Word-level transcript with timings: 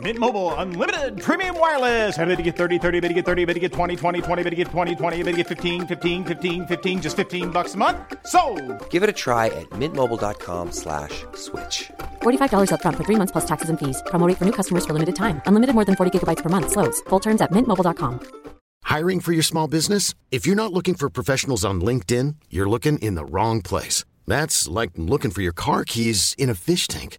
Mint 0.00 0.18
Mobile 0.18 0.52
unlimited 0.54 1.20
premium 1.22 1.58
wireless. 1.58 2.18
Ready 2.18 2.36
to 2.36 2.42
get 2.42 2.56
30, 2.56 2.78
30, 2.78 3.00
bit 3.00 3.08
to 3.08 3.14
get 3.14 3.24
30, 3.24 3.44
bit 3.46 3.54
to 3.54 3.60
get 3.60 3.72
20, 3.72 3.96
20, 3.96 4.20
20, 4.20 4.42
bit 4.42 4.50
to 4.50 4.56
get 4.56 4.68
20, 4.68 4.94
20, 4.94 5.22
bit 5.22 5.30
to 5.32 5.36
get 5.38 5.46
15, 5.46 5.86
15, 5.86 6.24
15, 6.24 6.66
15 6.66 7.00
just 7.02 7.16
15 7.16 7.50
bucks 7.50 7.74
a 7.74 7.78
month. 7.78 7.96
So, 8.26 8.40
Give 8.90 9.02
it 9.02 9.08
a 9.08 9.14
try 9.14 9.46
at 9.46 9.70
mintmobile.com 9.70 10.72
slash 10.72 11.24
switch. 11.34 11.90
$45 12.22 12.68
upfront 12.72 12.96
for 12.98 13.04
three 13.04 13.16
months 13.16 13.32
plus 13.32 13.46
taxes 13.46 13.70
and 13.70 13.78
fees. 13.78 14.02
Promo 14.06 14.26
rate 14.28 14.36
for 14.36 14.44
new 14.44 14.52
customers 14.52 14.84
for 14.84 14.92
limited 14.92 15.16
time. 15.16 15.40
Unlimited 15.46 15.74
more 15.74 15.86
than 15.86 15.96
40 15.96 16.10
gigabytes 16.12 16.42
per 16.42 16.50
month. 16.50 16.72
Slows. 16.72 17.00
Full 17.08 17.20
terms 17.20 17.40
at 17.40 17.50
mintmobile.com. 17.50 18.20
Hiring 18.84 19.20
for 19.20 19.32
your 19.32 19.42
small 19.42 19.66
business? 19.68 20.14
If 20.30 20.46
you're 20.46 20.62
not 20.62 20.72
looking 20.72 20.94
for 20.94 21.08
professionals 21.08 21.64
on 21.64 21.80
LinkedIn, 21.80 22.36
you're 22.50 22.68
looking 22.68 22.98
in 22.98 23.14
the 23.16 23.24
wrong 23.24 23.62
place. 23.62 24.04
That's 24.26 24.68
like 24.68 24.90
looking 24.96 25.30
for 25.32 25.42
your 25.42 25.54
car 25.54 25.84
keys 25.84 26.34
in 26.38 26.50
a 26.50 26.54
fish 26.54 26.86
tank. 26.86 27.18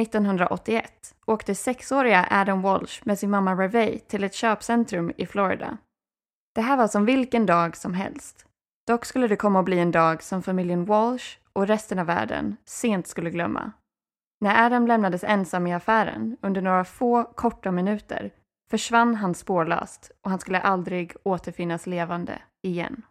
1981 0.00 1.14
åkte 1.26 1.54
sexåriga 1.54 2.28
Adam 2.30 2.62
Walsh 2.62 3.02
med 3.04 3.18
sin 3.18 3.30
mamma 3.30 3.54
Revey 3.54 3.98
till 3.98 4.24
ett 4.24 4.34
köpcentrum 4.34 5.12
i 5.16 5.26
Florida. 5.26 5.78
Det 6.54 6.60
här 6.60 6.76
var 6.76 6.88
som 6.88 7.04
vilken 7.04 7.46
dag 7.46 7.76
som 7.76 7.94
helst. 7.94 8.46
Dock 8.86 9.04
skulle 9.04 9.28
det 9.28 9.36
komma 9.36 9.58
att 9.58 9.64
bli 9.64 9.78
en 9.78 9.90
dag 9.90 10.22
som 10.22 10.42
familjen 10.42 10.84
Walsh 10.84 11.38
och 11.52 11.66
resten 11.66 11.98
av 11.98 12.06
världen 12.06 12.56
sent 12.64 13.06
skulle 13.06 13.30
glömma. 13.30 13.72
När 14.40 14.66
Adam 14.66 14.86
lämnades 14.86 15.24
ensam 15.24 15.66
i 15.66 15.74
affären 15.74 16.36
under 16.40 16.62
några 16.62 16.84
få 16.84 17.24
korta 17.24 17.70
minuter 17.70 18.30
försvann 18.70 19.14
han 19.14 19.34
spårlöst 19.34 20.10
och 20.20 20.30
han 20.30 20.40
skulle 20.40 20.60
aldrig 20.60 21.16
återfinnas 21.22 21.86
levande 21.86 22.38
igen. 22.62 23.02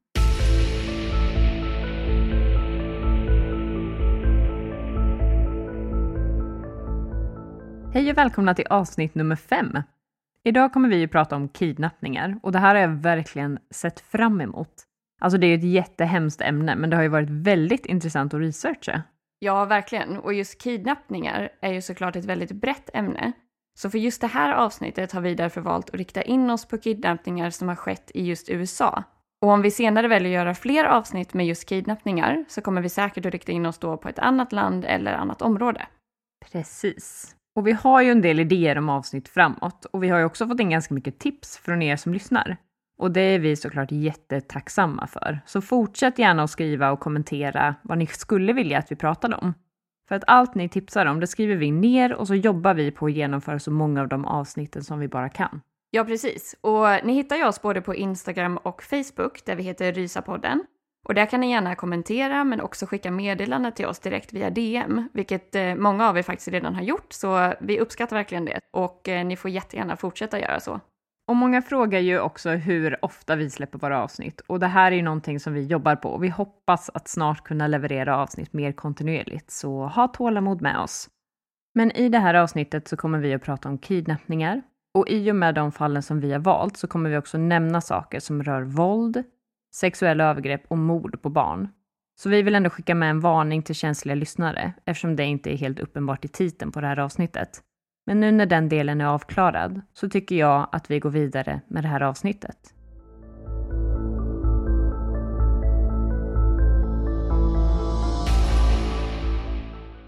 Hej 7.95 8.11
och 8.11 8.17
välkomna 8.17 8.55
till 8.55 8.67
avsnitt 8.69 9.15
nummer 9.15 9.35
fem. 9.35 9.81
Idag 10.43 10.73
kommer 10.73 10.89
vi 10.89 11.03
att 11.03 11.11
prata 11.11 11.35
om 11.35 11.49
kidnappningar 11.49 12.39
och 12.43 12.51
det 12.51 12.59
här 12.59 12.75
har 12.75 12.81
jag 12.81 12.89
verkligen 12.89 13.59
sett 13.71 13.99
fram 13.99 14.41
emot. 14.41 14.83
Alltså 15.21 15.37
det 15.37 15.47
är 15.47 15.57
ett 15.57 15.63
jättehemskt 15.63 16.41
ämne, 16.41 16.75
men 16.75 16.89
det 16.89 16.95
har 16.95 17.03
ju 17.03 17.09
varit 17.09 17.29
väldigt 17.29 17.85
intressant 17.85 18.33
att 18.33 18.39
researcha. 18.39 19.03
Ja, 19.39 19.65
verkligen. 19.65 20.17
Och 20.17 20.33
just 20.33 20.61
kidnappningar 20.61 21.49
är 21.61 21.73
ju 21.73 21.81
såklart 21.81 22.15
ett 22.15 22.25
väldigt 22.25 22.51
brett 22.51 22.89
ämne. 22.93 23.31
Så 23.77 23.89
för 23.89 23.97
just 23.97 24.21
det 24.21 24.27
här 24.27 24.53
avsnittet 24.53 25.11
har 25.11 25.21
vi 25.21 25.35
därför 25.35 25.61
valt 25.61 25.89
att 25.89 25.95
rikta 25.95 26.21
in 26.21 26.49
oss 26.49 26.65
på 26.65 26.77
kidnappningar 26.77 27.49
som 27.49 27.67
har 27.67 27.75
skett 27.75 28.11
i 28.13 28.25
just 28.25 28.49
USA. 28.49 29.03
Och 29.41 29.49
om 29.49 29.61
vi 29.61 29.71
senare 29.71 30.07
väljer 30.07 30.31
att 30.31 30.43
göra 30.43 30.55
fler 30.55 30.85
avsnitt 30.85 31.33
med 31.33 31.47
just 31.47 31.69
kidnappningar 31.69 32.45
så 32.47 32.61
kommer 32.61 32.81
vi 32.81 32.89
säkert 32.89 33.25
att 33.25 33.31
rikta 33.33 33.51
in 33.51 33.65
oss 33.65 33.77
då 33.77 33.97
på 33.97 34.09
ett 34.09 34.19
annat 34.19 34.51
land 34.51 34.85
eller 34.85 35.13
annat 35.13 35.41
område. 35.41 35.87
Precis. 36.51 37.34
Och 37.55 37.67
vi 37.67 37.71
har 37.71 38.01
ju 38.01 38.11
en 38.11 38.21
del 38.21 38.39
idéer 38.39 38.77
om 38.77 38.89
avsnitt 38.89 39.29
framåt 39.29 39.85
och 39.85 40.03
vi 40.03 40.09
har 40.09 40.19
ju 40.19 40.25
också 40.25 40.47
fått 40.47 40.59
in 40.59 40.69
ganska 40.69 40.93
mycket 40.93 41.19
tips 41.19 41.57
från 41.57 41.81
er 41.81 41.95
som 41.95 42.13
lyssnar. 42.13 42.57
Och 42.97 43.11
det 43.11 43.21
är 43.21 43.39
vi 43.39 43.55
såklart 43.55 43.91
jättetacksamma 43.91 45.07
för. 45.07 45.39
Så 45.45 45.61
fortsätt 45.61 46.19
gärna 46.19 46.43
att 46.43 46.49
skriva 46.49 46.91
och 46.91 46.99
kommentera 46.99 47.75
vad 47.81 47.97
ni 47.97 48.07
skulle 48.07 48.53
vilja 48.53 48.77
att 48.77 48.91
vi 48.91 48.95
pratade 48.95 49.35
om. 49.35 49.53
För 50.07 50.15
att 50.15 50.23
allt 50.27 50.55
ni 50.55 50.69
tipsar 50.69 51.05
om, 51.05 51.19
det 51.19 51.27
skriver 51.27 51.55
vi 51.55 51.71
ner 51.71 52.13
och 52.13 52.27
så 52.27 52.35
jobbar 52.35 52.73
vi 52.73 52.91
på 52.91 53.05
att 53.05 53.11
genomföra 53.11 53.59
så 53.59 53.71
många 53.71 54.01
av 54.01 54.07
de 54.07 54.25
avsnitten 54.25 54.83
som 54.83 54.99
vi 54.99 55.07
bara 55.07 55.29
kan. 55.29 55.61
Ja, 55.91 56.05
precis. 56.05 56.55
Och 56.61 56.85
ni 57.03 57.13
hittar 57.13 57.35
ju 57.35 57.45
oss 57.45 57.61
både 57.61 57.81
på 57.81 57.95
Instagram 57.95 58.57
och 58.57 58.83
Facebook 58.83 59.45
där 59.45 59.55
vi 59.55 59.63
heter 59.63 59.93
Rysapodden. 59.93 60.65
Och 61.05 61.13
där 61.13 61.25
kan 61.25 61.39
ni 61.39 61.51
gärna 61.51 61.75
kommentera 61.75 62.43
men 62.43 62.61
också 62.61 62.85
skicka 62.85 63.11
meddelande 63.11 63.71
till 63.71 63.85
oss 63.85 63.99
direkt 63.99 64.33
via 64.33 64.49
DM, 64.49 65.09
vilket 65.13 65.55
eh, 65.55 65.75
många 65.75 66.09
av 66.09 66.17
er 66.17 66.23
faktiskt 66.23 66.47
redan 66.47 66.75
har 66.75 66.81
gjort, 66.81 67.13
så 67.13 67.53
vi 67.59 67.79
uppskattar 67.79 68.15
verkligen 68.15 68.45
det. 68.45 68.59
Och 68.73 69.09
eh, 69.09 69.25
ni 69.25 69.35
får 69.35 69.51
jättegärna 69.51 69.95
fortsätta 69.95 70.39
göra 70.39 70.59
så. 70.59 70.79
Och 71.27 71.35
många 71.35 71.61
frågar 71.61 71.99
ju 71.99 72.19
också 72.19 72.49
hur 72.49 73.05
ofta 73.05 73.35
vi 73.35 73.49
släpper 73.49 73.79
våra 73.79 74.03
avsnitt 74.03 74.41
och 74.47 74.59
det 74.59 74.67
här 74.67 74.91
är 74.91 74.95
ju 74.95 75.01
någonting 75.01 75.39
som 75.39 75.53
vi 75.53 75.65
jobbar 75.65 75.95
på 75.95 76.09
och 76.09 76.23
vi 76.23 76.29
hoppas 76.29 76.89
att 76.93 77.07
snart 77.07 77.43
kunna 77.43 77.67
leverera 77.67 78.17
avsnitt 78.17 78.53
mer 78.53 78.71
kontinuerligt, 78.71 79.51
så 79.51 79.85
ha 79.85 80.07
tålamod 80.07 80.61
med 80.61 80.79
oss. 80.79 81.09
Men 81.73 81.91
i 81.91 82.09
det 82.09 82.19
här 82.19 82.33
avsnittet 82.33 82.87
så 82.87 82.97
kommer 82.97 83.19
vi 83.19 83.33
att 83.33 83.41
prata 83.41 83.69
om 83.69 83.77
kidnappningar 83.77 84.61
och 84.93 85.09
i 85.09 85.31
och 85.31 85.35
med 85.35 85.55
de 85.55 85.71
fallen 85.71 86.03
som 86.03 86.19
vi 86.19 86.31
har 86.31 86.39
valt 86.39 86.77
så 86.77 86.87
kommer 86.87 87.09
vi 87.09 87.17
också 87.17 87.37
nämna 87.37 87.81
saker 87.81 88.19
som 88.19 88.43
rör 88.43 88.61
våld, 88.61 89.23
sexuella 89.75 90.23
övergrepp 90.23 90.61
och 90.67 90.77
mord 90.77 91.21
på 91.21 91.29
barn. 91.29 91.67
Så 92.17 92.29
vi 92.29 92.41
vill 92.41 92.55
ändå 92.55 92.69
skicka 92.69 92.95
med 92.95 93.09
en 93.09 93.19
varning 93.19 93.63
till 93.63 93.75
känsliga 93.75 94.15
lyssnare 94.15 94.73
eftersom 94.85 95.15
det 95.15 95.23
inte 95.23 95.53
är 95.53 95.57
helt 95.57 95.79
uppenbart 95.79 96.25
i 96.25 96.27
titeln 96.27 96.71
på 96.71 96.81
det 96.81 96.87
här 96.87 96.99
avsnittet. 96.99 97.61
Men 98.05 98.19
nu 98.19 98.31
när 98.31 98.45
den 98.45 98.69
delen 98.69 99.01
är 99.01 99.05
avklarad 99.05 99.81
så 99.93 100.09
tycker 100.09 100.35
jag 100.35 100.67
att 100.71 100.91
vi 100.91 100.99
går 100.99 101.09
vidare 101.09 101.61
med 101.67 101.83
det 101.83 101.87
här 101.87 102.01
avsnittet. 102.01 102.73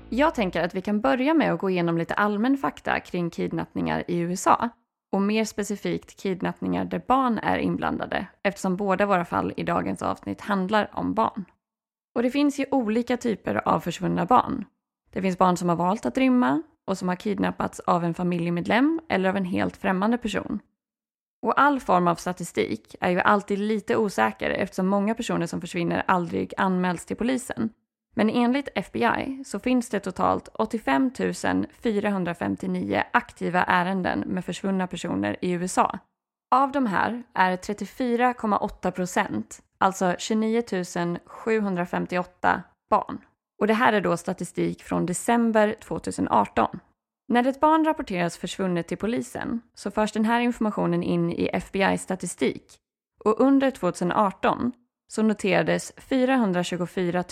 Jag 0.09 0.35
tänker 0.35 0.63
att 0.63 0.75
vi 0.75 0.81
kan 0.81 1.01
börja 1.01 1.33
med 1.33 1.53
att 1.53 1.59
gå 1.59 1.69
igenom 1.69 1.97
lite 1.97 2.13
allmän 2.13 2.57
fakta 2.57 2.99
kring 2.99 3.29
kidnappningar 3.29 4.03
i 4.07 4.17
USA 4.17 4.69
och 5.11 5.21
mer 5.21 5.45
specifikt 5.45 6.19
kidnappningar 6.19 6.85
där 6.85 7.01
barn 7.07 7.39
är 7.39 7.57
inblandade 7.57 8.27
eftersom 8.43 8.75
båda 8.75 9.05
våra 9.05 9.25
fall 9.25 9.53
i 9.57 9.63
dagens 9.63 10.01
avsnitt 10.01 10.41
handlar 10.41 10.89
om 10.93 11.13
barn. 11.13 11.45
Och 12.15 12.23
det 12.23 12.31
finns 12.31 12.59
ju 12.59 12.65
olika 12.71 13.17
typer 13.17 13.67
av 13.67 13.79
försvunna 13.79 14.25
barn. 14.25 14.65
Det 15.11 15.21
finns 15.21 15.37
barn 15.37 15.57
som 15.57 15.69
har 15.69 15.75
valt 15.75 16.05
att 16.05 16.17
rymma 16.17 16.61
och 16.87 16.97
som 16.97 17.07
har 17.07 17.15
kidnappats 17.15 17.79
av 17.79 18.03
en 18.03 18.13
familjemedlem 18.13 19.01
eller 19.09 19.29
av 19.29 19.37
en 19.37 19.45
helt 19.45 19.77
främmande 19.77 20.17
person. 20.17 20.59
Och 21.41 21.61
all 21.61 21.79
form 21.79 22.07
av 22.07 22.15
statistik 22.15 22.95
är 23.01 23.09
ju 23.09 23.19
alltid 23.19 23.59
lite 23.59 23.97
osäker 23.97 24.49
eftersom 24.49 24.87
många 24.87 25.15
personer 25.15 25.45
som 25.45 25.61
försvinner 25.61 26.03
aldrig 26.07 26.53
anmäls 26.57 27.05
till 27.05 27.17
polisen. 27.17 27.69
Men 28.17 28.29
enligt 28.29 28.69
FBI 28.75 29.43
så 29.45 29.59
finns 29.59 29.89
det 29.89 29.99
totalt 29.99 30.49
85 30.53 31.11
459 31.83 33.03
aktiva 33.13 33.63
ärenden 33.63 34.19
med 34.19 34.45
försvunna 34.45 34.87
personer 34.87 35.37
i 35.41 35.51
USA. 35.51 35.99
Av 36.55 36.71
de 36.71 36.85
här 36.85 37.23
är 37.33 37.57
34,8 37.57 38.91
procent, 38.91 39.61
alltså 39.77 40.15
29 40.19 40.63
758 41.25 42.63
barn. 42.89 43.17
Och 43.59 43.67
det 43.67 43.73
här 43.73 43.93
är 43.93 44.01
då 44.01 44.17
statistik 44.17 44.83
från 44.83 45.05
december 45.05 45.75
2018. 45.83 46.79
När 47.27 47.47
ett 47.47 47.59
barn 47.59 47.85
rapporteras 47.85 48.37
försvunnet 48.37 48.87
till 48.87 48.97
polisen 48.97 49.61
så 49.73 49.91
förs 49.91 50.11
den 50.11 50.25
här 50.25 50.39
informationen 50.39 51.03
in 51.03 51.31
i 51.31 51.49
FBI-statistik 51.53 52.77
och 53.23 53.39
under 53.39 53.71
2018 53.71 54.71
så 55.07 55.21
noterades 55.23 55.93
424 55.97 57.23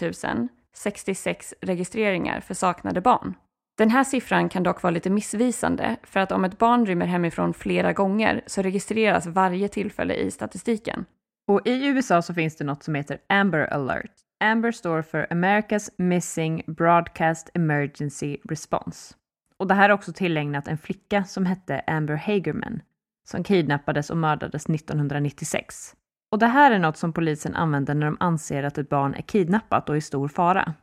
66 0.75 1.53
registreringar 1.61 2.39
för 2.39 2.53
saknade 2.53 3.01
barn. 3.01 3.33
Den 3.77 3.89
här 3.89 4.03
siffran 4.03 4.49
kan 4.49 4.63
dock 4.63 4.83
vara 4.83 4.91
lite 4.91 5.09
missvisande 5.09 5.95
för 6.03 6.19
att 6.19 6.31
om 6.31 6.45
ett 6.45 6.57
barn 6.57 6.85
rymmer 6.85 7.05
hemifrån 7.05 7.53
flera 7.53 7.93
gånger 7.93 8.41
så 8.47 8.61
registreras 8.61 9.25
varje 9.25 9.67
tillfälle 9.67 10.13
i 10.13 10.31
statistiken. 10.31 11.05
Och 11.47 11.61
i 11.67 11.85
USA 11.87 12.21
så 12.21 12.33
finns 12.33 12.55
det 12.55 12.63
något 12.63 12.83
som 12.83 12.95
heter 12.95 13.17
Amber 13.29 13.73
alert. 13.73 14.11
Amber 14.43 14.71
står 14.71 15.01
för 15.01 15.27
America's 15.29 15.89
Missing 15.97 16.63
Broadcast 16.67 17.49
Emergency 17.53 18.37
Response. 18.43 19.15
Och 19.57 19.67
det 19.67 19.73
här 19.73 19.89
är 19.89 19.93
också 19.93 20.13
tillägnat 20.13 20.67
en 20.67 20.77
flicka 20.77 21.23
som 21.23 21.45
hette 21.45 21.83
Amber 21.87 22.15
Hagerman 22.15 22.81
som 23.27 23.43
kidnappades 23.43 24.09
och 24.09 24.17
mördades 24.17 24.65
1996. 24.65 25.95
Och 26.31 26.39
det 26.39 26.47
här 26.47 26.71
är 26.71 26.79
något 26.79 26.97
som 26.97 27.13
polisen 27.13 27.55
använder 27.55 27.93
när 27.93 28.05
de 28.05 28.17
anser 28.19 28.63
att 28.63 28.77
ett 28.77 28.89
barn 28.89 29.13
är 29.13 29.21
kidnappat 29.21 29.89
och 29.89 29.97
i 29.97 30.01
stor 30.01 30.27
fara. 30.27 30.73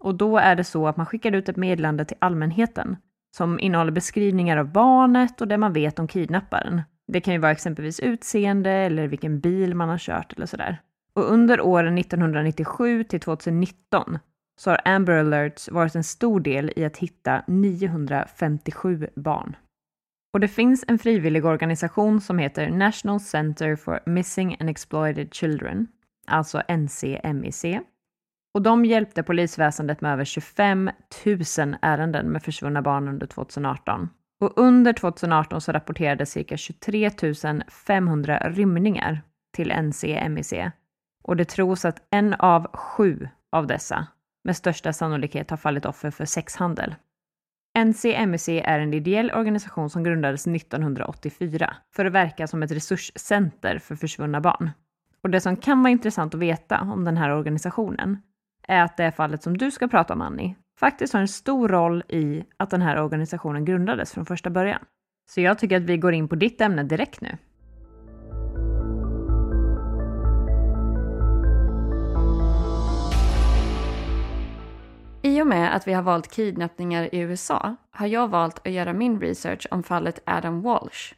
Och 0.00 0.14
då 0.14 0.38
är 0.38 0.56
det 0.56 0.64
så 0.64 0.86
att 0.88 0.96
man 0.96 1.06
skickar 1.06 1.32
ut 1.32 1.48
ett 1.48 1.56
meddelande 1.56 2.04
till 2.04 2.16
allmänheten 2.20 2.96
som 3.36 3.60
innehåller 3.60 3.92
beskrivningar 3.92 4.56
av 4.56 4.72
barnet 4.72 5.40
och 5.40 5.48
det 5.48 5.58
man 5.58 5.72
vet 5.72 5.98
om 5.98 6.08
kidnapparen. 6.08 6.82
Det 7.12 7.20
kan 7.20 7.34
ju 7.34 7.40
vara 7.40 7.52
exempelvis 7.52 8.00
utseende 8.00 8.70
eller 8.70 9.08
vilken 9.08 9.40
bil 9.40 9.74
man 9.74 9.88
har 9.88 9.98
kört 9.98 10.32
eller 10.32 10.46
sådär. 10.46 10.78
Och 11.14 11.32
under 11.32 11.60
åren 11.60 11.98
1997 11.98 13.04
till 13.04 13.20
2019 13.20 14.18
så 14.60 14.70
har 14.70 14.80
Amber 14.84 15.12
Alerts 15.12 15.68
varit 15.68 15.94
en 15.94 16.04
stor 16.04 16.40
del 16.40 16.72
i 16.76 16.84
att 16.84 16.96
hitta 16.96 17.42
957 17.46 19.08
barn. 19.14 19.56
Och 20.32 20.40
det 20.40 20.48
finns 20.48 20.84
en 20.88 20.98
frivillig 20.98 21.44
organisation 21.44 22.20
som 22.20 22.38
heter 22.38 22.70
National 22.70 23.20
Center 23.20 23.76
for 23.76 24.00
Missing 24.06 24.56
and 24.60 24.70
Exploited 24.70 25.34
Children, 25.34 25.86
alltså 26.26 26.62
NCMIC. 26.68 27.64
Och 28.54 28.62
de 28.62 28.84
hjälpte 28.84 29.22
polisväsendet 29.22 30.00
med 30.00 30.12
över 30.12 30.24
25 30.24 30.90
000 31.26 31.76
ärenden 31.82 32.26
med 32.26 32.42
försvunna 32.42 32.82
barn 32.82 33.08
under 33.08 33.26
2018. 33.26 34.08
Och 34.40 34.52
under 34.56 34.92
2018 34.92 35.60
så 35.60 35.72
rapporterades 35.72 36.30
cirka 36.30 36.56
23 36.56 37.10
500 37.68 38.38
rymningar 38.38 39.22
till 39.52 39.72
NCMIC. 39.72 40.52
Och 41.22 41.36
det 41.36 41.44
tros 41.44 41.84
att 41.84 42.02
en 42.10 42.34
av 42.34 42.76
sju 42.76 43.28
av 43.52 43.66
dessa 43.66 44.06
med 44.44 44.56
största 44.56 44.92
sannolikhet 44.92 45.50
har 45.50 45.56
fallit 45.56 45.86
offer 45.86 46.10
för 46.10 46.24
sexhandel. 46.24 46.94
NCMC 47.78 48.60
är 48.60 48.78
en 48.78 48.94
ideell 48.94 49.30
organisation 49.30 49.90
som 49.90 50.02
grundades 50.02 50.46
1984 50.46 51.76
för 51.94 52.04
att 52.04 52.12
verka 52.12 52.46
som 52.46 52.62
ett 52.62 52.70
resurscenter 52.72 53.78
för 53.78 53.94
försvunna 53.94 54.40
barn. 54.40 54.70
Och 55.22 55.30
det 55.30 55.40
som 55.40 55.56
kan 55.56 55.82
vara 55.82 55.90
intressant 55.90 56.34
att 56.34 56.40
veta 56.40 56.80
om 56.80 57.04
den 57.04 57.16
här 57.16 57.30
organisationen 57.30 58.18
är 58.68 58.82
att 58.82 58.96
det 58.96 59.12
fallet 59.12 59.42
som 59.42 59.58
du 59.58 59.70
ska 59.70 59.88
prata 59.88 60.14
om, 60.14 60.20
Annie, 60.20 60.56
faktiskt 60.78 61.12
har 61.12 61.20
en 61.20 61.28
stor 61.28 61.68
roll 61.68 62.02
i 62.08 62.44
att 62.56 62.70
den 62.70 62.82
här 62.82 63.02
organisationen 63.02 63.64
grundades 63.64 64.12
från 64.12 64.26
första 64.26 64.50
början. 64.50 64.84
Så 65.30 65.40
jag 65.40 65.58
tycker 65.58 65.76
att 65.76 65.82
vi 65.82 65.96
går 65.96 66.12
in 66.12 66.28
på 66.28 66.34
ditt 66.34 66.60
ämne 66.60 66.82
direkt 66.82 67.20
nu. 67.20 67.36
I 75.22 75.42
och 75.42 75.46
med 75.46 75.76
att 75.76 75.88
vi 75.88 75.92
har 75.92 76.02
valt 76.02 76.30
kidnappningar 76.30 77.14
i 77.14 77.18
USA 77.18 77.76
har 77.90 78.06
jag 78.06 78.28
valt 78.28 78.58
att 78.66 78.72
göra 78.72 78.92
min 78.92 79.20
research 79.20 79.66
om 79.70 79.82
fallet 79.82 80.20
Adam 80.24 80.62
Walsh. 80.62 81.14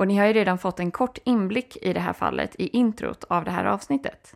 Och 0.00 0.08
ni 0.08 0.16
har 0.16 0.26
ju 0.26 0.32
redan 0.32 0.58
fått 0.58 0.80
en 0.80 0.90
kort 0.90 1.18
inblick 1.24 1.76
i 1.82 1.92
det 1.92 2.00
här 2.00 2.12
fallet 2.12 2.56
i 2.58 2.68
introt 2.68 3.24
av 3.24 3.44
det 3.44 3.50
här 3.50 3.64
avsnittet. 3.64 4.34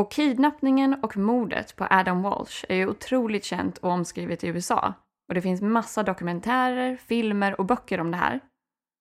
Och 0.00 0.12
kidnappningen 0.12 0.96
och 1.02 1.16
mordet 1.16 1.76
på 1.76 1.86
Adam 1.90 2.22
Walsh 2.22 2.64
är 2.68 2.76
ju 2.76 2.88
otroligt 2.88 3.44
känt 3.44 3.78
och 3.78 3.90
omskrivet 3.90 4.44
i 4.44 4.48
USA. 4.48 4.94
Och 5.28 5.34
det 5.34 5.42
finns 5.42 5.62
massa 5.62 6.02
dokumentärer, 6.02 6.96
filmer 6.96 7.60
och 7.60 7.66
böcker 7.66 8.00
om 8.00 8.10
det 8.10 8.16
här. 8.16 8.40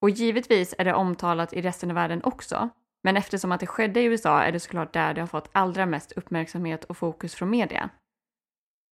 Och 0.02 0.10
givetvis 0.10 0.76
är 0.78 0.86
det 0.86 0.94
omtalat 0.94 1.54
i 1.54 1.62
resten 1.62 1.90
av 1.90 1.96
världen 1.96 2.24
också. 2.24 2.70
Men 3.04 3.18
eftersom 3.18 3.52
att 3.52 3.60
det 3.60 3.68
skedde 3.68 4.02
i 4.02 4.06
USA 4.06 4.44
är 4.44 4.52
det 4.52 4.60
såklart 4.60 4.94
där 4.94 5.14
det 5.14 5.22
har 5.22 5.28
fått 5.28 5.50
allra 5.52 5.86
mest 5.86 6.12
uppmärksamhet 6.12 6.84
och 6.84 6.98
fokus 6.98 7.36
från 7.36 7.50
media. 7.50 7.90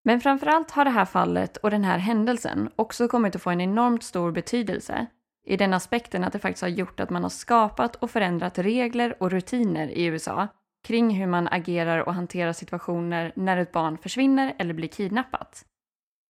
Men 0.08 0.22
framförallt 0.22 0.72
har 0.72 0.86
det 0.86 0.92
här 0.92 1.06
fallet 1.06 1.58
och 1.58 1.72
den 1.72 1.84
här 1.84 1.98
händelsen 1.98 2.70
också 2.76 3.08
kommit 3.08 3.36
att 3.36 3.42
få 3.42 3.50
en 3.50 3.62
enormt 3.62 4.04
stor 4.04 4.32
betydelse 4.32 5.06
i 5.48 5.58
den 5.58 5.74
aspekten 5.74 6.24
att 6.24 6.34
det 6.34 6.40
faktiskt 6.40 6.62
har 6.62 6.70
gjort 6.70 7.00
att 7.00 7.10
man 7.10 7.24
har 7.24 7.30
skapat 7.30 7.96
och 7.96 8.12
förändrat 8.12 8.58
regler 8.58 9.16
och 9.20 9.32
rutiner 9.32 9.88
i 9.88 10.06
USA 10.06 10.48
kring 10.88 11.10
hur 11.10 11.28
man 11.28 11.48
agerar 11.48 12.00
och 12.00 12.14
hanterar 12.14 12.54
situationer 12.54 13.32
när 13.36 13.58
ett 13.58 13.72
barn 13.72 13.98
försvinner 13.98 14.56
eller 14.60 14.74
blir 14.74 14.88
kidnappat. 14.88 15.66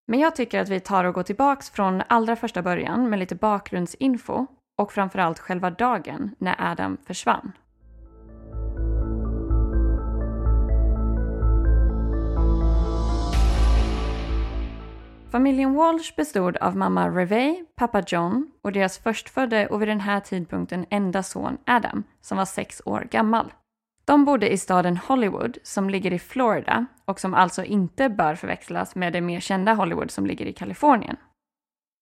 Men 0.08 0.20
jag 0.20 0.36
tycker 0.36 0.60
att 0.60 0.70
vi 0.70 0.80
tar 0.80 1.04
och 1.04 1.16
går 1.16 1.24
tillbaks 1.24 1.70
från 1.70 2.04
allra 2.08 2.36
första 2.36 2.62
början 2.62 3.10
med 3.10 3.20
lite 3.20 3.36
bakgrundsinfo 3.36 4.48
och 4.78 4.92
framförallt 4.92 5.40
själva 5.40 5.70
dagen 5.70 6.36
när 6.38 6.72
Adam 6.72 6.98
försvann. 7.08 7.52
Familjen 15.32 15.74
Walsh 15.74 16.16
bestod 16.16 16.58
av 16.58 16.78
mamma 16.78 17.10
Revey, 17.10 17.66
pappa 17.76 18.04
John 18.08 18.52
och 18.62 18.72
deras 18.72 18.98
förstfödde 18.98 19.68
och 19.68 19.82
vid 19.82 19.88
den 19.88 20.00
här 20.00 20.20
tidpunkten 20.20 20.86
enda 20.90 21.24
son 21.24 21.58
Adam, 21.66 22.04
som 22.22 22.38
var 22.38 22.46
sex 22.46 22.82
år 22.86 23.08
gammal. 23.12 23.54
De 24.06 24.26
bodde 24.26 24.50
i 24.50 24.58
staden 24.58 24.98
Hollywood 24.98 25.58
som 25.64 25.90
ligger 25.90 26.14
i 26.14 26.20
Florida 26.20 26.86
och 27.06 27.20
som 27.20 27.34
alltså 27.34 27.64
inte 27.64 28.10
bör 28.10 28.36
förväxlas 28.36 28.96
med 28.96 29.14
det 29.14 29.22
mer 29.22 29.40
kända 29.40 29.74
Hollywood 29.74 30.12
som 30.12 30.26
ligger 30.26 30.46
i 30.46 30.54
Kalifornien. 30.54 31.18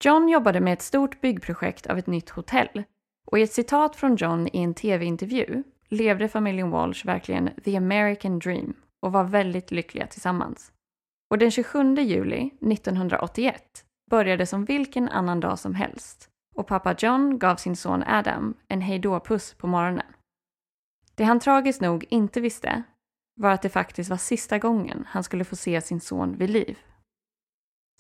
John 0.03 0.29
jobbade 0.29 0.61
med 0.61 0.73
ett 0.73 0.81
stort 0.81 1.21
byggprojekt 1.21 1.87
av 1.87 1.97
ett 1.97 2.07
nytt 2.07 2.29
hotell 2.29 2.83
och 3.25 3.39
i 3.39 3.41
ett 3.41 3.53
citat 3.53 3.95
från 3.95 4.15
John 4.15 4.47
i 4.47 4.63
en 4.63 4.73
tv-intervju 4.73 5.63
levde 5.89 6.27
familjen 6.27 6.69
Walsh 6.69 7.05
verkligen 7.05 7.49
the 7.63 7.77
American 7.77 8.39
dream 8.39 8.73
och 9.01 9.11
var 9.11 9.23
väldigt 9.23 9.71
lyckliga 9.71 10.07
tillsammans. 10.07 10.71
Och 11.29 11.37
den 11.37 11.51
27 11.51 11.95
juli 11.95 12.51
1981 12.71 13.63
började 14.09 14.45
som 14.45 14.65
vilken 14.65 15.09
annan 15.09 15.39
dag 15.39 15.59
som 15.59 15.75
helst 15.75 16.29
och 16.55 16.67
pappa 16.67 16.95
John 16.97 17.39
gav 17.39 17.55
sin 17.55 17.75
son 17.75 18.03
Adam 18.03 18.53
en 18.67 18.81
hejdå-puss 18.81 19.53
på 19.53 19.67
morgonen. 19.67 20.13
Det 21.15 21.23
han 21.23 21.39
tragiskt 21.39 21.81
nog 21.81 22.05
inte 22.09 22.41
visste 22.41 22.83
var 23.35 23.51
att 23.51 23.61
det 23.61 23.69
faktiskt 23.69 24.09
var 24.09 24.17
sista 24.17 24.59
gången 24.59 25.05
han 25.07 25.23
skulle 25.23 25.43
få 25.43 25.55
se 25.55 25.81
sin 25.81 25.99
son 25.99 26.37
vid 26.37 26.49
liv. 26.49 26.77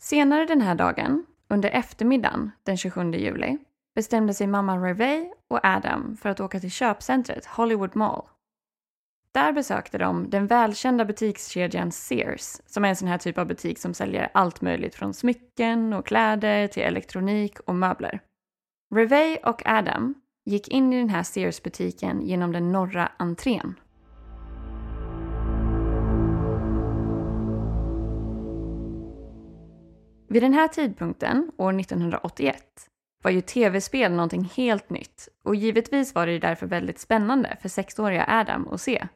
Senare 0.01 0.45
den 0.45 0.61
här 0.61 0.75
dagen, 0.75 1.25
under 1.47 1.69
eftermiddagen 1.69 2.51
den 2.63 2.77
27 2.77 3.11
juli, 3.11 3.57
bestämde 3.95 4.33
sig 4.33 4.47
mamma 4.47 4.77
Revey 4.77 5.31
och 5.47 5.59
Adam 5.63 6.17
för 6.17 6.29
att 6.29 6.39
åka 6.39 6.59
till 6.59 6.71
köpcentret 6.71 7.45
Hollywood 7.45 7.95
Mall 7.95 8.23
där 9.35 9.53
besökte 9.53 9.97
de 9.97 10.29
den 10.29 10.47
välkända 10.47 11.05
butikskedjan 11.05 11.91
Sears, 11.91 12.61
som 12.65 12.85
är 12.85 12.89
en 12.89 12.95
sån 12.95 13.07
här 13.07 13.17
typ 13.17 13.37
av 13.37 13.47
butik 13.47 13.79
som 13.79 13.93
säljer 13.93 14.29
allt 14.33 14.61
möjligt 14.61 14.95
från 14.95 15.13
smycken 15.13 15.93
och 15.93 16.05
kläder 16.05 16.67
till 16.67 16.83
elektronik 16.83 17.59
och 17.59 17.75
möbler. 17.75 18.19
Revey 18.95 19.37
och 19.43 19.61
Adam 19.65 20.13
gick 20.45 20.67
in 20.67 20.93
i 20.93 20.97
den 20.97 21.09
här 21.09 21.23
Sears-butiken 21.23 22.21
genom 22.21 22.51
den 22.51 22.71
norra 22.71 23.11
entrén. 23.17 23.75
Vid 30.29 30.43
den 30.43 30.53
här 30.53 30.67
tidpunkten, 30.67 31.51
år 31.57 31.79
1981, 31.79 32.63
var 33.23 33.31
ju 33.31 33.41
tv-spel 33.41 34.11
någonting 34.11 34.51
helt 34.55 34.89
nytt 34.89 35.29
och 35.43 35.55
givetvis 35.55 36.15
var 36.15 36.27
det 36.27 36.39
därför 36.39 36.67
väldigt 36.67 36.99
spännande 36.99 37.57
för 37.61 37.69
sexåriga 37.69 38.25
Adam 38.27 38.67
att 38.67 38.81
se 38.81 39.07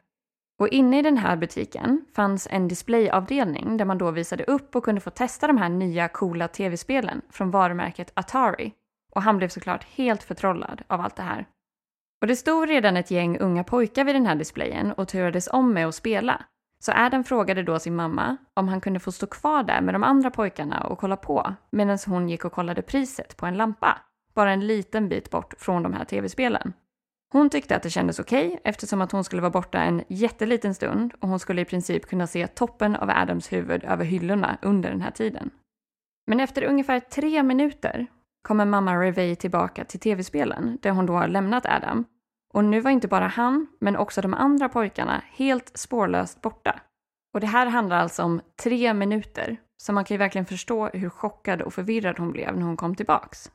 och 0.60 0.68
inne 0.68 0.98
i 0.98 1.02
den 1.02 1.16
här 1.16 1.36
butiken 1.36 2.04
fanns 2.12 2.48
en 2.50 2.68
displayavdelning 2.68 3.76
där 3.76 3.84
man 3.84 3.98
då 3.98 4.10
visade 4.10 4.44
upp 4.44 4.76
och 4.76 4.84
kunde 4.84 5.00
få 5.00 5.10
testa 5.10 5.46
de 5.46 5.58
här 5.58 5.68
nya 5.68 6.08
coola 6.08 6.48
tv-spelen 6.48 7.22
från 7.30 7.50
varumärket 7.50 8.12
Atari. 8.14 8.72
Och 9.14 9.22
han 9.22 9.38
blev 9.38 9.48
såklart 9.48 9.84
helt 9.84 10.22
förtrollad 10.22 10.82
av 10.86 11.00
allt 11.00 11.16
det 11.16 11.22
här. 11.22 11.46
Och 12.20 12.26
det 12.26 12.36
stod 12.36 12.68
redan 12.68 12.96
ett 12.96 13.10
gäng 13.10 13.38
unga 13.38 13.64
pojkar 13.64 14.04
vid 14.04 14.14
den 14.14 14.26
här 14.26 14.34
displayen 14.34 14.92
och 14.92 15.08
turades 15.08 15.48
om 15.52 15.72
med 15.72 15.88
att 15.88 15.94
spela. 15.94 16.44
Så 16.78 16.92
Adam 16.92 17.24
frågade 17.24 17.62
då 17.62 17.78
sin 17.78 17.96
mamma 17.96 18.36
om 18.54 18.68
han 18.68 18.80
kunde 18.80 19.00
få 19.00 19.12
stå 19.12 19.26
kvar 19.26 19.62
där 19.62 19.80
med 19.80 19.94
de 19.94 20.04
andra 20.04 20.30
pojkarna 20.30 20.80
och 20.80 20.98
kolla 20.98 21.16
på 21.16 21.54
medan 21.70 21.98
hon 22.06 22.28
gick 22.28 22.44
och 22.44 22.52
kollade 22.52 22.82
priset 22.82 23.36
på 23.36 23.46
en 23.46 23.56
lampa. 23.56 23.98
Bara 24.34 24.52
en 24.52 24.66
liten 24.66 25.08
bit 25.08 25.30
bort 25.30 25.54
från 25.58 25.82
de 25.82 25.92
här 25.92 26.04
tv-spelen. 26.04 26.72
Hon 27.32 27.50
tyckte 27.50 27.76
att 27.76 27.82
det 27.82 27.90
kändes 27.90 28.18
okej 28.18 28.46
okay, 28.48 28.60
eftersom 28.64 29.00
att 29.00 29.12
hon 29.12 29.24
skulle 29.24 29.42
vara 29.42 29.50
borta 29.50 29.78
en 29.78 30.02
jätteliten 30.08 30.74
stund 30.74 31.14
och 31.20 31.28
hon 31.28 31.38
skulle 31.38 31.60
i 31.60 31.64
princip 31.64 32.06
kunna 32.06 32.26
se 32.26 32.46
toppen 32.46 32.96
av 32.96 33.10
Adams 33.10 33.52
huvud 33.52 33.84
över 33.84 34.04
hyllorna 34.04 34.58
under 34.62 34.90
den 34.90 35.00
här 35.00 35.10
tiden. 35.10 35.50
Men 36.26 36.40
efter 36.40 36.62
ungefär 36.62 37.00
tre 37.00 37.42
minuter 37.42 38.06
kommer 38.42 38.64
mamma 38.64 38.96
Revey 38.96 39.36
tillbaka 39.36 39.84
till 39.84 40.00
tv-spelen 40.00 40.78
där 40.82 40.90
hon 40.90 41.06
då 41.06 41.12
har 41.12 41.28
lämnat 41.28 41.66
Adam. 41.66 42.04
Och 42.54 42.64
nu 42.64 42.80
var 42.80 42.90
inte 42.90 43.08
bara 43.08 43.26
han, 43.26 43.66
men 43.80 43.96
också 43.96 44.20
de 44.20 44.34
andra 44.34 44.68
pojkarna 44.68 45.22
helt 45.32 45.78
spårlöst 45.78 46.40
borta. 46.40 46.80
Och 47.34 47.40
det 47.40 47.46
här 47.46 47.66
handlar 47.66 47.98
alltså 47.98 48.22
om 48.22 48.40
tre 48.62 48.94
minuter 48.94 49.56
så 49.82 49.92
man 49.92 50.04
kan 50.04 50.14
ju 50.14 50.18
verkligen 50.18 50.46
förstå 50.46 50.88
hur 50.88 51.08
chockad 51.08 51.62
och 51.62 51.74
förvirrad 51.74 52.18
hon 52.18 52.32
blev 52.32 52.56
när 52.56 52.66
hon 52.66 52.76
kom 52.76 52.94
tillbaks. 52.94 53.50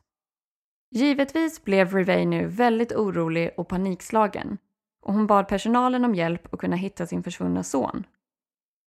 Givetvis 0.92 1.64
blev 1.64 1.96
Rivey 1.96 2.26
nu 2.26 2.46
väldigt 2.46 2.92
orolig 2.92 3.52
och 3.58 3.68
panikslagen 3.68 4.58
och 5.02 5.14
hon 5.14 5.28
bad 5.28 5.48
personalen 5.48 6.06
om 6.06 6.16
hjälp 6.16 6.54
att 6.54 6.60
kunna 6.60 6.76
hitta 6.76 7.08
sin 7.08 7.24
försvunna 7.24 7.64
son. 7.64 8.04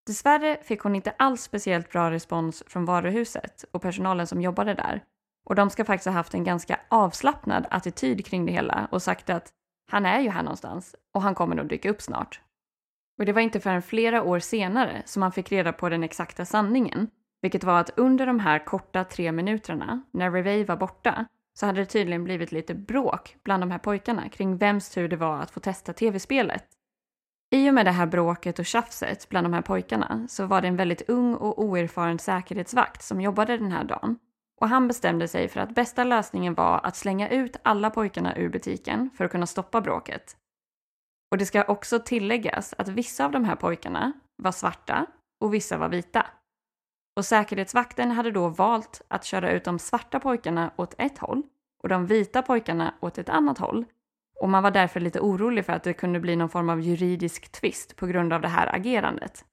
Dessvärre 0.06 0.58
fick 0.62 0.80
hon 0.80 0.96
inte 0.96 1.10
alls 1.10 1.42
speciellt 1.42 1.92
bra 1.92 2.10
respons 2.10 2.62
från 2.66 2.84
varuhuset 2.84 3.64
och 3.70 3.82
personalen 3.82 4.26
som 4.26 4.42
jobbade 4.42 4.74
där. 4.74 5.04
Och 5.46 5.54
de 5.54 5.70
ska 5.70 5.84
faktiskt 5.84 6.06
ha 6.06 6.12
haft 6.12 6.34
en 6.34 6.44
ganska 6.44 6.80
avslappnad 6.88 7.66
attityd 7.70 8.26
kring 8.26 8.46
det 8.46 8.52
hela 8.52 8.88
och 8.90 9.02
sagt 9.02 9.30
att 9.30 9.52
han 9.90 10.06
är 10.06 10.20
ju 10.20 10.30
här 10.30 10.42
någonstans 10.42 10.96
och 11.14 11.22
han 11.22 11.34
kommer 11.34 11.56
nog 11.56 11.68
dyka 11.68 11.90
upp 11.90 12.02
snart. 12.02 12.40
Och 13.18 13.26
det 13.26 13.32
var 13.32 13.40
inte 13.40 13.60
förrän 13.60 13.82
flera 13.82 14.22
år 14.22 14.38
senare 14.38 15.02
som 15.04 15.20
man 15.20 15.32
fick 15.32 15.52
reda 15.52 15.72
på 15.72 15.88
den 15.88 16.04
exakta 16.04 16.44
sanningen, 16.44 17.10
vilket 17.42 17.64
var 17.64 17.80
att 17.80 17.98
under 17.98 18.26
de 18.26 18.40
här 18.40 18.64
korta 18.64 19.04
tre 19.04 19.32
minuterna, 19.32 20.02
när 20.10 20.30
Revey 20.30 20.64
var 20.64 20.76
borta, 20.76 21.26
så 21.58 21.66
hade 21.66 21.80
det 21.80 21.86
tydligen 21.86 22.24
blivit 22.24 22.52
lite 22.52 22.74
bråk 22.74 23.36
bland 23.42 23.62
de 23.62 23.70
här 23.70 23.78
pojkarna 23.78 24.28
kring 24.28 24.56
vems 24.56 24.90
tur 24.90 25.08
det 25.08 25.16
var 25.16 25.40
att 25.40 25.50
få 25.50 25.60
testa 25.60 25.92
tv-spelet. 25.92 26.64
I 27.54 27.70
och 27.70 27.74
med 27.74 27.86
det 27.86 27.90
här 27.90 28.06
bråket 28.06 28.58
och 28.58 28.66
tjafset 28.66 29.28
bland 29.28 29.44
de 29.44 29.52
här 29.52 29.62
pojkarna 29.62 30.26
så 30.28 30.46
var 30.46 30.62
det 30.62 30.68
en 30.68 30.76
väldigt 30.76 31.08
ung 31.08 31.34
och 31.34 31.62
oerfaren 31.62 32.18
säkerhetsvakt 32.18 33.02
som 33.02 33.20
jobbade 33.20 33.56
den 33.56 33.72
här 33.72 33.84
dagen. 33.84 34.18
Och 34.60 34.68
han 34.68 34.88
bestämde 34.88 35.28
sig 35.28 35.48
för 35.48 35.60
att 35.60 35.74
bästa 35.74 36.04
lösningen 36.04 36.54
var 36.54 36.80
att 36.82 36.96
slänga 36.96 37.28
ut 37.28 37.56
alla 37.62 37.90
pojkarna 37.90 38.36
ur 38.36 38.48
butiken 38.48 39.10
för 39.16 39.24
att 39.24 39.30
kunna 39.30 39.46
stoppa 39.46 39.80
bråket. 39.80 40.36
Och 41.30 41.38
det 41.38 41.46
ska 41.46 41.64
också 41.64 41.98
tilläggas 41.98 42.74
att 42.78 42.88
vissa 42.88 43.24
av 43.24 43.32
de 43.32 43.44
här 43.44 43.56
pojkarna 43.56 44.12
var 44.42 44.52
svarta 44.52 45.06
och 45.40 45.54
vissa 45.54 45.78
var 45.78 45.88
vita. 45.88 46.26
Och 47.18 47.24
säkerhetsvakten 47.24 48.10
hade 48.10 48.30
då 48.30 48.48
valt 48.48 49.02
att 49.08 49.24
köra 49.24 49.50
ut 49.50 49.64
de 49.64 49.78
svarta 49.78 50.20
pojkarna 50.20 50.70
åt 50.76 50.94
ett 50.98 51.18
håll 51.18 51.42
och 51.82 51.88
de 51.88 52.06
vita 52.06 52.42
pojkarna 52.42 52.94
åt 53.00 53.18
ett 53.18 53.28
annat 53.28 53.58
håll. 53.58 53.84
Och 54.40 54.48
man 54.48 54.62
var 54.62 54.70
därför 54.70 55.00
lite 55.00 55.20
orolig 55.20 55.64
för 55.64 55.72
att 55.72 55.82
det 55.82 55.92
kunde 55.92 56.20
bli 56.20 56.36
någon 56.36 56.48
form 56.48 56.68
av 56.70 56.80
juridisk 56.80 57.52
tvist 57.52 57.96
på 57.96 58.06
grund 58.06 58.32
av 58.32 58.40
det 58.40 58.48
här 58.48 58.74
agerandet. 58.74 59.44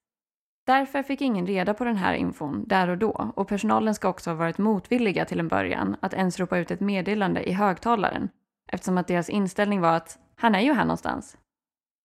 Därför 0.66 1.04
fick 1.04 1.22
ingen 1.22 1.48
reda 1.48 1.74
på 1.74 1.84
den 1.86 1.96
här 1.96 2.14
infon 2.14 2.64
där 2.68 2.88
och 2.88 2.98
då 2.98 3.32
och 3.36 3.48
personalen 3.48 3.96
ska 3.96 4.10
också 4.10 4.30
ha 4.30 4.38
varit 4.38 4.58
motvilliga 4.58 5.26
till 5.26 5.40
en 5.40 5.48
början 5.48 5.96
att 6.02 6.14
ens 6.14 6.40
ropa 6.40 6.58
ut 6.58 6.72
ett 6.72 6.80
meddelande 6.80 7.50
i 7.50 7.52
högtalaren 7.52 8.30
eftersom 8.72 8.98
att 8.98 9.08
deras 9.08 9.30
inställning 9.30 9.82
var 9.82 9.94
att 9.94 10.20
han 10.36 10.56
är 10.56 10.62
ju 10.62 10.74
här 10.74 10.86
någonstans. 10.86 11.38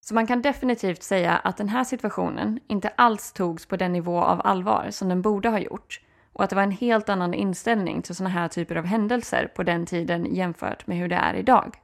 Så 0.06 0.14
man 0.14 0.26
kan 0.26 0.42
definitivt 0.42 1.02
säga 1.02 1.36
att 1.36 1.56
den 1.56 1.68
här 1.68 1.84
situationen 1.84 2.60
inte 2.66 2.88
alls 2.88 3.32
togs 3.32 3.66
på 3.66 3.76
den 3.76 3.92
nivå 3.92 4.18
av 4.18 4.40
allvar 4.44 4.90
som 4.90 5.08
den 5.08 5.22
borde 5.22 5.48
ha 5.48 5.58
gjort 5.58 6.00
och 6.32 6.44
att 6.44 6.50
det 6.50 6.56
var 6.56 6.62
en 6.62 6.70
helt 6.70 7.08
annan 7.08 7.34
inställning 7.34 8.02
till 8.02 8.14
sådana 8.14 8.34
här 8.34 8.48
typer 8.48 8.76
av 8.76 8.84
händelser 8.84 9.52
på 9.56 9.62
den 9.62 9.86
tiden 9.86 10.34
jämfört 10.34 10.86
med 10.86 10.98
hur 10.98 11.08
det 11.08 11.16
är 11.16 11.34
idag. 11.34 11.76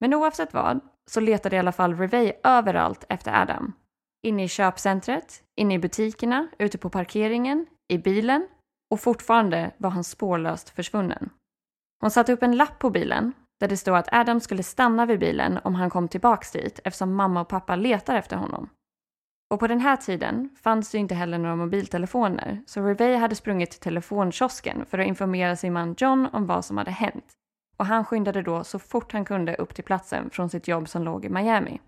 Men 0.00 0.14
oavsett 0.14 0.54
vad 0.54 0.80
så 1.10 1.20
letade 1.20 1.56
i 1.56 1.58
alla 1.58 1.72
fall 1.72 1.96
Revey 1.96 2.32
överallt 2.44 3.04
efter 3.08 3.42
Adam. 3.42 3.72
Inne 4.22 4.44
i 4.44 4.48
köpcentret, 4.48 5.42
inne 5.56 5.74
i 5.74 5.78
butikerna, 5.78 6.48
ute 6.58 6.78
på 6.78 6.90
parkeringen, 6.90 7.66
i 7.88 7.98
bilen 7.98 8.48
och 8.90 9.00
fortfarande 9.00 9.70
var 9.78 9.90
han 9.90 10.04
spårlöst 10.04 10.70
försvunnen. 10.70 11.30
Hon 12.00 12.10
satte 12.10 12.32
upp 12.32 12.42
en 12.42 12.56
lapp 12.56 12.78
på 12.78 12.90
bilen 12.90 13.32
där 13.62 13.68
det 13.68 13.76
stod 13.76 13.96
att 13.96 14.12
Adam 14.12 14.40
skulle 14.40 14.62
stanna 14.62 15.06
vid 15.06 15.18
bilen 15.18 15.58
om 15.64 15.74
han 15.74 15.90
kom 15.90 16.08
tillbaks 16.08 16.52
dit 16.52 16.80
eftersom 16.84 17.14
mamma 17.14 17.40
och 17.40 17.48
pappa 17.48 17.76
letar 17.76 18.16
efter 18.16 18.36
honom. 18.36 18.68
Och 19.50 19.60
på 19.60 19.66
den 19.66 19.80
här 19.80 19.96
tiden 19.96 20.50
fanns 20.62 20.90
det 20.90 20.98
inte 20.98 21.14
heller 21.14 21.38
några 21.38 21.56
mobiltelefoner 21.56 22.62
så 22.66 22.82
Revey 22.82 23.16
hade 23.16 23.34
sprungit 23.34 23.70
till 23.70 23.80
telefonkiosken 23.80 24.86
för 24.86 24.98
att 24.98 25.06
informera 25.06 25.56
sin 25.56 25.72
man 25.72 25.94
John 25.98 26.28
om 26.32 26.46
vad 26.46 26.64
som 26.64 26.76
hade 26.76 26.90
hänt. 26.90 27.24
Och 27.76 27.86
han 27.86 28.04
skyndade 28.04 28.42
då 28.42 28.64
så 28.64 28.78
fort 28.78 29.12
han 29.12 29.24
kunde 29.24 29.54
upp 29.54 29.74
till 29.74 29.84
platsen 29.84 30.30
från 30.30 30.50
sitt 30.50 30.68
jobb 30.68 30.88
som 30.88 31.02
låg 31.02 31.24
i 31.24 31.28
Miami. 31.28 31.80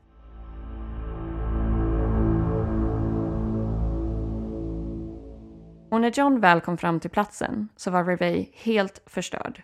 Och 5.90 6.00
när 6.00 6.12
John 6.14 6.40
väl 6.40 6.61
kom 6.61 6.78
fram 6.78 7.00
till 7.00 7.11
platsen 7.11 7.69
så 7.76 7.90
var 7.90 8.04
Revey 8.04 8.47
helt 8.52 9.02
förstörd. 9.07 9.62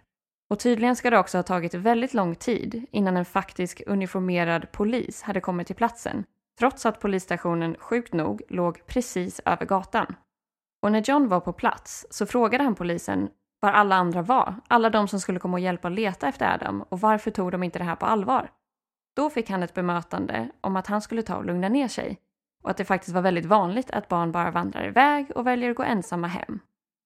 Och 0.50 0.58
tydligen 0.58 0.96
ska 0.96 1.10
det 1.10 1.18
också 1.18 1.38
ha 1.38 1.42
tagit 1.42 1.74
väldigt 1.74 2.14
lång 2.14 2.34
tid 2.34 2.86
innan 2.90 3.16
en 3.16 3.24
faktisk 3.24 3.82
uniformerad 3.86 4.72
polis 4.72 5.22
hade 5.22 5.40
kommit 5.40 5.66
till 5.66 5.76
platsen, 5.76 6.24
trots 6.58 6.86
att 6.86 7.00
polisstationen 7.00 7.76
sjukt 7.78 8.12
nog 8.12 8.42
låg 8.48 8.86
precis 8.86 9.40
över 9.44 9.66
gatan. 9.66 10.16
Och 10.82 10.92
när 10.92 11.00
John 11.00 11.28
var 11.28 11.40
på 11.40 11.52
plats 11.52 12.06
så 12.10 12.26
frågade 12.26 12.64
han 12.64 12.74
polisen 12.74 13.28
var 13.60 13.72
alla 13.72 13.96
andra 13.96 14.22
var, 14.22 14.54
alla 14.68 14.90
de 14.90 15.08
som 15.08 15.20
skulle 15.20 15.38
komma 15.38 15.54
och 15.54 15.60
hjälpa 15.60 15.88
och 15.88 15.94
leta 15.94 16.28
efter 16.28 16.54
Adam 16.54 16.82
och 16.88 17.00
varför 17.00 17.30
tog 17.30 17.52
de 17.52 17.62
inte 17.62 17.78
det 17.78 17.84
här 17.84 17.96
på 17.96 18.06
allvar? 18.06 18.50
Då 19.16 19.30
fick 19.30 19.50
han 19.50 19.62
ett 19.62 19.74
bemötande 19.74 20.50
om 20.60 20.76
att 20.76 20.86
han 20.86 21.02
skulle 21.02 21.22
ta 21.22 21.36
och 21.36 21.44
lugna 21.44 21.68
ner 21.68 21.88
sig 21.88 22.18
och 22.62 22.70
att 22.70 22.76
det 22.76 22.84
faktiskt 22.84 23.14
var 23.14 23.22
väldigt 23.22 23.46
vanligt 23.46 23.90
att 23.90 24.08
barn 24.08 24.32
bara 24.32 24.50
vandrar 24.50 24.86
iväg 24.86 25.30
och 25.34 25.46
väljer 25.46 25.70
att 25.70 25.76
gå 25.76 25.82
ensamma 25.82 26.26
hem. 26.26 26.60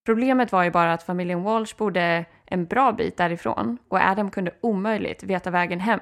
Problemet 0.04 0.52
var 0.52 0.64
ju 0.64 0.70
bara 0.70 0.92
att 0.92 1.02
familjen 1.02 1.42
Walsh 1.42 1.76
bodde 1.76 2.25
en 2.46 2.64
bra 2.66 2.92
bit 2.92 3.16
därifrån 3.16 3.78
och 3.88 4.00
Adam 4.00 4.30
kunde 4.30 4.54
omöjligt 4.61 5.23
veta 5.23 5.50
vägen 5.50 5.80
hem. 5.80 6.00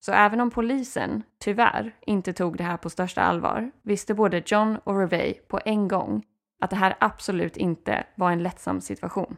Så 0.00 0.12
även 0.12 0.40
om 0.40 0.50
polisen, 0.50 1.22
tyvärr, 1.40 1.94
inte 2.00 2.32
tog 2.32 2.56
det 2.56 2.64
här 2.64 2.76
på 2.76 2.90
största 2.90 3.22
allvar 3.22 3.70
visste 3.82 4.14
både 4.14 4.42
John 4.46 4.78
och 4.84 4.98
Revey 4.98 5.34
på 5.34 5.60
en 5.64 5.88
gång 5.88 6.24
att 6.60 6.70
det 6.70 6.76
här 6.76 6.96
absolut 7.00 7.56
inte 7.56 8.06
var 8.14 8.30
en 8.30 8.42
lättsam 8.42 8.80
situation. 8.80 9.36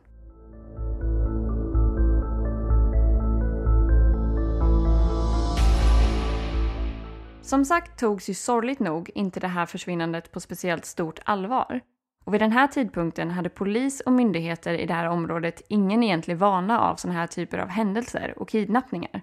Som 7.43 7.65
sagt 7.65 8.01
togs 8.01 8.31
ju 8.31 8.35
sorgligt 8.35 8.81
nog 8.81 9.11
inte 9.15 9.41
det 9.41 9.49
här 9.49 9.67
försvinnandet 9.67 10.33
på 10.33 10.41
speciellt 10.41 10.85
stort 10.85 11.19
allvar 11.25 11.81
och 12.25 12.35
vid 12.35 12.41
den 12.41 12.53
här 12.53 12.67
tidpunkten 12.67 13.31
hade 13.31 13.49
polis 13.49 14.01
och 14.01 14.13
myndigheter 14.13 14.75
i 14.75 14.87
det 14.87 14.95
här 14.95 15.09
området 15.09 15.63
ingen 15.69 16.03
egentlig 16.03 16.37
vana 16.37 16.81
av 16.81 16.97
sådana 16.97 17.19
här 17.19 17.27
typer 17.27 17.59
av 17.59 17.69
händelser 17.69 18.35
och 18.37 18.49
kidnappningar. 18.49 19.23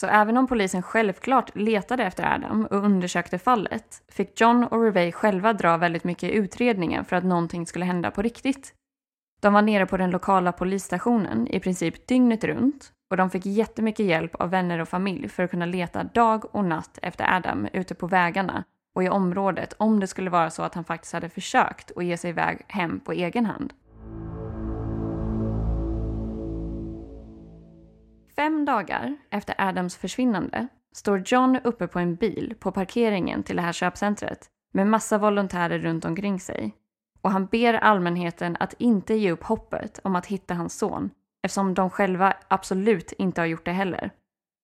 Så 0.00 0.06
även 0.06 0.36
om 0.36 0.46
polisen 0.46 0.82
självklart 0.82 1.50
letade 1.54 2.04
efter 2.04 2.34
Adam 2.34 2.66
och 2.66 2.84
undersökte 2.84 3.38
fallet 3.38 4.02
fick 4.08 4.40
John 4.40 4.64
och 4.64 4.82
Revey 4.82 5.12
själva 5.12 5.52
dra 5.52 5.76
väldigt 5.76 6.04
mycket 6.04 6.30
i 6.30 6.34
utredningen 6.34 7.04
för 7.04 7.16
att 7.16 7.24
någonting 7.24 7.66
skulle 7.66 7.84
hända 7.84 8.10
på 8.10 8.22
riktigt. 8.22 8.74
De 9.40 9.52
var 9.52 9.62
nere 9.62 9.86
på 9.86 9.96
den 9.96 10.10
lokala 10.10 10.52
polisstationen 10.52 11.48
i 11.48 11.60
princip 11.60 12.06
dygnet 12.06 12.44
runt 12.44 12.92
och 13.10 13.16
de 13.16 13.30
fick 13.30 13.46
jättemycket 13.46 14.06
hjälp 14.06 14.34
av 14.34 14.50
vänner 14.50 14.78
och 14.78 14.88
familj 14.88 15.28
för 15.28 15.42
att 15.42 15.50
kunna 15.50 15.66
leta 15.66 16.04
dag 16.04 16.54
och 16.54 16.64
natt 16.64 16.98
efter 17.02 17.36
Adam 17.36 17.68
ute 17.72 17.94
på 17.94 18.06
vägarna 18.06 18.64
och 18.94 19.04
i 19.04 19.08
området 19.08 19.74
om 19.78 20.00
det 20.00 20.06
skulle 20.06 20.30
vara 20.30 20.50
så 20.50 20.62
att 20.62 20.74
han 20.74 20.84
faktiskt 20.84 21.12
hade 21.12 21.28
försökt 21.28 21.90
att 21.96 22.04
ge 22.04 22.16
sig 22.16 22.30
iväg 22.30 22.64
hem 22.68 23.00
på 23.00 23.12
egen 23.12 23.46
hand. 23.46 23.72
Fem 28.36 28.64
dagar 28.64 29.16
efter 29.30 29.54
Adams 29.58 29.96
försvinnande 29.96 30.68
står 30.94 31.22
John 31.26 31.58
uppe 31.64 31.86
på 31.86 31.98
en 31.98 32.14
bil 32.14 32.54
på 32.60 32.72
parkeringen 32.72 33.42
till 33.42 33.56
det 33.56 33.62
här 33.62 33.72
köpcentret 33.72 34.50
med 34.72 34.86
massa 34.86 35.18
volontärer 35.18 35.78
runt 35.78 36.04
omkring 36.04 36.40
sig. 36.40 36.74
Och 37.22 37.30
han 37.30 37.46
ber 37.46 37.74
allmänheten 37.74 38.56
att 38.60 38.74
inte 38.78 39.14
ge 39.14 39.32
upp 39.32 39.42
hoppet 39.42 40.00
om 40.04 40.16
att 40.16 40.26
hitta 40.26 40.54
hans 40.54 40.78
son 40.78 41.10
eftersom 41.42 41.74
de 41.74 41.90
själva 41.90 42.34
absolut 42.48 43.12
inte 43.12 43.40
har 43.40 43.46
gjort 43.46 43.64
det 43.64 43.72
heller. 43.72 44.10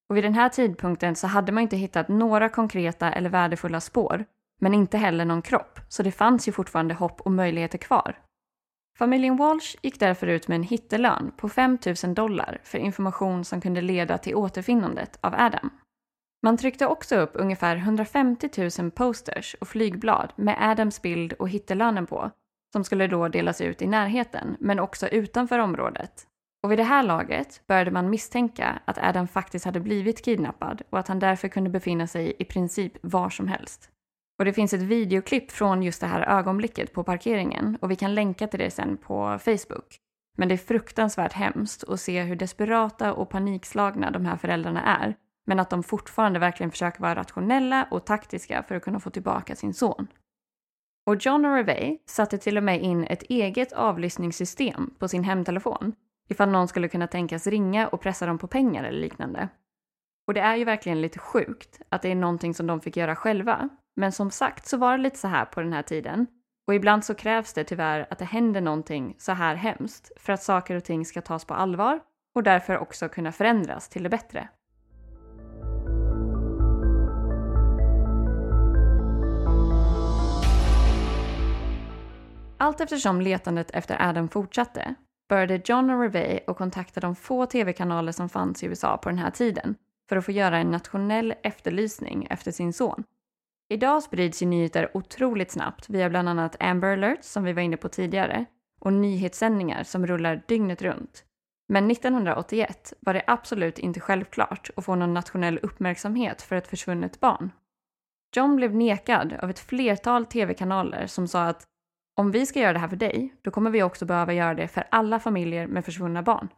Och 0.09 0.17
vid 0.17 0.25
den 0.25 0.35
här 0.35 0.49
tidpunkten 0.49 1.17
så 1.17 1.27
hade 1.27 1.53
man 1.53 1.63
inte 1.63 1.77
hittat 1.77 2.09
några 2.09 2.49
konkreta 2.49 3.13
eller 3.13 3.31
värdefulla 3.31 3.81
spår, 3.81 4.25
men 4.61 4.75
inte 4.75 4.99
heller 4.99 5.25
någon 5.25 5.43
kropp, 5.43 5.81
så 5.89 6.03
det 6.03 6.13
fanns 6.13 6.49
ju 6.49 6.53
fortfarande 6.53 6.95
hopp 6.95 7.21
och 7.21 7.33
möjligheter 7.33 7.79
kvar. 7.79 8.19
Familjen 8.99 9.37
Walsh 9.37 9.77
gick 9.83 10.01
därför 10.01 10.27
ut 10.27 10.49
med 10.49 10.57
en 10.57 10.63
hittelön 10.63 11.33
på 11.37 11.49
5 11.49 11.79
000 12.05 12.15
dollar 12.15 12.61
för 12.65 12.79
information 12.79 13.45
som 13.45 13.61
kunde 13.61 13.81
leda 13.81 14.19
till 14.19 14.35
återfinnandet 14.35 15.19
av 15.21 15.35
Adam. 15.35 15.71
Man 16.43 16.57
tryckte 16.57 16.87
också 16.87 17.17
upp 17.17 17.31
ungefär 17.35 17.77
150 17.77 18.71
000 18.79 18.91
posters 18.91 19.57
och 19.61 19.69
flygblad 19.69 20.33
med 20.37 20.57
Adams 20.61 21.03
bild 21.03 21.33
och 21.33 21.49
hittelönen 21.49 22.07
på, 22.07 22.31
som 22.73 22.85
skulle 22.85 23.07
då 23.07 23.29
delas 23.29 23.61
ut 23.61 23.83
i 23.83 23.87
närheten, 23.87 24.57
men 24.61 24.79
också 24.79 25.09
utanför 25.09 25.59
området, 25.59 26.27
och 26.67 26.73
vid 26.73 26.79
det 26.79 26.85
här 26.85 27.03
laget 27.03 27.63
började 27.67 27.91
man 27.91 28.11
misstänka 28.11 28.79
att 28.85 28.99
Adam 28.99 29.29
faktiskt 29.29 29.65
hade 29.65 29.81
blivit 29.81 30.25
kidnappad 30.25 30.83
och 30.91 30.99
att 30.99 31.09
han 31.09 31.19
därför 31.19 31.49
kunde 31.49 31.71
befinna 31.71 32.07
sig 32.07 32.37
i 32.39 32.45
princip 32.45 32.93
var 33.01 33.31
som 33.31 33.49
helst. 33.49 33.91
Och 34.39 34.45
det 34.45 34.53
finns 34.53 34.73
ett 34.73 34.83
videoklipp 34.83 35.51
från 35.51 35.83
just 35.83 36.01
det 36.01 36.07
här 36.07 36.39
ögonblicket 36.39 36.93
på 36.93 37.05
parkeringen 37.05 37.79
och 37.81 37.91
vi 37.91 37.97
kan 37.97 38.15
länka 38.15 38.47
till 38.47 38.59
det 38.59 38.71
sen 38.71 38.97
på 38.97 39.39
Facebook. 39.39 39.97
Men 40.39 40.49
det 40.49 40.55
är 40.55 40.59
fruktansvärt 40.59 41.33
hemskt 41.33 41.85
att 41.85 42.01
se 42.01 42.23
hur 42.23 42.37
desperata 42.37 43.13
och 43.13 43.31
panikslagna 43.31 44.11
de 44.11 44.27
här 44.27 44.37
föräldrarna 44.37 44.83
är, 44.83 45.15
men 45.47 45.61
att 45.61 45.71
de 45.71 45.83
fortfarande 45.83 46.39
verkligen 46.39 46.71
försöker 46.71 47.01
vara 47.01 47.15
rationella 47.15 47.89
och 47.91 48.07
taktiska 48.07 48.63
för 48.63 48.75
att 48.75 48.83
kunna 48.83 49.01
få 49.01 49.11
tillbaka 49.11 49.57
sin 49.57 49.75
son. 49.75 50.07
Och 51.07 51.17
John 51.27 51.45
och 51.45 51.55
Revey 51.55 51.99
satte 52.07 52.39
till 52.39 52.57
och 52.57 52.65
med 52.65 52.83
in 52.83 53.05
ett 53.05 53.23
eget 53.23 53.73
avlyssningssystem 53.73 54.95
på 54.99 55.09
sin 55.09 55.25
hemtelefon 55.25 55.95
ifall 56.29 56.51
någon 56.51 56.69
skulle 56.69 56.89
kunna 56.89 57.07
tänkas 57.07 57.47
ringa 57.47 57.89
och 57.89 58.01
pressa 58.01 58.27
dem 58.27 58.39
på 58.39 58.47
pengar 58.47 58.85
eller 58.85 59.01
liknande. 59.01 59.49
Och 60.27 60.35
det 60.35 60.41
är 60.41 60.57
ju 60.57 60.65
verkligen 60.65 61.01
lite 61.01 61.19
sjukt 61.19 61.81
att 61.89 62.03
det 62.03 62.11
är 62.11 62.15
någonting 62.15 62.55
som 62.55 62.67
de 62.67 62.81
fick 62.81 62.97
göra 62.97 63.17
själva. 63.17 63.69
Men 63.97 64.13
som 64.13 64.31
sagt 64.31 64.67
så 64.67 64.77
var 64.77 64.93
det 64.97 65.03
lite 65.03 65.19
så 65.19 65.29
här 65.29 65.45
på 65.45 65.61
den 65.61 65.73
här 65.73 65.83
tiden. 65.83 66.27
Och 66.67 66.75
ibland 66.75 67.05
så 67.05 67.15
krävs 67.15 67.53
det 67.53 67.65
tyvärr 67.65 68.07
att 68.11 68.19
det 68.19 68.25
händer 68.25 68.61
någonting 68.61 69.15
så 69.19 69.33
här 69.33 69.55
hemskt 69.55 70.13
för 70.17 70.33
att 70.33 70.43
saker 70.43 70.77
och 70.77 70.85
ting 70.85 71.05
ska 71.05 71.21
tas 71.21 71.45
på 71.45 71.55
allvar 71.55 72.01
och 72.35 72.43
därför 72.43 72.79
också 72.79 73.09
kunna 73.09 73.33
förändras 73.33 73.89
till 73.89 74.03
det 74.03 74.09
bättre. 74.09 74.49
Allt 82.59 82.81
eftersom 82.81 83.21
letandet 83.21 83.71
efter 83.71 84.09
Adam 84.09 84.29
fortsatte 84.29 84.95
började 85.29 85.63
John 85.65 85.91
och 85.91 86.01
Revey 86.01 86.41
att 86.47 86.57
kontakta 86.57 87.01
de 87.01 87.17
få 87.17 87.47
tv-kanaler 87.47 88.13
som 88.13 88.29
fanns 88.29 88.63
i 88.63 88.67
USA 88.67 88.97
på 88.97 89.09
den 89.09 89.19
här 89.19 89.31
tiden 89.31 89.77
för 90.09 90.17
att 90.17 90.25
få 90.25 90.33
göra 90.33 90.59
en 90.59 90.71
nationell 90.71 91.35
efterlysning 91.43 92.27
efter 92.31 92.53
sin 92.53 92.73
son. 92.73 93.05
Idag 93.69 94.03
sprids 94.03 94.43
ju 94.43 94.47
nyheter 94.47 94.91
otroligt 94.95 95.51
snabbt 95.51 95.91
via 95.91 96.11
bland 96.11 96.29
annat 96.29 96.57
Amber 96.61 96.93
Alerts 96.93 97.29
som 97.29 97.45
vi 97.45 97.53
var 97.53 97.63
inne 97.63 97.77
på 97.77 97.89
tidigare 97.89 98.45
och 98.81 98.93
nyhetssändningar 98.93 99.83
som 99.83 100.07
rullar 100.07 100.43
dygnet 100.49 100.83
runt. 100.83 101.25
Men 101.69 101.91
1981 101.91 102.93
var 103.01 103.15
det 103.15 103.25
absolut 103.27 103.79
inte 103.79 104.01
självklart 104.01 104.71
att 104.77 104.85
få 104.85 104.95
någon 104.95 105.15
nationell 105.15 105.59
uppmärksamhet 105.63 106.43
för 106.43 106.57
ett 106.57 106.67
försvunnet 106.67 107.21
barn. 107.21 107.51
John 108.37 108.57
blev 108.57 108.75
nekad 108.75 109.33
av 109.33 109.51
ett 109.51 109.59
flertal 109.59 110.27
tv-kanaler 110.27 111.07
som 111.07 111.29
sa 111.29 111.45
att 111.45 111.67
om 112.19 112.31
vi 112.31 112.47
ska 112.47 112.61
göra 112.61 112.73
det 112.73 112.79
här 112.79 112.89
för 112.89 112.97
dig, 112.97 113.35
då 113.43 113.51
kommer 113.51 113.71
vi 113.71 113.83
också 113.83 114.05
behöva 114.05 114.33
göra 114.33 114.55
det 114.55 114.69
för 114.69 114.85
alla 114.91 115.21
familjer 115.21 115.67
med 115.67 115.85
försvunna 115.85 116.23
barn. 116.23 116.49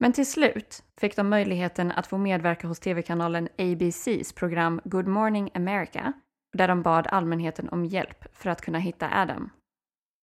Men 0.00 0.12
till 0.12 0.30
slut 0.30 0.84
fick 1.00 1.16
de 1.16 1.28
möjligheten 1.28 1.92
att 1.92 2.06
få 2.06 2.18
medverka 2.18 2.68
hos 2.68 2.80
tv-kanalen 2.80 3.48
ABCs 3.58 4.32
program 4.32 4.80
Good 4.84 5.06
Morning 5.06 5.50
America, 5.54 6.12
där 6.52 6.68
de 6.68 6.82
bad 6.82 7.06
allmänheten 7.06 7.68
om 7.68 7.84
hjälp 7.84 8.24
för 8.32 8.50
att 8.50 8.60
kunna 8.60 8.78
hitta 8.78 9.08
Adam. 9.12 9.50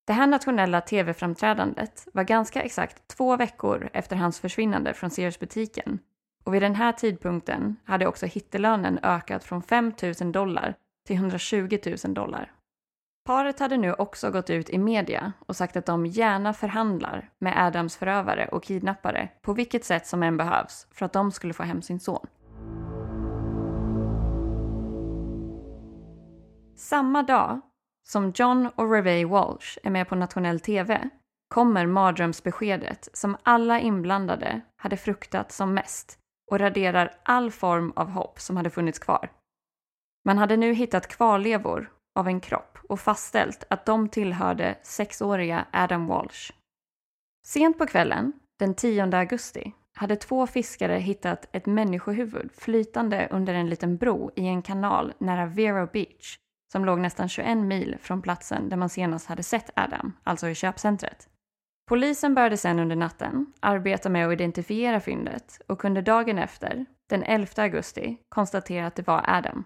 Det 0.08 0.14
här 0.14 0.28
nationella 0.28 0.82
tv-framträdandet 0.82 2.08
var 2.14 2.24
ganska 2.24 2.62
exakt 2.62 3.08
två 3.08 3.38
veckor 3.38 3.90
efter 3.94 4.16
hans 4.16 4.40
försvinnande 4.40 4.94
från 4.94 5.10
Sears-butiken 5.10 6.00
och 6.44 6.54
vid 6.54 6.62
den 6.62 6.76
här 6.76 6.92
tidpunkten 6.92 7.76
hade 7.84 8.08
också 8.08 8.26
hittelönen 8.26 9.00
ökat 9.04 9.44
från 9.44 9.64
5 9.64 9.94
000 10.22 10.32
dollar 10.32 10.76
till 11.08 11.16
120 11.16 11.80
000 12.06 12.14
dollar. 12.14 12.52
Paret 13.26 13.60
hade 13.60 13.78
nu 13.78 13.94
också 13.94 14.32
gått 14.32 14.50
ut 14.50 14.70
i 14.70 14.78
media 14.78 15.34
och 15.46 15.56
sagt 15.56 15.76
att 15.78 15.86
de 15.86 16.06
gärna 16.06 16.54
förhandlar 16.54 17.30
med 17.40 17.68
Adams 17.68 17.98
förövare 17.98 18.48
och 18.48 18.64
kidnappare 18.64 19.30
på 19.42 19.54
vilket 19.54 19.86
sätt 19.86 20.08
som 20.08 20.24
än 20.24 20.38
behövs 20.38 20.88
för 20.92 21.06
att 21.06 21.14
de 21.14 21.32
skulle 21.32 21.54
få 21.54 21.64
hem 21.64 21.82
sin 21.82 22.00
son. 22.00 22.28
Samma 26.76 27.24
dag 27.24 27.62
som 28.08 28.32
John 28.36 28.70
och 28.76 28.92
Revey 28.92 29.26
Walsh 29.26 29.78
är 29.84 29.90
med 29.90 30.10
på 30.10 30.16
nationell 30.16 30.60
TV 30.60 31.10
kommer 31.50 31.86
mardrömsbeskedet 31.86 33.10
som 33.14 33.38
alla 33.44 33.80
inblandade 33.80 34.62
hade 34.76 34.98
fruktat 34.98 35.52
som 35.52 35.74
mest 35.74 36.18
och 36.52 36.60
raderar 36.60 37.14
all 37.24 37.52
form 37.52 37.94
av 37.96 38.10
hopp 38.10 38.40
som 38.40 38.58
hade 38.58 38.70
funnits 38.70 39.00
kvar. 39.00 39.32
Man 40.26 40.38
hade 40.38 40.58
nu 40.58 40.74
hittat 40.74 41.08
kvarlevor 41.08 41.92
av 42.16 42.28
en 42.28 42.40
kropp 42.40 42.78
och 42.90 43.00
fastställt 43.00 43.64
att 43.70 43.86
de 43.86 44.10
tillhörde 44.10 44.78
sexåriga 44.84 45.66
Adam 45.72 46.08
Walsh. 46.08 46.52
Sent 47.48 47.78
på 47.78 47.86
kvällen, 47.86 48.34
den 48.60 48.76
10 48.76 49.18
augusti, 49.18 49.74
hade 49.96 50.16
två 50.16 50.48
fiskare 50.48 50.94
hittat 50.94 51.50
ett 51.52 51.66
människohuvud 51.66 52.52
flytande 52.58 53.28
under 53.32 53.54
en 53.54 53.70
liten 53.70 53.98
bro 53.98 54.32
i 54.36 54.46
en 54.48 54.62
kanal 54.62 55.14
nära 55.18 55.46
Vero 55.46 55.88
Beach 55.94 56.38
som 56.72 56.86
låg 56.86 57.00
nästan 57.00 57.30
21 57.30 57.58
mil 57.58 57.98
från 58.02 58.22
platsen 58.22 58.70
där 58.70 58.78
man 58.78 58.90
senast 58.90 59.28
hade 59.28 59.44
sett 59.44 59.70
Adam, 59.76 60.14
alltså 60.24 60.48
i 60.48 60.56
köpcentret. 60.56 61.30
Polisen 61.90 62.36
började 62.36 62.58
sedan 62.58 62.80
under 62.80 62.96
natten 62.96 63.54
arbeta 63.60 64.10
med 64.10 64.28
att 64.28 64.34
identifiera 64.34 65.00
fyndet 65.00 65.62
och 65.68 65.80
kunde 65.80 66.02
dagen 66.02 66.38
efter, 66.38 66.86
den 67.10 67.24
11 67.24 67.48
augusti, 67.64 68.18
konstatera 68.30 68.88
att 68.88 68.96
det 68.96 69.08
var 69.08 69.24
Adam. 69.28 69.64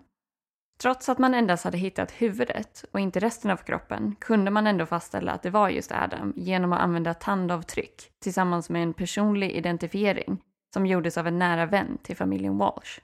Trots 0.84 1.10
att 1.10 1.18
man 1.18 1.34
endast 1.34 1.64
hade 1.64 1.78
hittat 1.78 2.12
huvudet 2.12 2.86
och 2.92 3.00
inte 3.00 3.20
resten 3.20 3.52
av 3.52 3.58
kroppen 3.58 4.16
kunde 4.20 4.52
man 4.52 4.68
ändå 4.68 4.86
fastställa 4.86 5.32
att 5.32 5.44
det 5.44 5.50
var 5.50 5.70
just 5.70 5.92
Adam 5.92 6.34
genom 6.36 6.74
att 6.74 6.80
använda 6.80 7.14
tandavtryck 7.14 8.12
tillsammans 8.20 8.70
med 8.70 8.84
en 8.84 8.94
personlig 8.94 9.52
identifiering 9.52 10.42
som 10.74 10.86
gjordes 10.86 11.18
av 11.18 11.28
en 11.28 11.40
nära 11.40 11.66
vän 11.66 11.98
till 12.04 12.18
familjen 12.18 12.58
Walsh. 12.58 13.00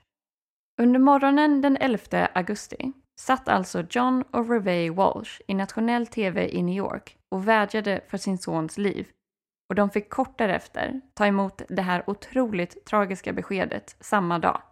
Under 0.80 1.00
morgonen 1.00 1.60
den 1.60 1.76
11 1.76 2.28
augusti 2.34 2.92
satt 3.20 3.48
alltså 3.48 3.84
John 3.90 4.24
och 4.30 4.50
Revey 4.50 4.90
Walsh 4.90 5.40
i 5.46 5.54
nationell 5.54 6.06
tv 6.06 6.48
i 6.48 6.62
New 6.62 6.76
York 6.76 7.16
och 7.28 7.48
vädjade 7.48 8.00
för 8.08 8.18
sin 8.18 8.38
sons 8.38 8.78
liv 8.78 9.08
och 9.68 9.74
de 9.74 9.90
fick 9.90 10.10
kort 10.10 10.38
därefter 10.38 11.00
ta 11.14 11.26
emot 11.26 11.62
det 11.68 11.82
här 11.82 12.04
otroligt 12.06 12.84
tragiska 12.84 13.32
beskedet 13.32 13.96
samma 14.00 14.38
dag. 14.38 14.62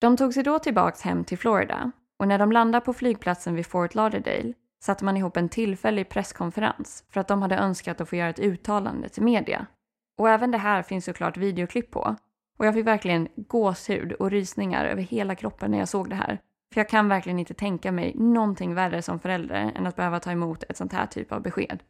De 0.00 0.16
tog 0.16 0.34
sig 0.34 0.42
då 0.42 0.58
tillbaks 0.58 1.02
hem 1.02 1.24
till 1.24 1.38
Florida 1.38 1.92
och 2.18 2.28
när 2.28 2.38
de 2.38 2.52
landade 2.52 2.84
på 2.84 2.92
flygplatsen 2.92 3.54
vid 3.54 3.66
Fort 3.66 3.94
Lauderdale 3.94 4.52
satte 4.84 5.04
man 5.04 5.16
ihop 5.16 5.36
en 5.36 5.48
tillfällig 5.48 6.08
presskonferens 6.08 7.04
för 7.10 7.20
att 7.20 7.28
de 7.28 7.42
hade 7.42 7.56
önskat 7.56 8.00
att 8.00 8.08
få 8.08 8.16
göra 8.16 8.28
ett 8.28 8.38
uttalande 8.38 9.08
till 9.08 9.22
media. 9.22 9.66
Och 10.18 10.30
även 10.30 10.50
det 10.50 10.58
här 10.58 10.82
finns 10.82 11.04
såklart 11.04 11.36
videoklipp 11.36 11.90
på. 11.90 12.16
Och 12.58 12.66
jag 12.66 12.74
fick 12.74 12.86
verkligen 12.86 13.28
gåshud 13.36 14.12
och 14.12 14.30
rysningar 14.30 14.84
över 14.84 15.02
hela 15.02 15.34
kroppen 15.34 15.70
när 15.70 15.78
jag 15.78 15.88
såg 15.88 16.10
det 16.10 16.16
här. 16.16 16.40
För 16.74 16.80
jag 16.80 16.88
kan 16.88 17.08
verkligen 17.08 17.38
inte 17.38 17.54
tänka 17.54 17.92
mig 17.92 18.12
någonting 18.14 18.74
värre 18.74 19.02
som 19.02 19.20
förälder 19.20 19.72
än 19.74 19.86
att 19.86 19.96
behöva 19.96 20.20
ta 20.20 20.32
emot 20.32 20.64
ett 20.68 20.76
sånt 20.76 20.92
här 20.92 21.06
typ 21.06 21.32
av 21.32 21.42
besked. 21.42 21.82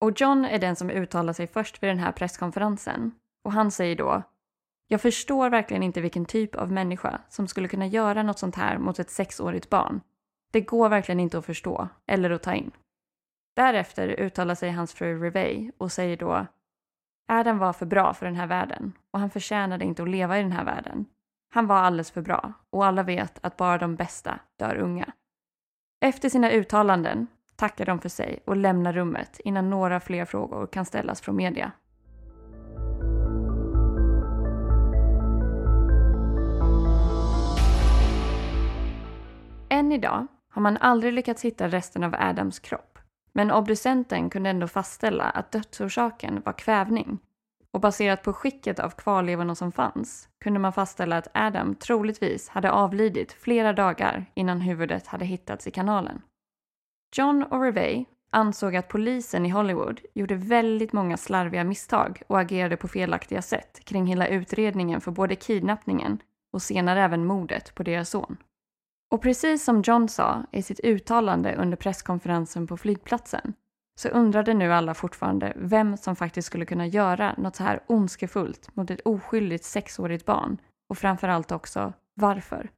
Och 0.00 0.20
John 0.20 0.44
är 0.44 0.58
den 0.58 0.76
som 0.76 0.90
uttalar 0.90 1.32
sig 1.32 1.46
först 1.46 1.82
vid 1.82 1.90
den 1.90 1.98
här 1.98 2.12
presskonferensen. 2.12 3.12
Och 3.44 3.52
han 3.52 3.70
säger 3.70 3.96
då 3.96 4.22
jag 4.88 5.00
förstår 5.00 5.50
verkligen 5.50 5.82
inte 5.82 6.00
vilken 6.00 6.24
typ 6.24 6.54
av 6.54 6.72
människa 6.72 7.20
som 7.28 7.48
skulle 7.48 7.68
kunna 7.68 7.86
göra 7.86 8.22
något 8.22 8.38
sånt 8.38 8.56
här 8.56 8.78
mot 8.78 8.98
ett 8.98 9.10
sexårigt 9.10 9.70
barn. 9.70 10.00
Det 10.50 10.60
går 10.60 10.88
verkligen 10.88 11.20
inte 11.20 11.38
att 11.38 11.46
förstå 11.46 11.88
eller 12.06 12.30
att 12.30 12.42
ta 12.42 12.54
in. 12.54 12.70
Därefter 13.56 14.08
uttalar 14.08 14.54
sig 14.54 14.70
hans 14.70 14.94
fru 14.94 15.22
Revey 15.22 15.70
och 15.78 15.92
säger 15.92 16.16
då 16.16 16.46
Adam 17.28 17.58
var 17.58 17.72
för 17.72 17.86
bra 17.86 18.14
för 18.14 18.26
den 18.26 18.36
här 18.36 18.46
världen 18.46 18.92
och 19.10 19.20
han 19.20 19.30
förtjänade 19.30 19.84
inte 19.84 20.02
att 20.02 20.08
leva 20.08 20.38
i 20.38 20.42
den 20.42 20.52
här 20.52 20.64
världen. 20.64 21.06
Han 21.50 21.66
var 21.66 21.76
alldeles 21.76 22.10
för 22.10 22.22
bra 22.22 22.52
och 22.70 22.86
alla 22.86 23.02
vet 23.02 23.38
att 23.42 23.56
bara 23.56 23.78
de 23.78 23.96
bästa 23.96 24.40
dör 24.56 24.76
unga. 24.76 25.12
Efter 26.00 26.28
sina 26.28 26.50
uttalanden 26.50 27.26
tackar 27.56 27.86
de 27.86 28.00
för 28.00 28.08
sig 28.08 28.42
och 28.44 28.56
lämnar 28.56 28.92
rummet 28.92 29.40
innan 29.44 29.70
några 29.70 30.00
fler 30.00 30.24
frågor 30.24 30.66
kan 30.66 30.84
ställas 30.84 31.20
från 31.20 31.36
media. 31.36 31.72
Än 39.70 39.92
idag 39.92 40.26
har 40.48 40.62
man 40.62 40.76
aldrig 40.76 41.12
lyckats 41.12 41.44
hitta 41.44 41.68
resten 41.68 42.04
av 42.04 42.14
Adams 42.18 42.58
kropp. 42.58 42.98
Men 43.32 43.50
obducenten 43.50 44.30
kunde 44.30 44.50
ändå 44.50 44.68
fastställa 44.68 45.24
att 45.24 45.52
dödsorsaken 45.52 46.42
var 46.44 46.52
kvävning. 46.52 47.18
Och 47.70 47.80
baserat 47.80 48.22
på 48.22 48.32
skicket 48.32 48.78
av 48.78 48.90
kvarlevorna 48.90 49.54
som 49.54 49.72
fanns 49.72 50.28
kunde 50.40 50.60
man 50.60 50.72
fastställa 50.72 51.16
att 51.16 51.28
Adam 51.34 51.74
troligtvis 51.74 52.48
hade 52.48 52.70
avlidit 52.70 53.32
flera 53.32 53.72
dagar 53.72 54.26
innan 54.34 54.60
huvudet 54.60 55.06
hade 55.06 55.24
hittats 55.24 55.66
i 55.66 55.70
kanalen. 55.70 56.22
John 57.16 57.42
och 57.42 57.62
Revey 57.62 58.04
ansåg 58.30 58.76
att 58.76 58.88
polisen 58.88 59.46
i 59.46 59.48
Hollywood 59.48 60.00
gjorde 60.14 60.34
väldigt 60.34 60.92
många 60.92 61.16
slarviga 61.16 61.64
misstag 61.64 62.22
och 62.26 62.40
agerade 62.40 62.76
på 62.76 62.88
felaktiga 62.88 63.42
sätt 63.42 63.80
kring 63.84 64.06
hela 64.06 64.28
utredningen 64.28 65.00
för 65.00 65.10
både 65.10 65.36
kidnappningen 65.36 66.18
och 66.52 66.62
senare 66.62 67.02
även 67.02 67.24
mordet 67.24 67.74
på 67.74 67.82
deras 67.82 68.10
son. 68.10 68.36
Och 69.10 69.22
precis 69.22 69.64
som 69.64 69.82
John 69.82 70.08
sa 70.08 70.44
i 70.52 70.62
sitt 70.62 70.80
uttalande 70.84 71.54
under 71.54 71.76
presskonferensen 71.76 72.66
på 72.66 72.76
flygplatsen 72.76 73.54
så 74.00 74.08
undrade 74.08 74.54
nu 74.54 74.72
alla 74.72 74.94
fortfarande 74.94 75.52
vem 75.56 75.96
som 75.96 76.16
faktiskt 76.16 76.46
skulle 76.46 76.66
kunna 76.66 76.86
göra 76.86 77.34
något 77.38 77.56
så 77.56 77.62
här 77.62 77.80
ondskefullt 77.86 78.76
mot 78.76 78.90
ett 78.90 79.00
oskyldigt 79.00 79.64
sexårigt 79.64 80.24
barn 80.26 80.60
och 80.90 80.98
framförallt 80.98 81.52
också 81.52 81.92
varför. 82.14 82.70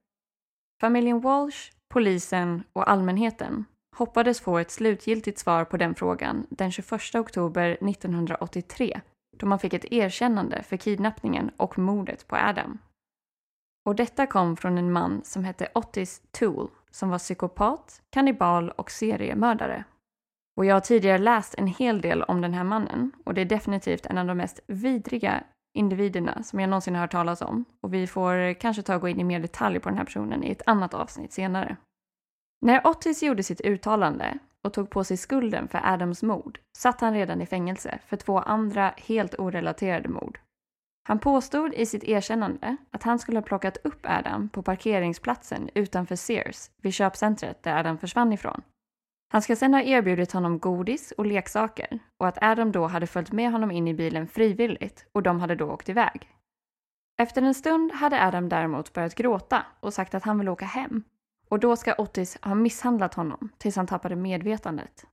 Familjen 0.80 1.20
Walsh, 1.20 1.72
polisen 1.88 2.62
och 2.72 2.90
allmänheten 2.90 3.64
hoppades 3.96 4.40
få 4.40 4.58
ett 4.58 4.70
slutgiltigt 4.70 5.38
svar 5.38 5.64
på 5.64 5.76
den 5.76 5.94
frågan 5.94 6.46
den 6.50 6.72
21 6.72 7.14
oktober 7.14 7.78
1983 7.90 9.00
då 9.36 9.46
man 9.46 9.58
fick 9.58 9.74
ett 9.74 9.92
erkännande 9.92 10.62
för 10.62 10.76
kidnappningen 10.76 11.50
och 11.56 11.78
mordet 11.78 12.26
på 12.26 12.36
Adam. 12.36 12.78
Och 13.84 13.96
detta 13.96 14.26
kom 14.26 14.56
från 14.56 14.78
en 14.78 14.92
man 14.92 15.20
som 15.24 15.44
hette 15.44 15.68
Otis 15.74 16.22
Toole 16.30 16.68
som 16.90 17.08
var 17.08 17.18
psykopat, 17.18 18.02
kannibal 18.10 18.70
och 18.70 18.90
seriemördare. 18.90 19.84
Och 20.56 20.64
jag 20.64 20.74
har 20.74 20.80
tidigare 20.80 21.18
läst 21.18 21.54
en 21.58 21.66
hel 21.66 22.00
del 22.00 22.22
om 22.22 22.40
den 22.40 22.54
här 22.54 22.64
mannen 22.64 23.12
och 23.24 23.34
det 23.34 23.40
är 23.40 23.44
definitivt 23.44 24.06
en 24.06 24.18
av 24.18 24.26
de 24.26 24.36
mest 24.36 24.60
vidriga 24.66 25.44
individerna 25.74 26.42
som 26.42 26.60
jag 26.60 26.70
någonsin 26.70 26.94
har 26.94 27.00
hört 27.00 27.12
talas 27.12 27.42
om. 27.42 27.64
Och 27.80 27.94
vi 27.94 28.06
får 28.06 28.54
kanske 28.54 28.82
ta 28.82 28.94
och 28.94 29.00
gå 29.00 29.08
in 29.08 29.20
i 29.20 29.24
mer 29.24 29.40
detalj 29.40 29.80
på 29.80 29.88
den 29.88 29.98
här 29.98 30.04
personen 30.04 30.44
i 30.44 30.50
ett 30.50 30.62
annat 30.66 30.94
avsnitt 30.94 31.32
senare. 31.32 31.76
När 32.62 32.86
Otis 32.86 33.22
gjorde 33.22 33.42
sitt 33.42 33.60
uttalande 33.60 34.38
och 34.64 34.72
tog 34.72 34.90
på 34.90 35.04
sig 35.04 35.16
skulden 35.16 35.68
för 35.68 35.80
Adams 35.84 36.22
mord 36.22 36.60
satt 36.78 37.00
han 37.00 37.14
redan 37.14 37.40
i 37.40 37.46
fängelse 37.46 37.98
för 38.06 38.16
två 38.16 38.38
andra 38.38 38.94
helt 38.96 39.34
orelaterade 39.34 40.08
mord. 40.08 40.38
Han 41.02 41.18
påstod 41.18 41.74
i 41.74 41.86
sitt 41.86 42.04
erkännande 42.04 42.76
att 42.90 43.02
han 43.02 43.18
skulle 43.18 43.38
ha 43.38 43.42
plockat 43.42 43.76
upp 43.84 44.06
Adam 44.06 44.48
på 44.48 44.62
parkeringsplatsen 44.62 45.70
utanför 45.74 46.16
Sears 46.16 46.70
vid 46.82 46.94
köpcentret 46.94 47.62
där 47.62 47.76
Adam 47.76 47.98
försvann 47.98 48.32
ifrån. 48.32 48.62
Han 49.32 49.42
ska 49.42 49.56
sedan 49.56 49.74
ha 49.74 49.82
erbjudit 49.82 50.32
honom 50.32 50.58
godis 50.58 51.12
och 51.12 51.26
leksaker 51.26 51.98
och 52.18 52.28
att 52.28 52.42
Adam 52.42 52.72
då 52.72 52.86
hade 52.86 53.06
följt 53.06 53.32
med 53.32 53.52
honom 53.52 53.70
in 53.70 53.88
i 53.88 53.94
bilen 53.94 54.26
frivilligt 54.26 55.06
och 55.12 55.22
de 55.22 55.40
hade 55.40 55.54
då 55.54 55.70
åkt 55.70 55.88
iväg. 55.88 56.28
Efter 57.20 57.42
en 57.42 57.54
stund 57.54 57.92
hade 57.92 58.26
Adam 58.26 58.48
däremot 58.48 58.92
börjat 58.92 59.14
gråta 59.14 59.66
och 59.80 59.94
sagt 59.94 60.14
att 60.14 60.24
han 60.24 60.38
vill 60.38 60.48
åka 60.48 60.64
hem 60.64 61.04
och 61.48 61.60
då 61.60 61.76
ska 61.76 61.94
Otis 61.98 62.38
ha 62.42 62.54
misshandlat 62.54 63.14
honom 63.14 63.48
tills 63.58 63.76
han 63.76 63.86
tappade 63.86 64.16
medvetandet. 64.16 65.06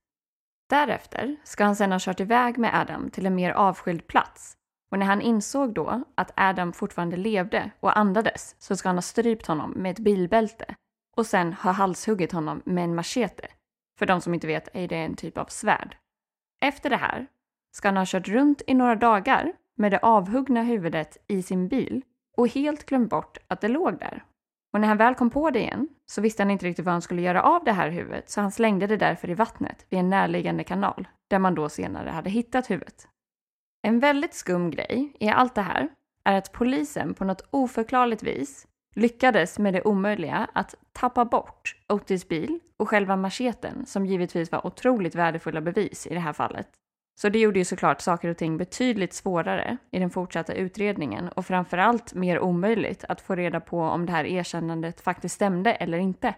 Därefter 0.70 1.36
ska 1.44 1.64
han 1.64 1.76
sedan 1.76 1.92
ha 1.92 1.98
kört 1.98 2.20
iväg 2.20 2.58
med 2.58 2.80
Adam 2.80 3.10
till 3.10 3.26
en 3.26 3.34
mer 3.34 3.52
avskild 3.52 4.06
plats 4.06 4.57
och 4.90 4.98
när 4.98 5.06
han 5.06 5.20
insåg 5.20 5.74
då 5.74 6.02
att 6.14 6.32
Adam 6.36 6.72
fortfarande 6.72 7.16
levde 7.16 7.70
och 7.80 7.98
andades 7.98 8.56
så 8.58 8.76
ska 8.76 8.88
han 8.88 8.96
ha 8.96 9.02
strypt 9.02 9.46
honom 9.46 9.70
med 9.70 9.90
ett 9.90 9.98
bilbälte 9.98 10.74
och 11.16 11.26
sen 11.26 11.52
ha 11.52 11.70
halshuggit 11.70 12.32
honom 12.32 12.62
med 12.64 12.84
en 12.84 12.94
machete. 12.94 13.48
För 13.98 14.06
de 14.06 14.20
som 14.20 14.34
inte 14.34 14.46
vet 14.46 14.68
är 14.72 14.88
det 14.88 14.96
en 14.96 15.14
typ 15.14 15.38
av 15.38 15.46
svärd. 15.46 15.96
Efter 16.60 16.90
det 16.90 16.96
här 16.96 17.26
ska 17.72 17.88
han 17.88 17.96
ha 17.96 18.04
kört 18.06 18.28
runt 18.28 18.62
i 18.66 18.74
några 18.74 18.94
dagar 18.94 19.52
med 19.76 19.92
det 19.92 19.98
avhuggna 19.98 20.62
huvudet 20.62 21.16
i 21.26 21.42
sin 21.42 21.68
bil 21.68 22.02
och 22.36 22.48
helt 22.48 22.86
glömt 22.86 23.10
bort 23.10 23.38
att 23.48 23.60
det 23.60 23.68
låg 23.68 23.98
där. 23.98 24.24
Och 24.72 24.80
när 24.80 24.88
han 24.88 24.96
väl 24.96 25.14
kom 25.14 25.30
på 25.30 25.50
det 25.50 25.60
igen 25.60 25.88
så 26.06 26.20
visste 26.20 26.42
han 26.42 26.50
inte 26.50 26.66
riktigt 26.66 26.84
vad 26.84 26.92
han 26.92 27.02
skulle 27.02 27.22
göra 27.22 27.42
av 27.42 27.64
det 27.64 27.72
här 27.72 27.90
huvudet 27.90 28.30
så 28.30 28.40
han 28.40 28.52
slängde 28.52 28.86
det 28.86 28.96
därför 28.96 29.30
i 29.30 29.34
vattnet 29.34 29.86
vid 29.88 30.00
en 30.00 30.10
närliggande 30.10 30.64
kanal 30.64 31.08
där 31.28 31.38
man 31.38 31.54
då 31.54 31.68
senare 31.68 32.10
hade 32.10 32.30
hittat 32.30 32.70
huvudet. 32.70 33.08
En 33.82 34.00
väldigt 34.00 34.34
skum 34.34 34.70
grej 34.70 35.12
i 35.20 35.28
allt 35.28 35.54
det 35.54 35.62
här 35.62 35.88
är 36.24 36.38
att 36.38 36.52
polisen 36.52 37.14
på 37.14 37.24
något 37.24 37.48
oförklarligt 37.50 38.22
vis 38.22 38.66
lyckades 38.94 39.58
med 39.58 39.74
det 39.74 39.82
omöjliga 39.82 40.48
att 40.52 40.74
tappa 40.92 41.24
bort 41.24 41.76
Otis 41.88 42.28
bil 42.28 42.58
och 42.76 42.88
själva 42.88 43.16
macheten 43.16 43.86
som 43.86 44.06
givetvis 44.06 44.52
var 44.52 44.66
otroligt 44.66 45.14
värdefulla 45.14 45.60
bevis 45.60 46.06
i 46.06 46.14
det 46.14 46.20
här 46.20 46.32
fallet. 46.32 46.68
Så 47.20 47.28
det 47.28 47.38
gjorde 47.38 47.58
ju 47.58 47.64
såklart 47.64 48.00
saker 48.00 48.28
och 48.28 48.36
ting 48.36 48.56
betydligt 48.56 49.12
svårare 49.12 49.76
i 49.90 49.98
den 49.98 50.10
fortsatta 50.10 50.54
utredningen 50.54 51.28
och 51.28 51.46
framförallt 51.46 52.14
mer 52.14 52.40
omöjligt 52.40 53.04
att 53.08 53.20
få 53.20 53.34
reda 53.34 53.60
på 53.60 53.80
om 53.80 54.06
det 54.06 54.12
här 54.12 54.24
erkännandet 54.24 55.00
faktiskt 55.00 55.34
stämde 55.34 55.72
eller 55.72 55.98
inte. 55.98 56.34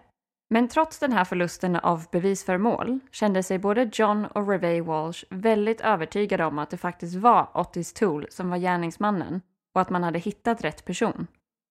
Men 0.55 0.69
trots 0.69 0.99
den 0.99 1.13
här 1.13 1.25
förlusten 1.25 1.77
av 1.77 2.07
bevisföremål 2.13 2.99
kände 3.11 3.43
sig 3.43 3.59
både 3.59 3.91
John 3.93 4.25
och 4.25 4.49
Revey 4.49 4.81
Walsh 4.81 5.25
väldigt 5.31 5.81
övertygade 5.81 6.45
om 6.45 6.59
att 6.59 6.71
det 6.71 6.77
faktiskt 6.77 7.17
var 7.17 7.51
Otis 7.55 7.93
Tool 7.93 8.27
som 8.31 8.51
var 8.51 8.59
gärningsmannen 8.59 9.41
och 9.75 9.81
att 9.81 9.91
man 9.91 10.03
hade 10.03 10.19
hittat 10.19 10.65
rätt 10.65 10.85
person. 10.85 11.27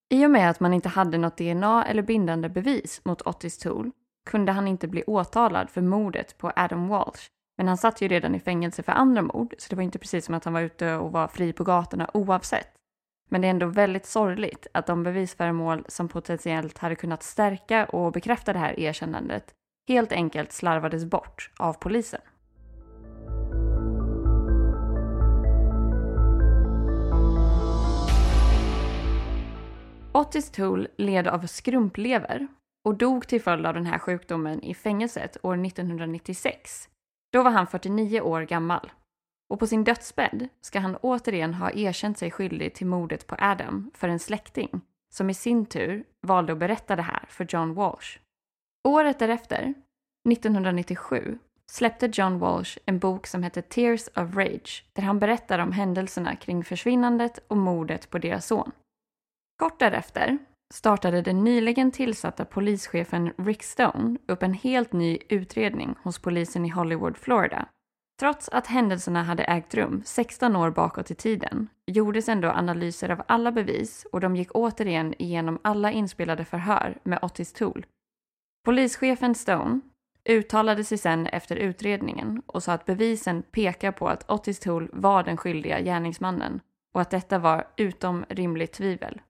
I 0.09 0.25
och 0.25 0.31
med 0.31 0.49
att 0.49 0.59
man 0.59 0.73
inte 0.73 0.89
hade 0.89 1.17
något 1.17 1.37
DNA 1.37 1.85
eller 1.85 2.01
bindande 2.01 2.49
bevis 2.49 3.01
mot 3.03 3.21
Otis 3.21 3.57
Tool 3.57 3.91
kunde 4.29 4.51
han 4.51 4.67
inte 4.67 4.87
bli 4.87 5.03
åtalad 5.07 5.69
för 5.69 5.81
mordet 5.81 6.37
på 6.37 6.51
Adam 6.55 6.87
Walsh. 6.87 7.23
Men 7.57 7.67
han 7.67 7.77
satt 7.77 8.01
ju 8.01 8.07
redan 8.07 8.35
i 8.35 8.39
fängelse 8.39 8.83
för 8.83 8.91
andra 8.91 9.21
mord, 9.21 9.55
så 9.57 9.69
det 9.69 9.75
var 9.75 9.83
inte 9.83 9.99
precis 9.99 10.25
som 10.25 10.35
att 10.35 10.45
han 10.45 10.53
var 10.53 10.61
ute 10.61 10.93
och 10.93 11.11
var 11.11 11.27
fri 11.27 11.53
på 11.53 11.63
gatorna 11.63 12.09
oavsett. 12.13 12.78
Men 13.29 13.41
det 13.41 13.47
är 13.47 13.51
ändå 13.51 13.65
väldigt 13.65 14.05
sorgligt 14.05 14.67
att 14.71 14.87
de 14.87 15.03
bevisföremål 15.03 15.85
som 15.87 16.07
potentiellt 16.07 16.77
hade 16.77 16.95
kunnat 16.95 17.23
stärka 17.23 17.85
och 17.85 18.11
bekräfta 18.11 18.53
det 18.53 18.59
här 18.59 18.79
erkännandet 18.79 19.53
helt 19.87 20.11
enkelt 20.11 20.51
slarvades 20.51 21.05
bort 21.05 21.51
av 21.57 21.73
polisen. 21.73 22.21
Otis 30.13 30.51
Toole 30.51 30.87
led 30.97 31.27
av 31.27 31.45
skrumplever 31.45 32.47
och 32.85 32.95
dog 32.95 33.27
till 33.27 33.41
följd 33.41 33.65
av 33.65 33.73
den 33.73 33.85
här 33.85 33.99
sjukdomen 33.99 34.63
i 34.63 34.73
fängelset 34.73 35.37
år 35.43 35.65
1996. 35.65 36.89
Då 37.33 37.43
var 37.43 37.51
han 37.51 37.67
49 37.67 38.21
år 38.21 38.41
gammal. 38.41 38.91
Och 39.49 39.59
på 39.59 39.67
sin 39.67 39.83
dödsbädd 39.83 40.49
ska 40.62 40.79
han 40.79 40.95
återigen 40.95 41.53
ha 41.53 41.71
erkänt 41.71 42.17
sig 42.17 42.31
skyldig 42.31 42.73
till 42.73 42.88
mordet 42.88 43.27
på 43.27 43.35
Adam 43.39 43.91
för 43.93 44.07
en 44.07 44.19
släkting 44.19 44.81
som 45.09 45.29
i 45.29 45.33
sin 45.33 45.65
tur 45.65 46.03
valde 46.21 46.53
att 46.53 46.59
berätta 46.59 46.95
det 46.95 47.01
här 47.01 47.25
för 47.29 47.47
John 47.49 47.73
Walsh. 47.73 48.19
Året 48.88 49.19
därefter, 49.19 49.73
1997, 50.29 51.39
släppte 51.71 52.09
John 52.13 52.39
Walsh 52.39 52.77
en 52.85 52.99
bok 52.99 53.27
som 53.27 53.43
hette 53.43 53.62
Tears 53.62 54.07
of 54.07 54.35
Rage 54.35 54.85
där 54.93 55.03
han 55.03 55.19
berättar 55.19 55.59
om 55.59 55.71
händelserna 55.71 56.35
kring 56.35 56.63
försvinnandet 56.63 57.39
och 57.47 57.57
mordet 57.57 58.09
på 58.09 58.17
deras 58.17 58.45
son. 58.45 58.71
Kort 59.59 59.79
därefter 59.79 60.38
startade 60.73 61.21
den 61.21 61.43
nyligen 61.43 61.91
tillsatta 61.91 62.45
polischefen 62.45 63.33
Rick 63.38 63.63
Stone 63.63 64.17
upp 64.27 64.43
en 64.43 64.53
helt 64.53 64.93
ny 64.93 65.17
utredning 65.29 65.95
hos 66.03 66.19
polisen 66.19 66.65
i 66.65 66.69
Hollywood, 66.69 67.17
Florida. 67.17 67.67
Trots 68.19 68.49
att 68.49 68.67
händelserna 68.67 69.23
hade 69.23 69.43
ägt 69.43 69.73
rum 69.73 70.01
16 70.05 70.55
år 70.55 70.71
bakåt 70.71 71.12
i 71.12 71.15
tiden 71.15 71.67
gjordes 71.86 72.29
ändå 72.29 72.49
analyser 72.49 73.10
av 73.10 73.21
alla 73.27 73.51
bevis 73.51 74.05
och 74.12 74.19
de 74.19 74.36
gick 74.36 74.55
återigen 74.55 75.21
igenom 75.21 75.60
alla 75.62 75.91
inspelade 75.91 76.45
förhör 76.45 76.97
med 77.03 77.19
Otis 77.21 77.53
Tool. 77.53 77.86
Polischefen 78.65 79.36
Stone 79.36 79.79
uttalade 80.29 80.84
sig 80.84 80.97
sen 80.97 81.27
efter 81.27 81.55
utredningen 81.55 82.41
och 82.45 82.63
sa 82.63 82.73
att 82.73 82.86
bevisen 82.86 83.41
pekar 83.41 83.91
på 83.91 84.08
att 84.08 84.32
Otis 84.32 84.60
Tool 84.60 84.89
var 84.93 85.23
den 85.23 85.38
skyldiga 85.38 85.82
gärningsmannen 85.82 86.60
och 86.93 87.01
att 87.01 87.12
detta 87.12 87.39
var 87.39 87.67
utom 87.77 88.25
rimligt 88.29 88.73
tvivel. 88.73 89.21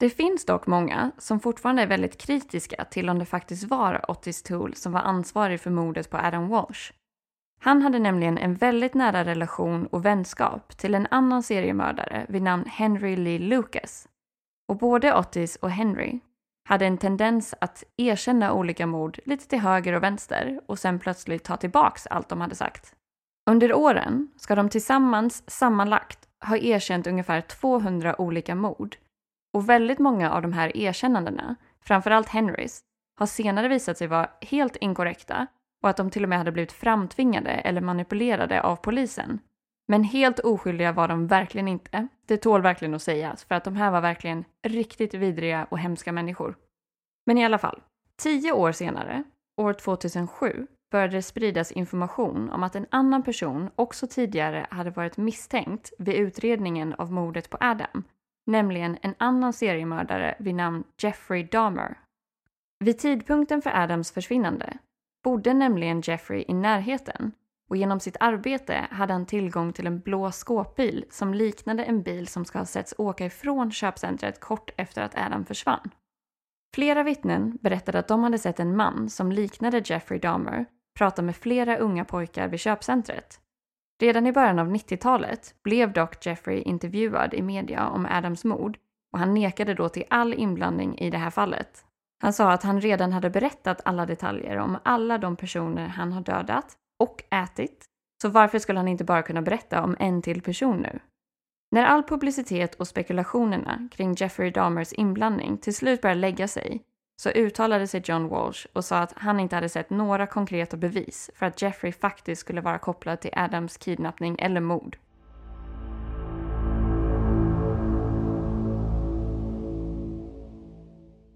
Det 0.00 0.10
finns 0.10 0.44
dock 0.44 0.66
många 0.66 1.10
som 1.18 1.40
fortfarande 1.40 1.82
är 1.82 1.86
väldigt 1.86 2.18
kritiska 2.18 2.84
till 2.84 3.08
om 3.08 3.18
det 3.18 3.26
faktiskt 3.26 3.64
var 3.64 4.10
Otis 4.10 4.42
Tool 4.42 4.74
som 4.74 4.92
var 4.92 5.00
ansvarig 5.00 5.60
för 5.60 5.70
mordet 5.70 6.10
på 6.10 6.16
Adam 6.16 6.48
Walsh. 6.48 6.92
Han 7.62 7.82
hade 7.82 7.98
nämligen 7.98 8.38
en 8.38 8.54
väldigt 8.54 8.94
nära 8.94 9.24
relation 9.24 9.86
och 9.86 10.04
vänskap 10.04 10.76
till 10.76 10.94
en 10.94 11.06
annan 11.10 11.42
seriemördare 11.42 12.26
vid 12.28 12.42
namn 12.42 12.64
Henry 12.66 13.16
Lee 13.16 13.38
Lucas. 13.38 14.08
Och 14.68 14.76
både 14.76 15.18
Otis 15.18 15.56
och 15.56 15.70
Henry 15.70 16.20
hade 16.68 16.86
en 16.86 16.98
tendens 16.98 17.54
att 17.60 17.84
erkänna 17.96 18.52
olika 18.52 18.86
mord 18.86 19.18
lite 19.24 19.48
till 19.48 19.58
höger 19.58 19.92
och 19.92 20.02
vänster 20.02 20.60
och 20.66 20.78
sen 20.78 20.98
plötsligt 20.98 21.44
ta 21.44 21.56
tillbaks 21.56 22.06
allt 22.06 22.28
de 22.28 22.40
hade 22.40 22.54
sagt. 22.54 22.94
Under 23.50 23.74
åren 23.74 24.28
ska 24.36 24.54
de 24.54 24.68
tillsammans 24.68 25.50
sammanlagt 25.50 26.28
ha 26.44 26.56
erkänt 26.56 27.06
ungefär 27.06 27.40
200 27.40 28.20
olika 28.20 28.54
mord 28.54 28.96
och 29.54 29.68
väldigt 29.68 29.98
många 29.98 30.30
av 30.30 30.42
de 30.42 30.52
här 30.52 30.76
erkännandena, 30.76 31.56
framförallt 31.84 32.28
Henrys, 32.28 32.80
har 33.18 33.26
senare 33.26 33.68
visat 33.68 33.98
sig 33.98 34.06
vara 34.06 34.30
helt 34.40 34.76
inkorrekta 34.76 35.46
och 35.82 35.90
att 35.90 35.96
de 35.96 36.10
till 36.10 36.22
och 36.22 36.28
med 36.28 36.38
hade 36.38 36.52
blivit 36.52 36.72
framtvingade 36.72 37.50
eller 37.50 37.80
manipulerade 37.80 38.62
av 38.62 38.76
polisen. 38.76 39.38
Men 39.88 40.04
helt 40.04 40.38
oskyldiga 40.38 40.92
var 40.92 41.08
de 41.08 41.26
verkligen 41.26 41.68
inte. 41.68 42.08
Det 42.26 42.36
tål 42.36 42.62
verkligen 42.62 42.94
att 42.94 43.02
sägas, 43.02 43.44
för 43.44 43.54
att 43.54 43.64
de 43.64 43.76
här 43.76 43.90
var 43.90 44.00
verkligen 44.00 44.44
riktigt 44.62 45.14
vidriga 45.14 45.66
och 45.70 45.78
hemska 45.78 46.12
människor. 46.12 46.56
Men 47.26 47.38
i 47.38 47.44
alla 47.44 47.58
fall, 47.58 47.80
tio 48.16 48.52
år 48.52 48.72
senare, 48.72 49.24
år 49.56 49.72
2007, 49.72 50.66
började 50.90 51.16
det 51.16 51.22
spridas 51.22 51.72
information 51.72 52.50
om 52.50 52.62
att 52.62 52.76
en 52.76 52.86
annan 52.90 53.22
person 53.22 53.70
också 53.76 54.06
tidigare 54.06 54.66
hade 54.70 54.90
varit 54.90 55.16
misstänkt 55.16 55.92
vid 55.98 56.14
utredningen 56.14 56.94
av 56.94 57.12
mordet 57.12 57.50
på 57.50 57.56
Adam 57.60 58.04
nämligen 58.50 58.98
en 59.02 59.14
annan 59.18 59.52
seriemördare 59.52 60.34
vid 60.38 60.54
namn 60.54 60.84
Jeffrey 61.02 61.42
Dahmer. 61.42 61.98
Vid 62.84 62.98
tidpunkten 62.98 63.62
för 63.62 63.70
Adams 63.70 64.12
försvinnande 64.12 64.78
bodde 65.22 65.54
nämligen 65.54 66.00
Jeffrey 66.00 66.44
i 66.48 66.54
närheten 66.54 67.32
och 67.70 67.76
genom 67.76 68.00
sitt 68.00 68.16
arbete 68.20 68.86
hade 68.90 69.12
han 69.12 69.26
tillgång 69.26 69.72
till 69.72 69.86
en 69.86 70.00
blå 70.00 70.32
skåpbil 70.32 71.04
som 71.10 71.34
liknade 71.34 71.84
en 71.84 72.02
bil 72.02 72.28
som 72.28 72.44
ska 72.44 72.58
ha 72.58 72.66
setts 72.66 72.94
åka 72.98 73.26
ifrån 73.26 73.72
köpcentret 73.72 74.40
kort 74.40 74.70
efter 74.76 75.02
att 75.02 75.18
Adam 75.18 75.44
försvann. 75.44 75.90
Flera 76.74 77.02
vittnen 77.02 77.58
berättade 77.60 77.98
att 77.98 78.08
de 78.08 78.22
hade 78.22 78.38
sett 78.38 78.60
en 78.60 78.76
man 78.76 79.10
som 79.10 79.32
liknade 79.32 79.82
Jeffrey 79.84 80.20
Dahmer 80.20 80.66
prata 80.98 81.22
med 81.22 81.36
flera 81.36 81.76
unga 81.76 82.04
pojkar 82.04 82.48
vid 82.48 82.60
köpcentret 82.60 83.40
Redan 84.00 84.26
i 84.26 84.32
början 84.32 84.58
av 84.58 84.70
90-talet 84.70 85.54
blev 85.62 85.92
dock 85.92 86.26
Jeffrey 86.26 86.62
intervjuad 86.62 87.34
i 87.34 87.42
media 87.42 87.88
om 87.88 88.06
Adams 88.06 88.44
mord 88.44 88.78
och 89.12 89.18
han 89.18 89.34
nekade 89.34 89.74
då 89.74 89.88
till 89.88 90.04
all 90.10 90.34
inblandning 90.34 90.98
i 90.98 91.10
det 91.10 91.18
här 91.18 91.30
fallet. 91.30 91.84
Han 92.22 92.32
sa 92.32 92.52
att 92.52 92.62
han 92.62 92.80
redan 92.80 93.12
hade 93.12 93.30
berättat 93.30 93.80
alla 93.84 94.06
detaljer 94.06 94.56
om 94.56 94.78
alla 94.82 95.18
de 95.18 95.36
personer 95.36 95.86
han 95.88 96.12
har 96.12 96.20
dödat 96.20 96.76
och 96.98 97.22
ätit, 97.30 97.84
så 98.22 98.28
varför 98.28 98.58
skulle 98.58 98.78
han 98.78 98.88
inte 98.88 99.04
bara 99.04 99.22
kunna 99.22 99.42
berätta 99.42 99.82
om 99.82 99.96
en 99.98 100.22
till 100.22 100.42
person 100.42 100.76
nu? 100.80 100.98
När 101.72 101.84
all 101.84 102.02
publicitet 102.02 102.74
och 102.74 102.88
spekulationerna 102.88 103.88
kring 103.92 104.14
Jeffrey 104.14 104.50
Dahmers 104.50 104.92
inblandning 104.92 105.58
till 105.58 105.74
slut 105.74 106.00
började 106.00 106.20
lägga 106.20 106.48
sig 106.48 106.82
så 107.22 107.30
uttalade 107.30 107.86
sig 107.86 108.02
John 108.04 108.28
Walsh 108.28 108.66
och 108.72 108.84
sa 108.84 108.98
att 108.98 109.12
han 109.16 109.40
inte 109.40 109.56
hade 109.56 109.68
sett 109.68 109.90
några 109.90 110.26
konkreta 110.26 110.76
bevis 110.76 111.30
för 111.34 111.46
att 111.46 111.62
Jeffrey 111.62 111.92
faktiskt 111.92 112.40
skulle 112.40 112.60
vara 112.60 112.78
kopplad 112.78 113.20
till 113.20 113.30
Adams 113.36 113.76
kidnappning 113.76 114.36
eller 114.38 114.60
mord. 114.60 114.96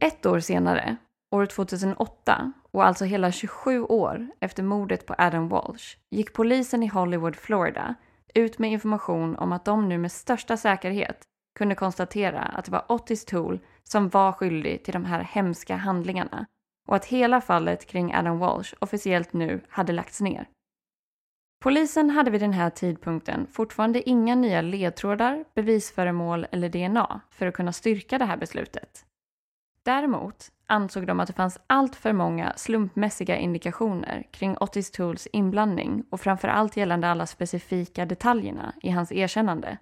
Ett 0.05 0.27
år 0.27 0.41
senare, 0.41 0.97
år 1.31 1.47
2008, 1.47 2.53
och 2.73 2.85
alltså 2.85 3.05
hela 3.05 3.33
27 3.33 3.83
år 3.83 4.27
efter 4.41 4.63
mordet 4.63 5.07
på 5.07 5.15
Adam 5.19 5.49
Walsh, 5.49 5.97
gick 6.11 6.33
polisen 6.33 6.83
i 6.83 6.87
Hollywood, 6.87 7.37
Florida, 7.37 7.95
ut 8.35 8.59
med 8.59 8.73
information 8.73 9.37
om 9.37 9.53
att 9.53 9.65
de 9.65 9.89
nu 9.89 9.99
med 9.99 10.13
största 10.13 10.57
säkerhet 10.57 11.23
kunde 11.59 11.75
konstatera 11.75 12.41
att 12.41 12.65
det 12.65 12.73
var 12.73 12.85
Otis 12.89 13.25
Tool 13.25 13.61
som 13.83 14.09
var 14.09 14.33
skyldig 14.33 14.85
till 14.85 14.93
de 14.93 15.05
här 15.05 15.21
hemska 15.21 15.77
handlingarna 15.77 16.47
och 16.89 16.97
att 16.97 17.05
hela 17.05 17.41
fallet 17.41 17.87
kring 17.87 18.15
Adam 18.15 18.39
Walsh 18.39 18.75
officiellt 18.79 19.33
nu 19.33 19.61
hade 19.69 19.93
lagts 19.93 20.21
ner. 20.21 20.49
Polisen 21.63 22.11
hade 22.11 22.31
vid 22.31 22.41
den 22.41 22.53
här 22.53 22.71
tidpunkten 22.71 23.47
fortfarande 23.53 24.09
inga 24.09 24.35
nya 24.35 24.61
ledtrådar, 24.61 25.45
bevisföremål 25.55 26.47
eller 26.51 26.69
DNA 26.69 27.21
för 27.31 27.47
att 27.47 27.55
kunna 27.55 27.73
styrka 27.73 28.19
det 28.19 28.25
här 28.25 28.37
beslutet. 28.37 29.05
Däremot 29.85 30.51
ansåg 30.67 31.07
de 31.07 31.21
att 31.21 31.27
det 31.27 31.33
fanns 31.33 31.59
allt 31.67 31.97
för 31.97 32.13
många 32.13 32.53
slumpmässiga 32.57 33.37
indikationer 33.37 34.27
kring 34.31 34.57
Otis 34.61 34.91
Tools 34.91 35.29
inblandning 35.33 36.05
och 36.11 36.21
framförallt 36.21 36.77
gällande 36.77 37.09
alla 37.09 37.27
specifika 37.27 38.07
detaljerna 38.07 38.75
i 38.83 38.91
hans 38.91 39.13
erkännande. 39.13 39.79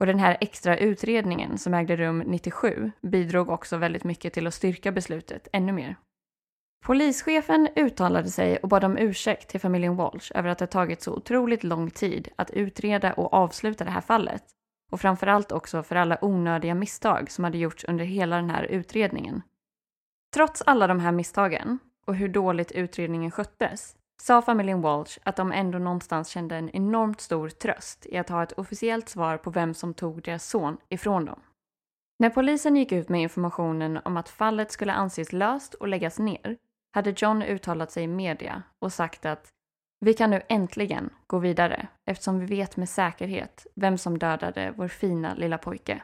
Och 0.00 0.06
den 0.06 0.18
här 0.18 0.36
extra 0.40 0.78
utredningen 0.78 1.58
som 1.58 1.74
ägde 1.74 1.96
rum 1.96 2.18
97 2.26 2.90
bidrog 3.02 3.50
också 3.50 3.76
väldigt 3.76 4.04
mycket 4.04 4.32
till 4.32 4.46
att 4.46 4.54
styrka 4.54 4.92
beslutet 4.92 5.48
ännu 5.52 5.72
mer. 5.72 5.96
Polischefen 6.84 7.68
uttalade 7.76 8.28
sig 8.28 8.56
och 8.56 8.68
bad 8.68 8.84
om 8.84 8.98
ursäkt 8.98 9.48
till 9.48 9.60
familjen 9.60 9.96
Walsh 9.96 10.32
över 10.34 10.48
att 10.48 10.58
det 10.58 10.66
tagit 10.66 11.02
så 11.02 11.12
otroligt 11.14 11.64
lång 11.64 11.90
tid 11.90 12.28
att 12.36 12.50
utreda 12.50 13.12
och 13.12 13.34
avsluta 13.34 13.84
det 13.84 13.90
här 13.90 14.00
fallet 14.00 14.44
och 14.90 15.00
framförallt 15.00 15.52
också 15.52 15.82
för 15.82 15.96
alla 15.96 16.24
onödiga 16.24 16.74
misstag 16.74 17.30
som 17.30 17.44
hade 17.44 17.58
gjorts 17.58 17.84
under 17.84 18.04
hela 18.04 18.36
den 18.36 18.50
här 18.50 18.64
utredningen. 18.64 19.42
Trots 20.34 20.62
alla 20.66 20.86
de 20.86 21.00
här 21.00 21.12
misstagen 21.12 21.78
och 22.06 22.14
hur 22.14 22.28
dåligt 22.28 22.72
utredningen 22.72 23.30
sköttes 23.30 23.96
sa 24.22 24.42
familjen 24.42 24.80
Walsh 24.80 25.18
att 25.22 25.36
de 25.36 25.52
ändå 25.52 25.78
någonstans 25.78 26.28
kände 26.28 26.56
en 26.56 26.70
enormt 26.70 27.20
stor 27.20 27.48
tröst 27.48 28.06
i 28.06 28.16
att 28.16 28.28
ha 28.28 28.42
ett 28.42 28.52
officiellt 28.52 29.08
svar 29.08 29.36
på 29.36 29.50
vem 29.50 29.74
som 29.74 29.94
tog 29.94 30.22
deras 30.22 30.48
son 30.48 30.76
ifrån 30.88 31.24
dem. 31.24 31.40
När 32.18 32.30
polisen 32.30 32.76
gick 32.76 32.92
ut 32.92 33.08
med 33.08 33.22
informationen 33.22 34.00
om 34.04 34.16
att 34.16 34.28
fallet 34.28 34.72
skulle 34.72 34.92
anses 34.92 35.32
löst 35.32 35.74
och 35.74 35.88
läggas 35.88 36.18
ner 36.18 36.56
hade 36.92 37.14
John 37.16 37.42
uttalat 37.42 37.90
sig 37.90 38.04
i 38.04 38.08
media 38.08 38.62
och 38.78 38.92
sagt 38.92 39.26
att 39.26 39.52
vi 40.00 40.14
kan 40.14 40.30
nu 40.30 40.42
äntligen 40.48 41.10
gå 41.26 41.38
vidare 41.38 41.86
eftersom 42.04 42.38
vi 42.38 42.46
vet 42.46 42.76
med 42.76 42.88
säkerhet 42.88 43.66
vem 43.74 43.98
som 43.98 44.18
dödade 44.18 44.74
vår 44.76 44.88
fina 44.88 45.34
lilla 45.34 45.58
pojke. 45.58 46.02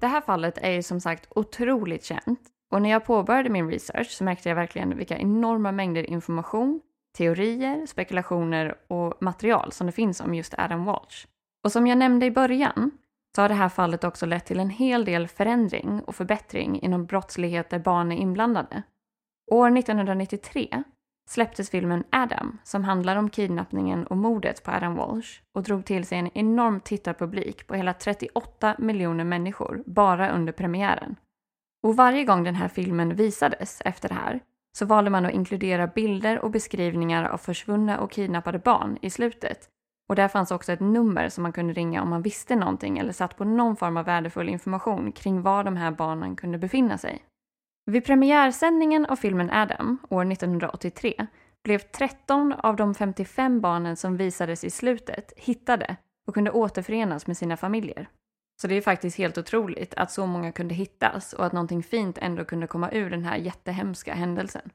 Det 0.00 0.06
här 0.06 0.20
fallet 0.20 0.58
är 0.58 0.70
ju 0.70 0.82
som 0.82 1.00
sagt 1.00 1.26
otroligt 1.30 2.04
känt 2.04 2.40
och 2.70 2.82
när 2.82 2.90
jag 2.90 3.04
påbörjade 3.04 3.50
min 3.50 3.70
research 3.70 4.10
så 4.10 4.24
märkte 4.24 4.48
jag 4.48 4.56
verkligen 4.56 4.96
vilka 4.96 5.18
enorma 5.18 5.72
mängder 5.72 6.10
information, 6.10 6.80
teorier, 7.16 7.86
spekulationer 7.86 8.74
och 8.88 9.22
material 9.22 9.72
som 9.72 9.86
det 9.86 9.92
finns 9.92 10.20
om 10.20 10.34
just 10.34 10.54
Adam 10.58 10.84
Walsh. 10.84 11.26
Och 11.64 11.72
som 11.72 11.86
jag 11.86 11.98
nämnde 11.98 12.26
i 12.26 12.30
början 12.30 12.90
så 13.36 13.42
har 13.42 13.48
det 13.48 13.54
här 13.54 13.68
fallet 13.68 14.04
också 14.04 14.26
lett 14.26 14.44
till 14.44 14.60
en 14.60 14.70
hel 14.70 15.04
del 15.04 15.28
förändring 15.28 16.00
och 16.00 16.14
förbättring 16.14 16.80
inom 16.80 17.06
brottslighet 17.06 17.70
där 17.70 17.78
barn 17.78 18.12
är 18.12 18.16
inblandade. 18.16 18.82
År 19.50 19.78
1993 19.78 20.82
släpptes 21.30 21.70
filmen 21.70 22.04
Adam 22.10 22.58
som 22.64 22.84
handlar 22.84 23.16
om 23.16 23.30
kidnappningen 23.30 24.06
och 24.06 24.16
mordet 24.16 24.64
på 24.64 24.70
Adam 24.70 24.94
Walsh 24.94 25.40
och 25.54 25.62
drog 25.62 25.84
till 25.84 26.06
sig 26.06 26.18
en 26.18 26.38
enorm 26.38 26.80
tittarpublik 26.80 27.66
på 27.66 27.74
hela 27.74 27.92
38 27.92 28.74
miljoner 28.78 29.24
människor 29.24 29.82
bara 29.86 30.30
under 30.30 30.52
premiären. 30.52 31.16
Och 31.82 31.96
varje 31.96 32.24
gång 32.24 32.44
den 32.44 32.54
här 32.54 32.68
filmen 32.68 33.16
visades 33.16 33.80
efter 33.84 34.08
det 34.08 34.14
här 34.14 34.40
så 34.78 34.86
valde 34.86 35.10
man 35.10 35.26
att 35.26 35.32
inkludera 35.32 35.86
bilder 35.86 36.38
och 36.38 36.50
beskrivningar 36.50 37.24
av 37.24 37.38
försvunna 37.38 38.00
och 38.00 38.10
kidnappade 38.10 38.58
barn 38.58 38.98
i 39.02 39.10
slutet. 39.10 39.70
Och 40.08 40.16
där 40.16 40.28
fanns 40.28 40.50
också 40.50 40.72
ett 40.72 40.80
nummer 40.80 41.28
som 41.28 41.42
man 41.42 41.52
kunde 41.52 41.72
ringa 41.72 42.02
om 42.02 42.08
man 42.08 42.22
visste 42.22 42.56
någonting 42.56 42.98
eller 42.98 43.12
satt 43.12 43.36
på 43.36 43.44
någon 43.44 43.76
form 43.76 43.96
av 43.96 44.04
värdefull 44.04 44.48
information 44.48 45.12
kring 45.12 45.42
var 45.42 45.64
de 45.64 45.76
här 45.76 45.90
barnen 45.90 46.36
kunde 46.36 46.58
befinna 46.58 46.98
sig. 46.98 47.24
Vid 47.90 48.04
premiärsändningen 48.04 49.06
av 49.06 49.16
filmen 49.16 49.50
Adam 49.50 49.98
år 50.08 50.32
1983 50.32 51.26
blev 51.64 51.78
13 51.78 52.52
av 52.52 52.76
de 52.76 52.94
55 52.94 53.60
barnen 53.60 53.96
som 53.96 54.16
visades 54.16 54.64
i 54.64 54.70
slutet 54.70 55.32
hittade 55.36 55.96
och 56.26 56.34
kunde 56.34 56.50
återförenas 56.50 57.26
med 57.26 57.36
sina 57.36 57.56
familjer. 57.56 58.08
Så 58.62 58.68
det 58.68 58.74
är 58.74 58.82
faktiskt 58.82 59.18
helt 59.18 59.38
otroligt 59.38 59.94
att 59.94 60.10
så 60.10 60.26
många 60.26 60.52
kunde 60.52 60.74
hittas 60.74 61.32
och 61.32 61.46
att 61.46 61.52
någonting 61.52 61.82
fint 61.82 62.18
ändå 62.18 62.44
kunde 62.44 62.66
komma 62.66 62.90
ur 62.90 63.10
den 63.10 63.24
här 63.24 63.36
jättehemska 63.36 64.14
händelsen. 64.14 64.70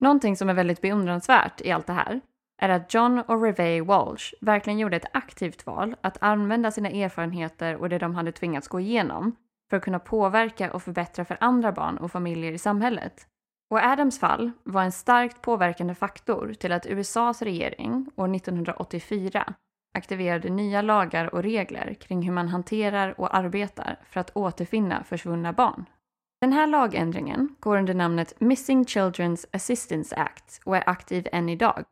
Någonting 0.00 0.36
som 0.36 0.48
är 0.48 0.54
väldigt 0.54 0.80
beundransvärt 0.80 1.60
i 1.60 1.70
allt 1.70 1.86
det 1.86 1.92
här 1.92 2.20
är 2.62 2.68
att 2.68 2.94
John 2.94 3.18
och 3.18 3.42
Revey 3.42 3.80
Walsh 3.80 4.34
verkligen 4.40 4.78
gjorde 4.78 4.96
ett 4.96 5.16
aktivt 5.16 5.66
val 5.66 5.96
att 6.00 6.22
använda 6.22 6.70
sina 6.70 6.88
erfarenheter 6.88 7.76
och 7.76 7.88
det 7.88 7.98
de 7.98 8.14
hade 8.14 8.32
tvingats 8.32 8.68
gå 8.68 8.80
igenom 8.80 9.36
för 9.70 9.76
att 9.76 9.84
kunna 9.84 9.98
påverka 9.98 10.72
och 10.72 10.82
förbättra 10.82 11.24
för 11.24 11.36
andra 11.40 11.72
barn 11.72 11.98
och 11.98 12.12
familjer 12.12 12.52
i 12.52 12.58
samhället. 12.58 13.26
Och 13.70 13.78
Adams 13.78 14.20
fall 14.20 14.50
var 14.64 14.82
en 14.82 14.92
starkt 14.92 15.42
påverkande 15.42 15.94
faktor 15.94 16.54
till 16.60 16.72
att 16.72 16.86
USAs 16.86 17.42
regering 17.42 18.10
år 18.16 18.34
1984 18.34 19.54
aktiverade 19.94 20.50
nya 20.50 20.82
lagar 20.82 21.34
och 21.34 21.42
regler 21.42 21.94
kring 21.94 22.22
hur 22.22 22.32
man 22.32 22.48
hanterar 22.48 23.20
och 23.20 23.36
arbetar 23.36 23.98
för 24.04 24.20
att 24.20 24.36
återfinna 24.36 25.04
försvunna 25.04 25.52
barn. 25.52 25.84
Den 26.40 26.52
här 26.52 26.66
lagändringen 26.66 27.56
går 27.60 27.78
under 27.78 27.94
namnet 27.94 28.40
Missing 28.40 28.84
Children's 28.84 29.46
Assistance 29.52 30.16
Act 30.16 30.60
och 30.64 30.76
är 30.76 30.88
aktiv 30.88 31.28
än 31.32 31.48
idag. 31.48 31.84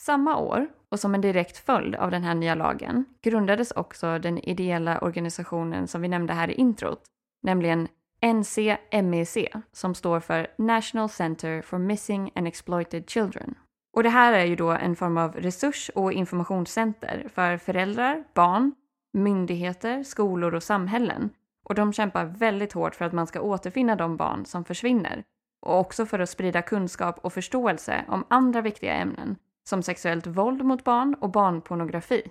Samma 0.00 0.36
år, 0.36 0.68
och 0.88 1.00
som 1.00 1.14
en 1.14 1.20
direkt 1.20 1.56
följd 1.56 1.94
av 1.94 2.10
den 2.10 2.22
här 2.22 2.34
nya 2.34 2.54
lagen, 2.54 3.04
grundades 3.22 3.70
också 3.70 4.18
den 4.18 4.38
ideella 4.38 4.98
organisationen 4.98 5.88
som 5.88 6.02
vi 6.02 6.08
nämnde 6.08 6.32
här 6.32 6.50
i 6.50 6.54
introt, 6.54 7.02
nämligen 7.42 7.88
NCMEC 8.22 9.36
som 9.72 9.94
står 9.94 10.20
för 10.20 10.46
National 10.58 11.08
Center 11.08 11.62
for 11.62 11.78
Missing 11.78 12.30
and 12.34 12.48
Exploited 12.48 13.10
Children. 13.10 13.54
Och 13.96 14.02
det 14.02 14.08
här 14.08 14.32
är 14.32 14.44
ju 14.44 14.56
då 14.56 14.70
en 14.70 14.96
form 14.96 15.18
av 15.18 15.34
resurs 15.34 15.90
och 15.94 16.12
informationscenter 16.12 17.28
för 17.34 17.56
föräldrar, 17.56 18.24
barn, 18.34 18.74
myndigheter, 19.12 20.02
skolor 20.02 20.54
och 20.54 20.62
samhällen. 20.62 21.30
Och 21.64 21.74
de 21.74 21.92
kämpar 21.92 22.24
väldigt 22.24 22.72
hårt 22.72 22.94
för 22.94 23.04
att 23.04 23.12
man 23.12 23.26
ska 23.26 23.40
återfinna 23.40 23.96
de 23.96 24.16
barn 24.16 24.46
som 24.46 24.64
försvinner. 24.64 25.24
Och 25.60 25.80
också 25.80 26.06
för 26.06 26.18
att 26.18 26.30
sprida 26.30 26.62
kunskap 26.62 27.18
och 27.18 27.32
förståelse 27.32 28.04
om 28.08 28.24
andra 28.28 28.60
viktiga 28.60 28.94
ämnen 28.94 29.36
som 29.68 29.82
sexuellt 29.82 30.26
våld 30.26 30.64
mot 30.64 30.84
barn 30.84 31.14
och 31.14 31.30
barnpornografi. 31.30 32.22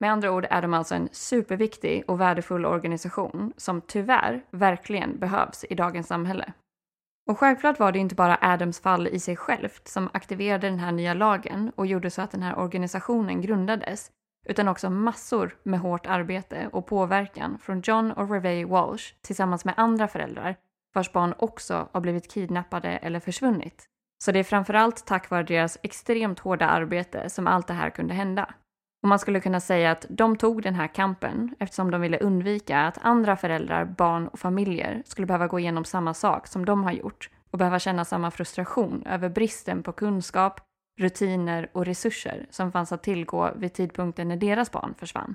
Med 0.00 0.12
andra 0.12 0.32
ord 0.32 0.46
är 0.50 0.62
de 0.62 0.74
alltså 0.74 0.94
en 0.94 1.08
superviktig 1.12 2.04
och 2.06 2.20
värdefull 2.20 2.66
organisation 2.66 3.52
som 3.56 3.80
tyvärr 3.80 4.44
verkligen 4.50 5.18
behövs 5.18 5.64
i 5.70 5.74
dagens 5.74 6.06
samhälle. 6.06 6.52
Och 7.30 7.38
självklart 7.38 7.78
var 7.78 7.92
det 7.92 7.98
inte 7.98 8.14
bara 8.14 8.38
Adams 8.40 8.80
fall 8.80 9.08
i 9.08 9.20
sig 9.20 9.36
självt 9.36 9.88
som 9.88 10.08
aktiverade 10.12 10.68
den 10.68 10.78
här 10.78 10.92
nya 10.92 11.14
lagen 11.14 11.72
och 11.76 11.86
gjorde 11.86 12.10
så 12.10 12.22
att 12.22 12.30
den 12.30 12.42
här 12.42 12.58
organisationen 12.58 13.42
grundades, 13.42 14.10
utan 14.48 14.68
också 14.68 14.90
massor 14.90 15.56
med 15.62 15.80
hårt 15.80 16.06
arbete 16.06 16.68
och 16.72 16.86
påverkan 16.86 17.58
från 17.58 17.80
John 17.84 18.12
och 18.12 18.30
Revey 18.30 18.64
Walsh 18.64 19.14
tillsammans 19.20 19.64
med 19.64 19.74
andra 19.76 20.08
föräldrar 20.08 20.56
vars 20.94 21.12
barn 21.12 21.34
också 21.38 21.88
har 21.92 22.00
blivit 22.00 22.32
kidnappade 22.32 22.88
eller 22.88 23.20
försvunnit. 23.20 23.86
Så 24.24 24.32
det 24.32 24.38
är 24.38 24.44
framförallt 24.44 25.06
tack 25.06 25.30
vare 25.30 25.42
deras 25.42 25.78
extremt 25.82 26.38
hårda 26.38 26.66
arbete 26.66 27.30
som 27.30 27.46
allt 27.46 27.66
det 27.66 27.74
här 27.74 27.90
kunde 27.90 28.14
hända. 28.14 28.54
Och 29.02 29.08
man 29.08 29.18
skulle 29.18 29.40
kunna 29.40 29.60
säga 29.60 29.90
att 29.90 30.06
de 30.08 30.36
tog 30.36 30.62
den 30.62 30.74
här 30.74 30.86
kampen 30.86 31.54
eftersom 31.58 31.90
de 31.90 32.00
ville 32.00 32.18
undvika 32.18 32.80
att 32.80 32.98
andra 33.02 33.36
föräldrar, 33.36 33.84
barn 33.84 34.28
och 34.28 34.38
familjer 34.38 35.02
skulle 35.06 35.26
behöva 35.26 35.46
gå 35.46 35.58
igenom 35.58 35.84
samma 35.84 36.14
sak 36.14 36.46
som 36.46 36.64
de 36.64 36.84
har 36.84 36.92
gjort 36.92 37.30
och 37.50 37.58
behöva 37.58 37.78
känna 37.78 38.04
samma 38.04 38.30
frustration 38.30 39.02
över 39.06 39.28
bristen 39.28 39.82
på 39.82 39.92
kunskap, 39.92 40.60
rutiner 41.00 41.70
och 41.72 41.86
resurser 41.86 42.46
som 42.50 42.72
fanns 42.72 42.92
att 42.92 43.02
tillgå 43.02 43.50
vid 43.56 43.72
tidpunkten 43.72 44.28
när 44.28 44.36
deras 44.36 44.72
barn 44.72 44.94
försvann. 44.98 45.34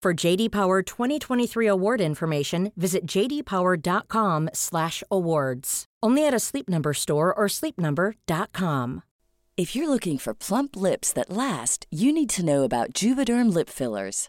For 0.00 0.14
JD 0.14 0.52
Power 0.52 0.80
2023 0.82 1.66
award 1.66 2.00
information, 2.00 2.70
visit 2.76 3.04
jdpower.com/awards. 3.04 5.84
Only 6.00 6.24
at 6.24 6.34
a 6.34 6.38
Sleep 6.38 6.68
Number 6.68 6.94
store 6.94 7.34
or 7.34 7.48
sleepnumber.com. 7.48 9.02
If 9.56 9.74
you're 9.74 9.88
looking 9.88 10.18
for 10.18 10.34
plump 10.34 10.76
lips 10.76 11.12
that 11.14 11.30
last, 11.30 11.88
you 11.90 12.12
need 12.12 12.30
to 12.30 12.44
know 12.44 12.62
about 12.62 12.92
Juvederm 12.92 13.52
lip 13.52 13.68
fillers. 13.68 14.28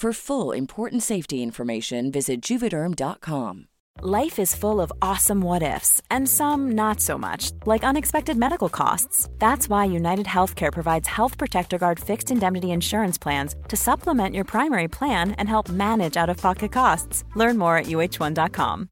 For 0.00 0.14
full 0.14 0.52
important 0.52 1.02
safety 1.02 1.42
information, 1.42 2.10
visit 2.10 2.40
juvederm.com. 2.40 3.66
Life 4.00 4.38
is 4.38 4.54
full 4.54 4.80
of 4.80 4.90
awesome 5.02 5.42
what 5.42 5.62
ifs, 5.62 6.00
and 6.10 6.26
some 6.26 6.70
not 6.70 7.00
so 7.00 7.18
much, 7.18 7.50
like 7.66 7.84
unexpected 7.84 8.38
medical 8.38 8.70
costs. 8.70 9.28
That's 9.38 9.68
why 9.68 9.84
United 9.84 10.24
Healthcare 10.24 10.72
provides 10.72 11.06
Health 11.06 11.36
Protector 11.36 11.76
Guard 11.76 12.00
fixed 12.00 12.30
indemnity 12.30 12.70
insurance 12.70 13.18
plans 13.18 13.54
to 13.68 13.76
supplement 13.76 14.34
your 14.34 14.44
primary 14.44 14.88
plan 14.88 15.32
and 15.32 15.46
help 15.46 15.68
manage 15.68 16.16
out 16.16 16.30
of 16.30 16.38
pocket 16.38 16.72
costs. 16.72 17.24
Learn 17.36 17.58
more 17.58 17.76
at 17.76 17.86
uh1.com. 17.86 18.88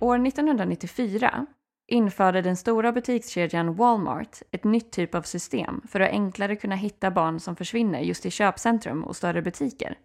År 0.00 0.18
1994 0.18 1.46
införde 1.86 2.42
den 2.42 2.56
stora 2.56 2.92
butikskedjan 2.92 3.74
Walmart 3.74 4.42
ett 4.50 4.64
nytt 4.64 4.92
typ 4.92 5.14
av 5.14 5.22
system 5.22 5.80
för 5.88 6.00
att 6.00 6.10
enklare 6.10 6.56
kunna 6.56 6.74
hitta 6.74 7.10
barn 7.10 7.40
som 7.40 7.56
försvinner 7.56 8.00
just 8.00 8.26
i 8.26 8.30
köpcentrum 8.30 9.04
och 9.04 9.16
större 9.16 9.42
butiker. 9.42 9.98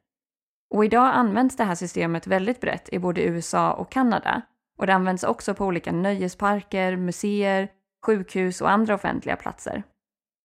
Och 0.75 0.85
idag 0.85 1.11
används 1.13 1.55
det 1.55 1.63
här 1.63 1.75
systemet 1.75 2.27
väldigt 2.27 2.61
brett 2.61 2.89
i 2.91 2.99
både 2.99 3.23
USA 3.23 3.73
och 3.73 3.91
Kanada 3.91 4.41
och 4.79 4.87
det 4.87 4.93
används 4.93 5.23
också 5.23 5.53
på 5.53 5.65
olika 5.65 5.91
nöjesparker, 5.91 6.95
museer, 6.95 7.71
sjukhus 8.05 8.61
och 8.61 8.71
andra 8.71 8.95
offentliga 8.95 9.35
platser. 9.35 9.83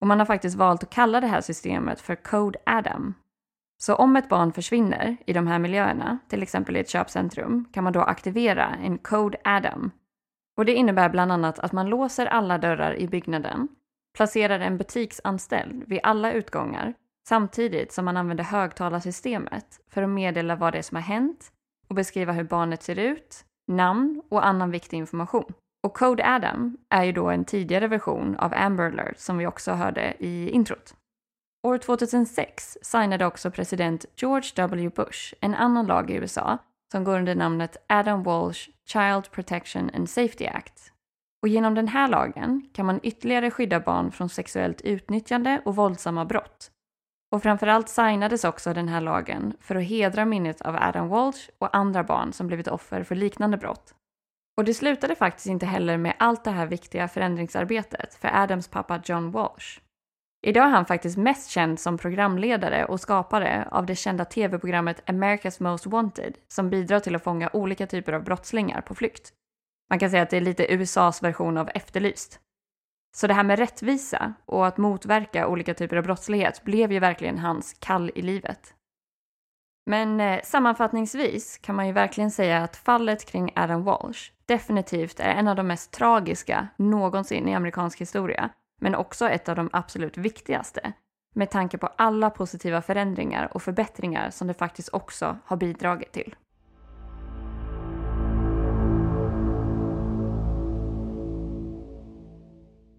Och 0.00 0.06
man 0.06 0.18
har 0.18 0.26
faktiskt 0.26 0.56
valt 0.56 0.82
att 0.82 0.90
kalla 0.90 1.20
det 1.20 1.26
här 1.26 1.40
systemet 1.40 2.00
för 2.00 2.14
Code 2.14 2.58
Adam. 2.66 3.14
Så 3.82 3.94
om 3.94 4.16
ett 4.16 4.28
barn 4.28 4.52
försvinner 4.52 5.16
i 5.26 5.32
de 5.32 5.46
här 5.46 5.58
miljöerna, 5.58 6.18
till 6.28 6.42
exempel 6.42 6.76
i 6.76 6.80
ett 6.80 6.88
köpcentrum, 6.88 7.64
kan 7.72 7.84
man 7.84 7.92
då 7.92 8.00
aktivera 8.00 8.66
en 8.66 8.98
Code 8.98 9.38
Adam 9.44 9.90
och 10.56 10.64
det 10.64 10.72
innebär 10.72 11.08
bland 11.08 11.32
annat 11.32 11.58
att 11.58 11.72
man 11.72 11.88
låser 11.88 12.26
alla 12.26 12.58
dörrar 12.58 12.96
i 12.96 13.08
byggnaden, 13.08 13.68
placerar 14.16 14.60
en 14.60 14.78
butiksanställd 14.78 15.84
vid 15.86 16.00
alla 16.02 16.32
utgångar 16.32 16.94
samtidigt 17.28 17.92
som 17.92 18.04
man 18.04 18.16
använder 18.16 18.44
högtalarsystemet 18.44 19.80
för 19.90 20.02
att 20.02 20.10
meddela 20.10 20.56
vad 20.56 20.72
det 20.72 20.78
är 20.78 20.82
som 20.82 20.96
har 20.96 21.02
hänt 21.02 21.52
och 21.88 21.94
beskriva 21.94 22.32
hur 22.32 22.44
barnet 22.44 22.82
ser 22.82 22.98
ut, 22.98 23.44
namn 23.66 24.22
och 24.28 24.46
annan 24.46 24.70
viktig 24.70 24.96
information. 24.96 25.52
Och 25.82 25.96
Code 25.96 26.26
Adam 26.26 26.76
är 26.88 27.04
ju 27.04 27.12
då 27.12 27.30
en 27.30 27.44
tidigare 27.44 27.88
version 27.88 28.36
av 28.36 28.54
Amber 28.54 28.84
Alert 28.84 29.18
som 29.18 29.38
vi 29.38 29.46
också 29.46 29.72
hörde 29.72 30.14
i 30.18 30.50
introt. 30.50 30.94
År 31.62 31.78
2006 31.78 32.78
signade 32.82 33.26
också 33.26 33.50
president 33.50 34.06
George 34.16 34.50
W. 34.56 34.90
Bush 34.96 35.34
en 35.40 35.54
annan 35.54 35.86
lag 35.86 36.10
i 36.10 36.14
USA 36.14 36.58
som 36.94 37.04
går 37.04 37.18
under 37.18 37.34
namnet 37.34 37.76
Adam 37.88 38.22
Walsh 38.22 38.68
Child 38.86 39.30
Protection 39.30 39.90
and 39.94 40.10
Safety 40.10 40.46
Act. 40.46 40.92
Och 41.42 41.48
genom 41.48 41.74
den 41.74 41.88
här 41.88 42.08
lagen 42.08 42.68
kan 42.72 42.86
man 42.86 43.00
ytterligare 43.02 43.50
skydda 43.50 43.80
barn 43.80 44.12
från 44.12 44.28
sexuellt 44.28 44.80
utnyttjande 44.80 45.62
och 45.64 45.76
våldsamma 45.76 46.24
brott. 46.24 46.70
Och 47.32 47.42
framförallt 47.42 47.88
signades 47.88 48.44
också 48.44 48.74
den 48.74 48.88
här 48.88 49.00
lagen 49.00 49.56
för 49.60 49.74
att 49.74 49.84
hedra 49.84 50.24
minnet 50.24 50.60
av 50.60 50.76
Adam 50.76 51.08
Walsh 51.08 51.48
och 51.58 51.76
andra 51.76 52.04
barn 52.04 52.32
som 52.32 52.46
blivit 52.46 52.68
offer 52.68 53.02
för 53.02 53.14
liknande 53.14 53.56
brott. 53.56 53.94
Och 54.56 54.64
det 54.64 54.74
slutade 54.74 55.14
faktiskt 55.14 55.46
inte 55.46 55.66
heller 55.66 55.96
med 55.96 56.14
allt 56.18 56.44
det 56.44 56.50
här 56.50 56.66
viktiga 56.66 57.08
förändringsarbetet 57.08 58.14
för 58.14 58.28
Adams 58.28 58.68
pappa 58.68 59.00
John 59.04 59.30
Walsh. 59.30 59.80
Idag 60.46 60.64
är 60.64 60.70
han 60.70 60.86
faktiskt 60.86 61.16
mest 61.16 61.50
känd 61.50 61.80
som 61.80 61.98
programledare 61.98 62.84
och 62.84 63.00
skapare 63.00 63.68
av 63.70 63.86
det 63.86 63.96
kända 63.96 64.24
tv-programmet 64.24 65.02
America's 65.06 65.62
Most 65.62 65.86
Wanted 65.86 66.38
som 66.48 66.70
bidrar 66.70 67.00
till 67.00 67.14
att 67.14 67.24
fånga 67.24 67.50
olika 67.52 67.86
typer 67.86 68.12
av 68.12 68.24
brottslingar 68.24 68.80
på 68.80 68.94
flykt. 68.94 69.32
Man 69.90 69.98
kan 69.98 70.10
säga 70.10 70.22
att 70.22 70.30
det 70.30 70.36
är 70.36 70.40
lite 70.40 70.74
USAs 70.74 71.22
version 71.22 71.56
av 71.56 71.70
Efterlyst. 71.74 72.40
Så 73.16 73.26
det 73.26 73.34
här 73.34 73.44
med 73.44 73.58
rättvisa 73.58 74.34
och 74.46 74.66
att 74.66 74.76
motverka 74.76 75.46
olika 75.46 75.74
typer 75.74 75.96
av 75.96 76.04
brottslighet 76.04 76.64
blev 76.64 76.92
ju 76.92 76.98
verkligen 76.98 77.38
hans 77.38 77.76
kall 77.78 78.10
i 78.14 78.22
livet. 78.22 78.74
Men 79.86 80.20
eh, 80.20 80.40
sammanfattningsvis 80.42 81.58
kan 81.58 81.76
man 81.76 81.86
ju 81.86 81.92
verkligen 81.92 82.30
säga 82.30 82.62
att 82.62 82.76
fallet 82.76 83.24
kring 83.24 83.52
Adam 83.56 83.84
Walsh 83.84 84.30
definitivt 84.46 85.20
är 85.20 85.34
en 85.34 85.48
av 85.48 85.56
de 85.56 85.66
mest 85.66 85.92
tragiska 85.92 86.68
någonsin 86.76 87.48
i 87.48 87.54
amerikansk 87.54 88.00
historia 88.00 88.50
men 88.80 88.94
också 88.94 89.28
ett 89.28 89.48
av 89.48 89.56
de 89.56 89.70
absolut 89.72 90.16
viktigaste 90.16 90.92
med 91.34 91.50
tanke 91.50 91.78
på 91.78 91.86
alla 91.86 92.30
positiva 92.30 92.82
förändringar 92.82 93.48
och 93.54 93.62
förbättringar 93.62 94.30
som 94.30 94.46
det 94.46 94.54
faktiskt 94.54 94.88
också 94.92 95.38
har 95.44 95.56
bidragit 95.56 96.12
till. 96.12 96.36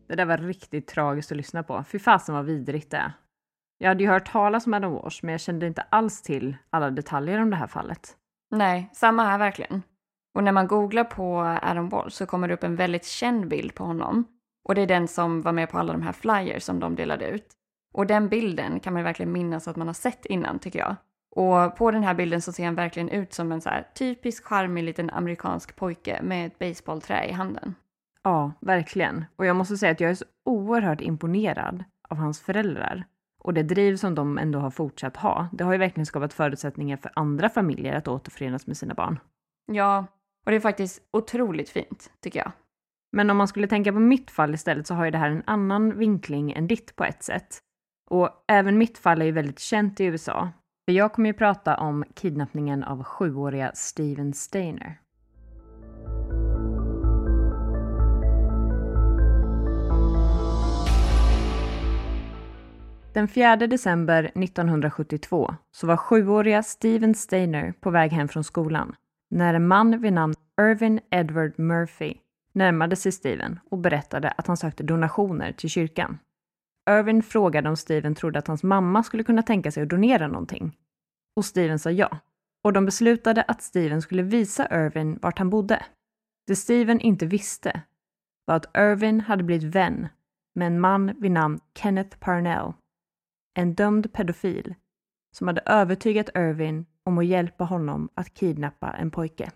Det 0.08 0.16
där 0.16 0.26
var 0.26 0.38
riktigt 0.38 0.88
tragiskt 0.88 1.32
att 1.32 1.38
lyssna 1.38 1.64
på. 1.64 1.84
Fy 1.84 2.00
fasen 2.00 2.36
vad 2.36 2.46
vidrigt 2.46 2.92
det 2.92 2.98
är. 2.98 3.14
Jag 3.78 3.90
hade 3.90 4.04
ju 4.04 4.10
hört 4.10 4.32
talas 4.32 4.68
om 4.68 4.74
Adam 4.74 4.94
Walsh, 4.94 5.20
men 5.22 5.32
jag 5.32 5.42
kände 5.42 5.68
inte 5.68 5.82
alls 5.82 6.22
till 6.22 6.58
alla 6.70 6.90
detaljer 6.90 7.42
om 7.42 7.50
det 7.50 7.56
här 7.56 7.68
fallet. 7.68 8.18
Nej, 8.52 8.90
samma 8.94 9.24
här 9.24 9.38
verkligen. 9.38 9.84
Och 10.36 10.44
när 10.44 10.52
man 10.52 10.68
googlar 10.68 11.04
på 11.04 11.40
Adam 11.62 11.90
Walsh 11.90 12.18
så 12.18 12.26
kommer 12.26 12.48
det 12.48 12.54
upp 12.54 12.64
en 12.64 12.76
väldigt 12.76 13.06
känd 13.06 13.48
bild 13.48 13.76
på 13.76 13.84
honom 13.84 14.26
och 14.66 14.76
det 14.76 14.82
är 14.82 14.88
den 14.88 15.08
som 15.08 15.42
var 15.42 15.52
med 15.52 15.70
på 15.70 15.78
alla 15.78 15.94
de 15.94 16.02
här 16.02 16.12
flyers 16.12 16.64
som 16.64 16.80
de 16.80 16.96
delade 16.96 17.28
ut. 17.28 17.48
Och 17.94 18.08
den 18.08 18.30
bilden 18.30 18.80
kan 18.80 18.94
man 18.94 19.04
verkligen 19.04 19.32
minnas 19.32 19.68
att 19.68 19.76
man 19.76 19.88
har 19.88 19.94
sett 19.94 20.26
innan 20.26 20.60
tycker 20.60 20.80
jag. 20.80 20.96
Och 21.32 21.76
på 21.76 21.92
den 21.92 22.04
här 22.04 22.14
bilden 22.14 22.42
så 22.42 22.52
ser 22.52 22.66
han 22.66 22.76
verkligen 22.76 23.10
ut 23.10 23.34
som 23.34 23.52
en 23.52 23.62
så 23.62 23.70
här 23.70 23.88
typisk 23.96 24.46
charmig 24.46 24.84
liten 24.84 25.10
amerikansk 25.10 25.76
pojke 25.76 26.20
med 26.24 26.48
ett 26.48 26.60
baseballträ 26.60 27.26
i 27.26 27.32
handen. 27.32 27.76
Ja, 28.24 28.52
verkligen. 28.60 29.26
Och 29.36 29.46
jag 29.46 29.56
måste 29.56 29.78
säga 29.78 29.92
att 29.92 30.00
jag 30.00 30.12
är 30.12 30.16
så 30.16 30.26
oerhört 30.44 31.02
imponerad 31.02 31.84
av 32.10 32.18
hans 32.18 32.42
föräldrar. 32.42 33.04
Och 33.40 33.54
det 33.54 33.64
driv 33.64 33.96
som 33.96 34.16
de 34.16 34.38
ändå 34.38 34.60
har 34.60 34.72
fortsatt 34.72 35.18
ha, 35.18 35.48
det 35.52 35.64
har 35.64 35.72
ju 35.72 35.78
verkligen 35.78 36.06
skapat 36.06 36.34
förutsättningar 36.34 36.98
för 36.98 37.12
andra 37.16 37.50
familjer 37.50 37.96
att 37.96 38.08
återförenas 38.08 38.68
med 38.68 38.78
sina 38.78 38.94
barn. 38.94 39.20
Ja, 39.66 40.06
och 40.46 40.52
det 40.52 40.56
är 40.58 40.62
faktiskt 40.62 41.02
otroligt 41.12 41.70
fint, 41.70 42.12
tycker 42.22 42.40
jag. 42.40 42.52
Men 43.12 43.30
om 43.30 43.38
man 43.38 43.48
skulle 43.48 43.68
tänka 43.68 43.94
på 43.94 44.00
mitt 44.00 44.32
fall 44.32 44.54
istället 44.54 44.88
så 44.88 44.94
har 44.94 45.06
ju 45.06 45.12
det 45.12 45.18
här 45.18 45.30
en 45.30 45.44
annan 45.46 45.98
vinkling 45.98 46.52
än 46.52 46.68
ditt 46.68 46.96
på 46.96 47.04
ett 47.04 47.24
sätt. 47.24 47.60
Och 48.10 48.30
även 48.48 48.78
mitt 48.78 48.98
fall 48.98 49.22
är 49.22 49.26
ju 49.26 49.32
väldigt 49.32 49.60
känt 49.60 50.00
i 50.00 50.04
USA. 50.04 50.50
För 50.86 50.94
jag 50.94 51.14
kommer 51.14 51.30
ju 51.30 51.34
prata 51.34 51.78
om 51.78 52.04
kidnappningen 52.16 52.84
av 52.84 53.04
sjuåriga 53.04 53.72
Steven 53.74 54.34
Steiner. 54.34 55.00
Den 63.14 63.28
4 63.28 63.56
december 63.56 64.24
1972 64.24 65.56
så 65.72 65.88
var 65.88 65.98
sjuåriga 65.98 66.64
Steven 66.64 67.16
Steiner 67.16 67.74
på 67.80 67.90
väg 67.90 68.12
hem 68.12 68.28
från 68.28 68.44
skolan 68.44 68.96
när 69.30 69.54
en 69.54 69.68
man 69.68 70.02
vid 70.02 70.14
namn 70.14 70.34
Irvin 70.62 71.00
Edward 71.12 71.60
Murphy 71.60 72.14
närmade 72.56 72.96
sig 72.96 73.12
Steven 73.12 73.60
och 73.70 73.78
berättade 73.78 74.30
att 74.30 74.48
han 74.48 74.58
sökte 74.58 74.84
donationer 74.84 75.52
till 75.52 75.70
kyrkan. 75.70 76.20
Irvin 76.90 77.24
frågade 77.24 77.70
om 77.70 77.78
Steven 77.78 78.16
trodde 78.16 78.40
att 78.40 78.48
hans 78.48 78.64
mamma 78.64 79.04
skulle 79.04 79.24
kunna 79.24 79.44
tänka 79.44 79.72
sig 79.72 79.84
att 79.84 79.90
donera 79.90 80.28
någonting. 80.28 80.78
Och 81.36 81.46
Steven 81.46 81.80
sa 81.80 81.92
ja. 81.92 82.18
Och 82.64 82.74
de 82.74 82.86
beslutade 82.86 83.42
att 83.44 83.62
Steven 83.62 84.02
skulle 84.02 84.24
visa 84.24 84.68
Irvin 84.72 85.20
vart 85.22 85.40
han 85.40 85.50
bodde. 85.50 85.86
Det 86.48 86.56
Steven 86.56 87.00
inte 87.00 87.26
visste 87.26 87.82
var 88.46 88.56
att 88.56 88.78
Irvin 88.78 89.22
hade 89.22 89.44
blivit 89.44 89.76
vän 89.76 90.08
med 90.56 90.68
en 90.68 90.80
man 90.80 91.16
vid 91.20 91.32
namn 91.32 91.60
Kenneth 91.74 92.18
Parnell 92.18 92.74
en 93.56 93.74
dömd 93.74 94.14
pedofil 94.14 94.76
som 95.36 95.48
hade 95.48 95.62
övertygat 95.66 96.30
Irvin 96.36 96.86
om 97.04 97.18
att 97.18 97.26
hjälpa 97.26 97.64
honom 97.64 98.10
att 98.14 98.34
kidnappa 98.34 98.92
en 98.92 99.12
pojke. 99.12 99.52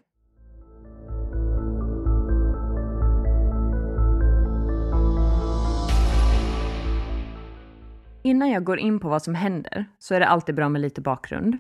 Innan 8.39 8.51
jag 8.51 8.63
går 8.63 8.79
in 8.79 8.99
på 8.99 9.09
vad 9.09 9.23
som 9.23 9.35
händer 9.35 9.85
så 9.97 10.15
är 10.15 10.19
det 10.19 10.27
alltid 10.27 10.55
bra 10.55 10.69
med 10.69 10.81
lite 10.81 11.01
bakgrund. 11.01 11.57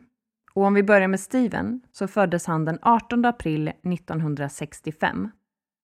Och 0.53 0.63
om 0.63 0.73
vi 0.73 0.83
börjar 0.83 1.07
med 1.07 1.19
Steven 1.19 1.81
så 1.91 2.07
föddes 2.07 2.45
han 2.45 2.65
den 2.65 2.79
18 2.81 3.25
april 3.25 3.67
1965 3.67 5.29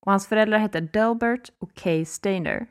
och 0.02 0.12
hans 0.12 0.28
föräldrar 0.28 0.58
hette 0.58 0.80
Delbert 0.80 1.52
och 1.60 1.74
Kay 1.74 2.06
Steiner 2.06 2.68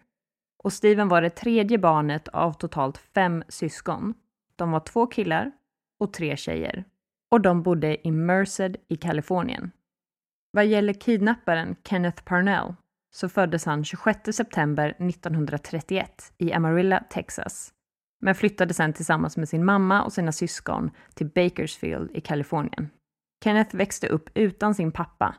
och 0.62 0.72
Steven 0.72 1.09
var 1.09 1.22
det 1.22 1.31
tredje 1.31 1.79
barnet 1.79 2.29
av 2.29 2.53
totalt 2.53 2.99
fem 2.99 3.45
syskon. 3.49 4.14
De 4.57 4.70
var 4.70 4.81
två 4.81 5.07
killar 5.07 5.53
och 5.99 6.12
tre 6.12 6.37
tjejer. 6.37 6.85
Och 7.31 7.41
de 7.41 7.62
bodde 7.62 8.07
i 8.09 8.11
Merced 8.11 8.77
i 8.89 8.97
Kalifornien. 8.97 9.70
Vad 10.51 10.66
gäller 10.66 10.93
kidnapparen 10.93 11.77
Kenneth 11.89 12.22
Parnell 12.22 12.75
så 13.11 13.29
föddes 13.29 13.64
han 13.64 13.85
26 13.85 14.37
september 14.37 14.89
1931 14.99 16.33
i 16.39 16.53
Amarilla, 16.53 17.05
Texas. 17.11 17.74
Men 18.25 18.35
flyttade 18.35 18.75
sen 18.75 18.93
tillsammans 18.93 19.37
med 19.37 19.49
sin 19.49 19.64
mamma 19.64 20.03
och 20.03 20.12
sina 20.12 20.33
syskon 20.33 20.91
till 21.14 21.27
Bakersfield 21.27 22.11
i 22.14 22.20
Kalifornien. 22.20 22.91
Kenneth 23.45 23.77
växte 23.77 24.07
upp 24.07 24.31
utan 24.35 24.75
sin 24.75 24.93
pappa, 24.93 25.35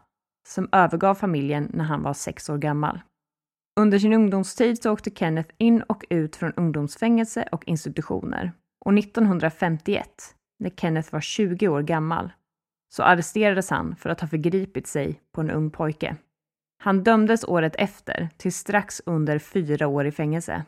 som 0.47 0.69
övergav 0.71 1.15
familjen 1.15 1.71
när 1.73 1.83
han 1.83 2.03
var 2.03 2.13
sex 2.13 2.49
år 2.49 2.57
gammal. 2.57 2.99
Under 3.79 3.99
sin 3.99 4.13
ungdomstid 4.13 4.81
så 4.81 4.91
åkte 4.91 5.09
Kenneth 5.09 5.53
in 5.57 5.81
och 5.81 6.05
ut 6.09 6.36
från 6.36 6.53
ungdomsfängelse 6.53 7.47
och 7.51 7.67
institutioner. 7.67 8.51
Och 8.86 8.97
1951, 8.97 10.09
när 10.59 10.69
Kenneth 10.69 11.13
var 11.13 11.21
20 11.21 11.67
år 11.67 11.81
gammal, 11.81 12.31
så 12.93 13.03
arresterades 13.03 13.69
han 13.69 13.95
för 13.95 14.09
att 14.09 14.21
ha 14.21 14.27
förgripit 14.27 14.88
sig 14.88 15.21
på 15.31 15.41
en 15.41 15.51
ung 15.51 15.71
pojke. 15.71 16.15
Han 16.83 17.03
dömdes 17.03 17.43
året 17.43 17.75
efter 17.75 18.29
till 18.38 18.53
strax 18.53 19.01
under 19.05 19.39
fyra 19.39 19.88
år 19.88 20.05
i 20.05 20.11
fängelse. 20.11 20.65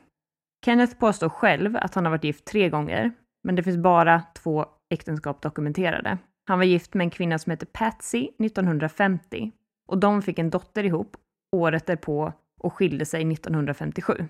Kenneth 0.66 0.98
påstår 0.98 1.30
själv 1.30 1.78
att 1.78 1.96
han 1.96 2.06
har 2.06 2.12
varit 2.12 2.24
gift 2.24 2.46
tre 2.46 2.70
gånger, 2.70 3.12
men 3.44 3.56
det 3.56 3.64
finns 3.64 3.78
bara 3.78 4.24
två 4.44 4.66
äktenskap 4.90 5.42
dokumenterade. 5.42 6.18
Han 6.46 6.60
var 6.60 6.66
gift 6.66 6.94
med 6.94 7.06
en 7.06 7.10
kvinna 7.10 7.40
som 7.40 7.52
hette 7.52 7.66
Patsy 7.66 8.30
1950 8.40 9.52
och 9.88 9.98
de 9.98 10.22
fick 10.22 10.40
en 10.40 10.50
dotter 10.50 10.84
ihop 10.84 11.18
året 11.52 11.86
därpå 11.86 12.34
och 12.60 12.74
skilde 12.74 13.06
sig 13.06 13.34
1957. 13.34 14.28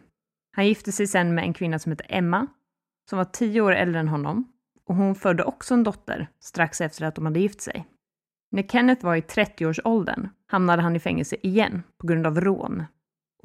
Han 0.55 0.67
gifte 0.67 0.91
sig 0.91 1.07
sen 1.07 1.35
med 1.35 1.43
en 1.43 1.53
kvinna 1.53 1.79
som 1.79 1.91
hette 1.91 2.03
Emma, 2.03 2.47
som 3.09 3.17
var 3.17 3.25
tio 3.25 3.61
år 3.61 3.71
äldre 3.71 3.99
än 3.99 4.07
honom, 4.07 4.53
och 4.85 4.95
hon 4.95 5.15
födde 5.15 5.43
också 5.43 5.73
en 5.73 5.83
dotter 5.83 6.27
strax 6.39 6.81
efter 6.81 7.05
att 7.05 7.15
de 7.15 7.25
hade 7.25 7.39
gift 7.39 7.61
sig. 7.61 7.87
När 8.51 8.63
Kenneth 8.63 9.05
var 9.05 9.15
i 9.15 9.21
30-årsåldern 9.21 10.29
hamnade 10.47 10.81
han 10.81 10.95
i 10.95 10.99
fängelse 10.99 11.35
igen 11.41 11.83
på 11.97 12.07
grund 12.07 12.27
av 12.27 12.41
rån. 12.41 12.83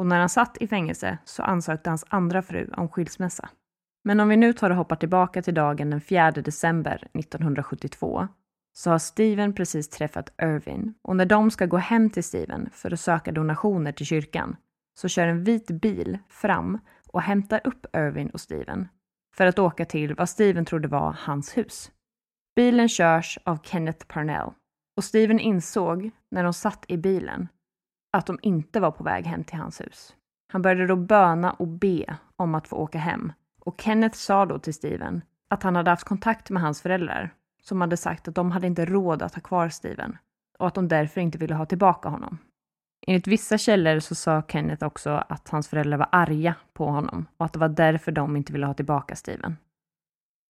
Och 0.03 0.09
när 0.09 0.20
han 0.20 0.28
satt 0.28 0.57
i 0.61 0.66
fängelse 0.66 1.18
så 1.24 1.42
ansökte 1.42 1.90
hans 1.90 2.05
andra 2.09 2.42
fru 2.42 2.70
om 2.76 2.88
skilsmässa. 2.88 3.48
Men 4.05 4.20
om 4.20 4.28
vi 4.28 4.36
nu 4.36 4.53
tar 4.53 4.70
och 4.70 4.76
hoppar 4.76 4.96
tillbaka 4.96 5.42
till 5.42 5.55
dagen 5.55 5.90
den 5.90 6.00
4 6.00 6.30
december 6.30 7.09
1972 7.12 8.28
så 8.72 8.90
har 8.90 8.98
Steven 8.98 9.55
precis 9.55 9.88
träffat 9.88 10.32
Irvin 10.42 10.94
och 11.03 11.16
när 11.16 11.26
de 11.26 11.50
ska 11.50 11.66
gå 11.66 11.76
hem 11.76 12.11
till 12.11 12.24
Steven 12.24 12.70
för 12.72 12.92
att 12.92 13.00
söka 13.00 13.32
donationer 13.32 13.92
till 13.92 14.07
kyrkan 14.07 14.57
så 15.00 15.09
kör 15.09 15.26
en 15.26 15.44
vit 15.44 15.70
bil 15.70 16.18
fram 16.28 16.78
och 17.09 17.22
hämtar 17.22 17.61
upp 17.64 17.96
Irvin 17.96 18.30
och 18.30 18.40
Steven 18.40 18.88
för 19.36 19.46
att 19.46 19.59
åka 19.59 19.84
till 19.84 20.14
vad 20.14 20.28
Steven 20.28 20.64
trodde 20.64 20.88
var 20.88 21.16
hans 21.18 21.57
hus. 21.57 21.90
Bilen 22.57 22.88
körs 22.88 23.38
av 23.44 23.59
Kenneth 23.62 24.07
Parnell 24.07 24.50
och 24.96 25.05
Steven 25.05 25.40
insåg 25.40 26.11
när 26.30 26.44
de 26.44 26.53
satt 26.53 26.84
i 26.88 26.96
bilen 26.96 27.48
att 28.13 28.27
de 28.27 28.39
inte 28.43 28.81
var 28.81 28.91
på 28.91 29.05
väg 29.05 29.27
hem 29.27 29.45
till 29.45 29.59
hans 29.59 29.81
hus. 29.81 30.15
Han 30.53 30.63
började 30.63 30.87
då 30.87 30.97
böna 30.97 31.51
och 31.51 31.69
be 31.69 32.17
om 32.37 32.55
att 32.55 32.69
få 32.69 32.77
åka 32.77 32.99
hem 32.99 33.33
och 33.61 33.81
Kenneth 33.81 34.17
sa 34.17 34.47
då 34.47 34.59
till 34.59 34.75
Steven 34.75 35.23
att 35.51 35.63
han 35.63 35.77
hade 35.77 35.91
haft 35.91 36.05
kontakt 36.05 36.51
med 36.51 36.63
hans 36.63 36.83
föräldrar 36.83 37.35
som 37.63 37.81
hade 37.81 37.97
sagt 37.97 38.29
att 38.29 38.35
de 38.35 38.51
hade 38.51 38.67
inte 38.67 38.85
råd 38.85 39.23
att 39.23 39.35
ha 39.35 39.43
kvar 39.43 39.69
Steven 39.69 40.17
och 40.59 40.67
att 40.67 40.75
de 40.75 40.89
därför 40.89 41.21
inte 41.21 41.39
ville 41.39 41.55
ha 41.55 41.67
tillbaka 41.67 42.09
honom. 42.09 42.39
Enligt 43.07 43.27
vissa 43.27 43.59
källor 43.59 44.01
så 44.01 44.15
sa 44.15 44.43
Kenneth 44.49 44.85
också 44.85 45.25
att 45.29 45.49
hans 45.49 45.69
föräldrar 45.69 45.99
var 45.99 46.09
arga 46.13 46.55
på 46.73 46.87
honom 46.87 47.27
och 47.37 47.47
att 47.47 47.53
det 47.53 47.59
var 47.59 47.69
därför 47.69 48.13
de 48.13 48.37
inte 48.37 48.53
ville 48.53 48.67
ha 48.67 48.75
tillbaka 48.75 49.17
Steven. 49.17 49.57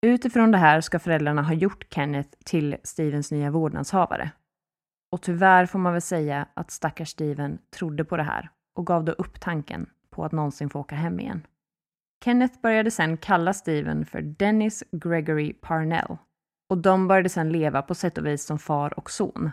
Utifrån 0.05 0.51
det 0.51 0.57
här 0.57 0.81
ska 0.81 0.99
föräldrarna 0.99 1.41
ha 1.41 1.53
gjort 1.53 1.87
Kenneth 1.89 2.29
till 2.45 2.75
Stevens 2.83 3.31
nya 3.31 3.51
vårdnadshavare. 3.51 4.31
Och 5.13 5.21
tyvärr 5.21 5.65
får 5.65 5.79
man 5.79 5.93
väl 5.93 6.01
säga 6.01 6.47
att 6.53 6.71
stackars 6.71 7.09
Steven 7.09 7.57
trodde 7.75 8.05
på 8.05 8.17
det 8.17 8.23
här 8.23 8.49
och 8.75 8.87
gav 8.87 9.03
då 9.03 9.11
upp 9.11 9.39
tanken 9.39 9.89
på 10.09 10.25
att 10.25 10.31
någonsin 10.31 10.69
få 10.69 10.79
åka 10.79 10.95
hem 10.95 11.19
igen. 11.19 11.47
Kenneth 12.23 12.61
började 12.61 12.91
sen 12.91 13.17
kalla 13.17 13.53
Steven 13.53 14.05
för 14.05 14.21
Dennis 14.21 14.83
Gregory 14.91 15.53
Parnell 15.53 16.17
och 16.69 16.77
de 16.77 17.07
började 17.07 17.29
sen 17.29 17.51
leva 17.51 17.81
på 17.81 17.95
sätt 17.95 18.17
och 18.17 18.25
vis 18.25 18.45
som 18.45 18.59
far 18.59 18.99
och 18.99 19.11
son 19.11 19.51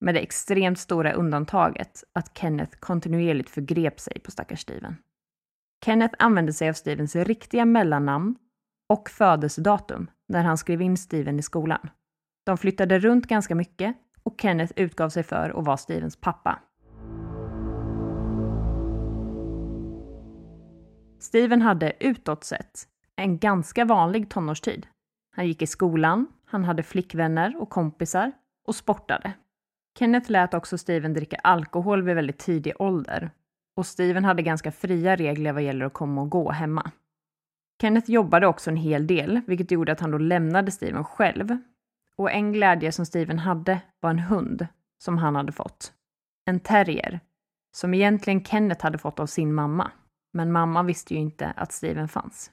med 0.00 0.14
det 0.14 0.20
extremt 0.20 0.78
stora 0.78 1.12
undantaget 1.12 2.04
att 2.12 2.38
Kenneth 2.38 2.78
kontinuerligt 2.78 3.50
förgrep 3.50 4.00
sig 4.00 4.20
på 4.20 4.30
stackars 4.30 4.60
Steven. 4.60 4.96
Kenneth 5.84 6.14
använde 6.18 6.52
sig 6.52 6.68
av 6.68 6.72
Stevens 6.72 7.16
riktiga 7.16 7.64
mellannamn 7.64 8.36
och 8.88 9.10
födelsedatum 9.10 10.10
när 10.28 10.42
han 10.42 10.58
skrev 10.58 10.82
in 10.82 10.96
Steven 10.96 11.38
i 11.38 11.42
skolan. 11.42 11.90
De 12.46 12.58
flyttade 12.58 12.98
runt 12.98 13.26
ganska 13.26 13.54
mycket 13.54 13.96
och 14.22 14.40
Kenneth 14.40 14.72
utgav 14.76 15.08
sig 15.08 15.22
för 15.22 15.58
att 15.58 15.64
vara 15.64 15.76
Stevens 15.76 16.16
pappa. 16.16 16.58
Steven 21.18 21.62
hade 21.62 21.92
utåt 22.00 22.44
sett 22.44 22.88
en 23.16 23.38
ganska 23.38 23.84
vanlig 23.84 24.30
tonårstid. 24.30 24.86
Han 25.36 25.46
gick 25.46 25.62
i 25.62 25.66
skolan, 25.66 26.26
han 26.44 26.64
hade 26.64 26.82
flickvänner 26.82 27.62
och 27.62 27.70
kompisar 27.70 28.32
och 28.66 28.74
sportade. 28.74 29.32
Kenneth 29.98 30.30
lät 30.30 30.54
också 30.54 30.78
Steven 30.78 31.14
dricka 31.14 31.36
alkohol 31.36 32.02
vid 32.02 32.14
väldigt 32.14 32.38
tidig 32.38 32.72
ålder 32.78 33.30
och 33.78 33.86
Steven 33.86 34.24
hade 34.24 34.42
ganska 34.42 34.72
fria 34.72 35.16
regler 35.16 35.52
vad 35.52 35.62
gäller 35.62 35.86
att 35.86 35.92
komma 35.92 36.20
och 36.20 36.30
gå 36.30 36.50
hemma. 36.50 36.90
Kenneth 37.80 38.10
jobbade 38.10 38.46
också 38.46 38.70
en 38.70 38.76
hel 38.76 39.06
del, 39.06 39.40
vilket 39.46 39.70
gjorde 39.70 39.92
att 39.92 40.00
han 40.00 40.10
då 40.10 40.18
lämnade 40.18 40.70
Steven 40.70 41.04
själv. 41.04 41.58
Och 42.18 42.32
en 42.32 42.52
glädje 42.52 42.92
som 42.92 43.06
Steven 43.06 43.38
hade 43.38 43.80
var 44.00 44.10
en 44.10 44.18
hund 44.18 44.66
som 44.98 45.18
han 45.18 45.36
hade 45.36 45.52
fått. 45.52 45.92
En 46.44 46.60
terrier, 46.60 47.20
som 47.76 47.94
egentligen 47.94 48.44
Kenneth 48.44 48.84
hade 48.84 48.98
fått 48.98 49.20
av 49.20 49.26
sin 49.26 49.54
mamma. 49.54 49.90
Men 50.32 50.52
mamma 50.52 50.82
visste 50.82 51.14
ju 51.14 51.20
inte 51.20 51.52
att 51.56 51.72
Steven 51.72 52.08
fanns. 52.08 52.52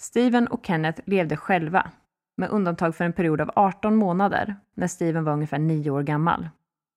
Steven 0.00 0.46
och 0.46 0.66
Kenneth 0.66 1.02
levde 1.06 1.36
själva, 1.36 1.90
med 2.36 2.50
undantag 2.50 2.94
för 2.94 3.04
en 3.04 3.12
period 3.12 3.40
av 3.40 3.50
18 3.56 3.96
månader 3.96 4.56
när 4.74 4.86
Steven 4.86 5.24
var 5.24 5.32
ungefär 5.32 5.58
9 5.58 5.90
år 5.90 6.02
gammal. 6.02 6.48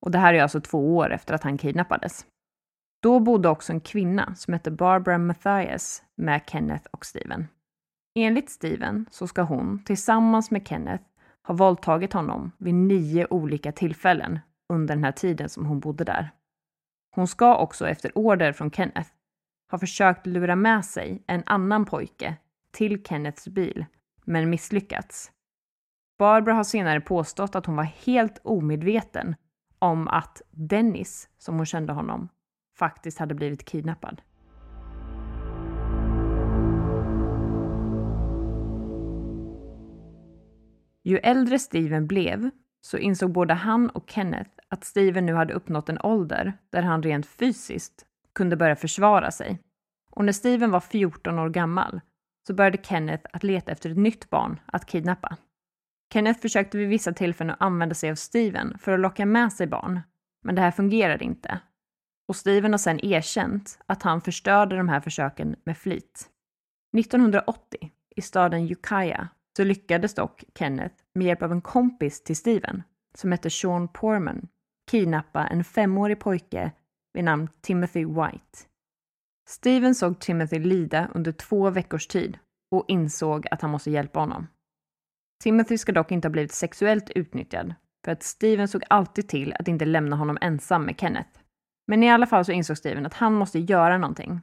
Och 0.02 0.12
det 0.12 0.18
här 0.18 0.34
är 0.34 0.42
alltså 0.42 0.62
två 0.62 0.98
år 0.98 1.12
efter 1.12 1.34
att 1.34 1.44
han 1.44 1.58
kidnappades. 1.58 2.26
Då 3.02 3.20
bodde 3.20 3.50
också 3.50 3.74
en 3.74 3.82
kvinna 3.82 4.36
som 4.36 4.54
hette 4.54 4.72
Barbara 4.72 5.18
Mathias 5.18 6.04
med 6.16 6.42
Kenneth 6.48 6.88
och 6.92 7.06
Steven. 7.06 7.48
Enligt 8.16 8.50
Steven 8.50 9.06
så 9.12 9.28
ska 9.28 9.42
hon 9.42 9.84
tillsammans 9.84 10.52
med 10.52 10.68
Kenneth 10.68 11.04
har 11.44 11.56
våldtagit 11.56 12.14
honom 12.14 12.52
vid 12.58 12.74
nio 12.74 13.28
olika 13.30 13.72
tillfällen 13.72 14.40
under 14.70 14.96
den 14.96 15.04
här 15.04 15.12
tiden 15.12 15.50
som 15.50 15.66
hon 15.66 15.80
bodde 15.80 16.04
där. 16.04 16.32
Hon 17.16 17.28
ska 17.28 17.58
också 17.58 17.88
efter 17.88 18.18
order 18.18 18.54
från 18.54 18.72
Kenneth 18.72 19.12
ha 19.72 19.80
försökt 19.80 20.26
lura 20.26 20.56
med 20.56 20.86
sig 20.86 21.24
en 21.28 21.44
annan 21.46 21.86
pojke 21.86 22.36
till 22.72 23.04
Kenneths 23.04 23.48
bil, 23.48 23.86
men 24.26 24.50
misslyckats. 24.50 25.32
Barbara 26.20 26.56
har 26.56 26.64
senare 26.64 27.02
påstått 27.02 27.56
att 27.56 27.66
hon 27.66 27.76
var 27.76 27.84
helt 27.84 28.40
omedveten 28.44 29.36
om 29.80 30.08
att 30.08 30.42
Dennis, 30.52 31.30
som 31.38 31.56
hon 31.56 31.66
kände 31.66 31.94
honom, 31.94 32.30
faktiskt 32.78 33.20
hade 33.20 33.36
blivit 33.36 33.66
kidnappad. 33.66 34.22
Ju 41.04 41.18
äldre 41.18 41.60
Steven 41.60 42.08
blev 42.08 42.50
så 42.82 42.98
insåg 42.98 43.32
både 43.32 43.54
han 43.54 43.90
och 43.90 44.10
Kenneth 44.10 44.50
att 44.70 44.84
Steven 44.84 45.26
nu 45.26 45.34
hade 45.34 45.54
uppnått 45.54 45.90
en 45.90 46.02
ålder 46.02 46.54
där 46.70 46.82
han 46.82 47.04
rent 47.04 47.26
fysiskt 47.26 48.06
kunde 48.36 48.56
börja 48.56 48.76
försvara 48.76 49.32
sig. 49.32 49.60
Och 50.12 50.26
när 50.26 50.34
Steven 50.34 50.72
var 50.72 50.80
14 50.80 51.40
år 51.40 51.50
gammal 51.50 52.02
så 52.48 52.54
började 52.54 52.84
Kenneth 52.84 53.30
att 53.34 53.44
leta 53.44 53.72
efter 53.72 53.90
ett 53.90 53.98
nytt 53.98 54.30
barn 54.30 54.60
att 54.66 54.86
kidnappa. 54.86 55.38
Kenneth 56.14 56.42
försökte 56.42 56.78
vid 56.78 56.90
vissa 56.90 57.14
tillfällen 57.14 57.54
att 57.54 57.62
använda 57.62 57.96
sig 57.96 58.12
av 58.12 58.16
Steven 58.16 58.78
för 58.78 58.92
att 58.92 59.00
locka 59.00 59.26
med 59.26 59.54
sig 59.54 59.68
barn, 59.68 60.00
men 60.44 60.56
det 60.56 60.62
här 60.62 60.72
fungerade 60.72 61.24
inte. 61.24 61.60
Och 62.28 62.36
Steven 62.36 62.74
har 62.74 62.78
sedan 62.78 63.00
erkänt 63.06 63.80
att 63.86 64.04
han 64.04 64.22
förstörde 64.22 64.78
de 64.78 64.90
här 64.90 65.00
försöken 65.00 65.56
med 65.64 65.78
flit. 65.78 66.30
1980, 66.98 67.92
i 68.16 68.22
staden 68.22 68.72
Ukiah, 68.72 69.28
så 69.58 69.64
lyckades 69.64 70.14
dock 70.14 70.44
Kenneth 70.56 70.96
med 71.14 71.28
hjälp 71.28 71.42
av 71.42 71.52
en 71.52 71.62
kompis 71.62 72.24
till 72.24 72.36
Steven, 72.36 72.84
som 73.16 73.32
hette 73.32 73.50
Sean 73.50 73.88
Porman, 73.88 74.48
kidnappa 74.92 75.48
en 75.48 75.64
femårig 75.64 76.20
pojke 76.20 76.72
vid 77.14 77.24
namn 77.24 77.48
Timothy 77.62 78.06
White. 78.06 78.60
Steven 79.50 79.96
såg 79.96 80.20
Timothy 80.20 80.60
lida 80.60 81.10
under 81.14 81.32
två 81.32 81.70
veckors 81.70 82.08
tid 82.08 82.38
och 82.72 82.86
insåg 82.88 83.48
att 83.52 83.62
han 83.62 83.72
måste 83.72 83.92
hjälpa 83.92 84.20
honom. 84.20 84.48
Timothy 85.44 85.78
ska 85.78 85.92
dock 85.92 86.12
inte 86.12 86.28
ha 86.28 86.32
blivit 86.32 86.52
sexuellt 86.52 87.10
utnyttjad, 87.10 87.74
för 88.06 88.12
att 88.12 88.24
Steven 88.24 88.68
såg 88.68 88.84
alltid 88.90 89.30
till 89.30 89.54
att 89.60 89.68
inte 89.68 89.86
lämna 89.86 90.16
honom 90.16 90.38
ensam 90.42 90.86
med 90.86 91.00
Kenneth. 91.00 91.40
Men 91.88 92.04
i 92.04 92.12
alla 92.12 92.28
fall 92.28 92.46
så 92.46 92.52
insåg 92.52 92.78
Steven 92.78 93.06
att 93.06 93.14
han 93.14 93.34
måste 93.34 93.60
göra 93.60 93.98
någonting. 93.98 94.42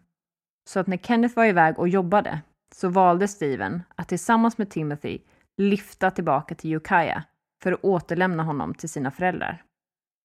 Så 0.68 0.80
att 0.80 0.86
när 0.86 0.96
Kenneth 0.96 1.36
var 1.36 1.44
iväg 1.44 1.78
och 1.78 1.88
jobbade 1.88 2.40
så 2.74 2.88
valde 2.88 3.28
Steven 3.28 3.82
att 3.94 4.08
tillsammans 4.08 4.58
med 4.58 4.70
Timothy 4.70 5.18
lyfta 5.56 6.10
tillbaka 6.10 6.54
till 6.54 6.74
Ukiah 6.74 7.22
för 7.62 7.72
att 7.72 7.84
återlämna 7.84 8.42
honom 8.42 8.74
till 8.74 8.88
sina 8.88 9.10
föräldrar. 9.10 9.62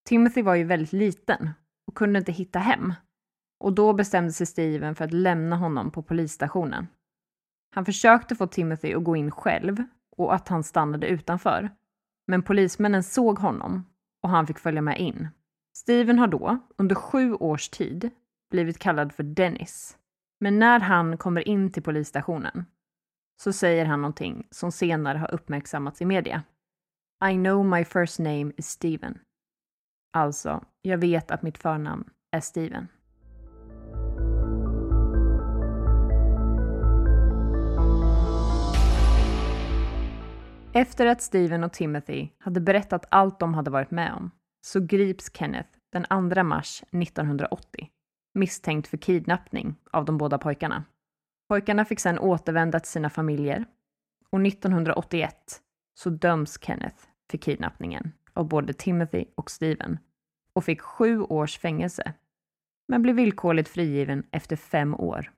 Timothy 0.05 0.41
var 0.41 0.55
ju 0.55 0.63
väldigt 0.63 0.93
liten 0.93 1.49
och 1.87 1.95
kunde 1.95 2.19
inte 2.19 2.31
hitta 2.31 2.59
hem. 2.59 2.93
Och 3.59 3.73
då 3.73 3.93
bestämde 3.93 4.33
sig 4.33 4.47
Steven 4.47 4.95
för 4.95 5.05
att 5.05 5.13
lämna 5.13 5.55
honom 5.55 5.91
på 5.91 6.03
polisstationen. 6.03 6.87
Han 7.75 7.85
försökte 7.85 8.35
få 8.35 8.47
Timothy 8.47 8.93
att 8.93 9.03
gå 9.03 9.15
in 9.15 9.31
själv 9.31 9.83
och 10.17 10.35
att 10.35 10.47
han 10.47 10.63
stannade 10.63 11.07
utanför. 11.07 11.69
Men 12.27 12.41
polismännen 12.43 13.03
såg 13.03 13.39
honom 13.39 13.85
och 14.23 14.29
han 14.29 14.47
fick 14.47 14.59
följa 14.59 14.81
med 14.81 14.99
in. 14.99 15.27
Steven 15.77 16.19
har 16.19 16.27
då, 16.27 16.57
under 16.77 16.95
sju 16.95 17.33
års 17.33 17.69
tid, 17.69 18.09
blivit 18.51 18.79
kallad 18.79 19.13
för 19.13 19.23
Dennis. 19.23 19.97
Men 20.45 20.59
när 20.59 20.79
han 20.79 21.17
kommer 21.17 21.47
in 21.47 21.71
till 21.71 21.83
polisstationen 21.83 22.65
så 23.41 23.53
säger 23.53 23.85
han 23.85 24.01
någonting 24.01 24.47
som 24.51 24.71
senare 24.71 25.17
har 25.17 25.33
uppmärksammats 25.33 26.01
i 26.01 26.05
media. 26.05 26.43
I 27.31 27.33
know 27.33 27.65
my 27.65 27.85
first 27.85 28.19
name 28.19 28.51
is 28.57 28.67
Steven. 28.69 29.19
Alltså, 30.13 30.63
jag 30.81 30.97
vet 30.97 31.31
att 31.31 31.41
mitt 31.41 31.57
förnamn 31.57 32.09
är 32.31 32.39
Steven. 32.39 32.87
Efter 40.73 41.05
att 41.05 41.21
Steven 41.21 41.63
och 41.63 41.73
Timothy 41.73 42.29
hade 42.37 42.59
berättat 42.59 43.05
allt 43.11 43.39
de 43.39 43.53
hade 43.53 43.71
varit 43.71 43.91
med 43.91 44.13
om 44.13 44.31
så 44.61 44.79
grips 44.79 45.31
Kenneth 45.33 45.69
den 45.91 46.31
2 46.33 46.43
mars 46.43 46.83
1980 46.91 47.89
misstänkt 48.35 48.87
för 48.87 48.97
kidnappning 48.97 49.75
av 49.91 50.05
de 50.05 50.17
båda 50.17 50.37
pojkarna. 50.37 50.83
Pojkarna 51.47 51.85
fick 51.85 51.99
sedan 51.99 52.19
återvända 52.19 52.79
till 52.79 52.91
sina 52.91 53.09
familjer 53.09 53.65
och 54.29 54.47
1981 54.47 55.61
så 55.93 56.09
döms 56.09 56.57
Kenneth 56.61 57.03
för 57.31 57.37
kidnappningen 57.37 58.11
av 58.33 58.47
både 58.47 58.73
Timothy 58.73 59.25
och 59.35 59.51
Steven 59.51 59.99
och 60.53 60.63
fick 60.63 60.81
sju 60.81 61.21
års 61.21 61.59
fängelse, 61.59 62.13
men 62.87 63.01
blev 63.01 63.15
villkorligt 63.15 63.69
frigiven 63.69 64.23
efter 64.31 64.55
fem 64.55 64.95
år. 64.95 65.31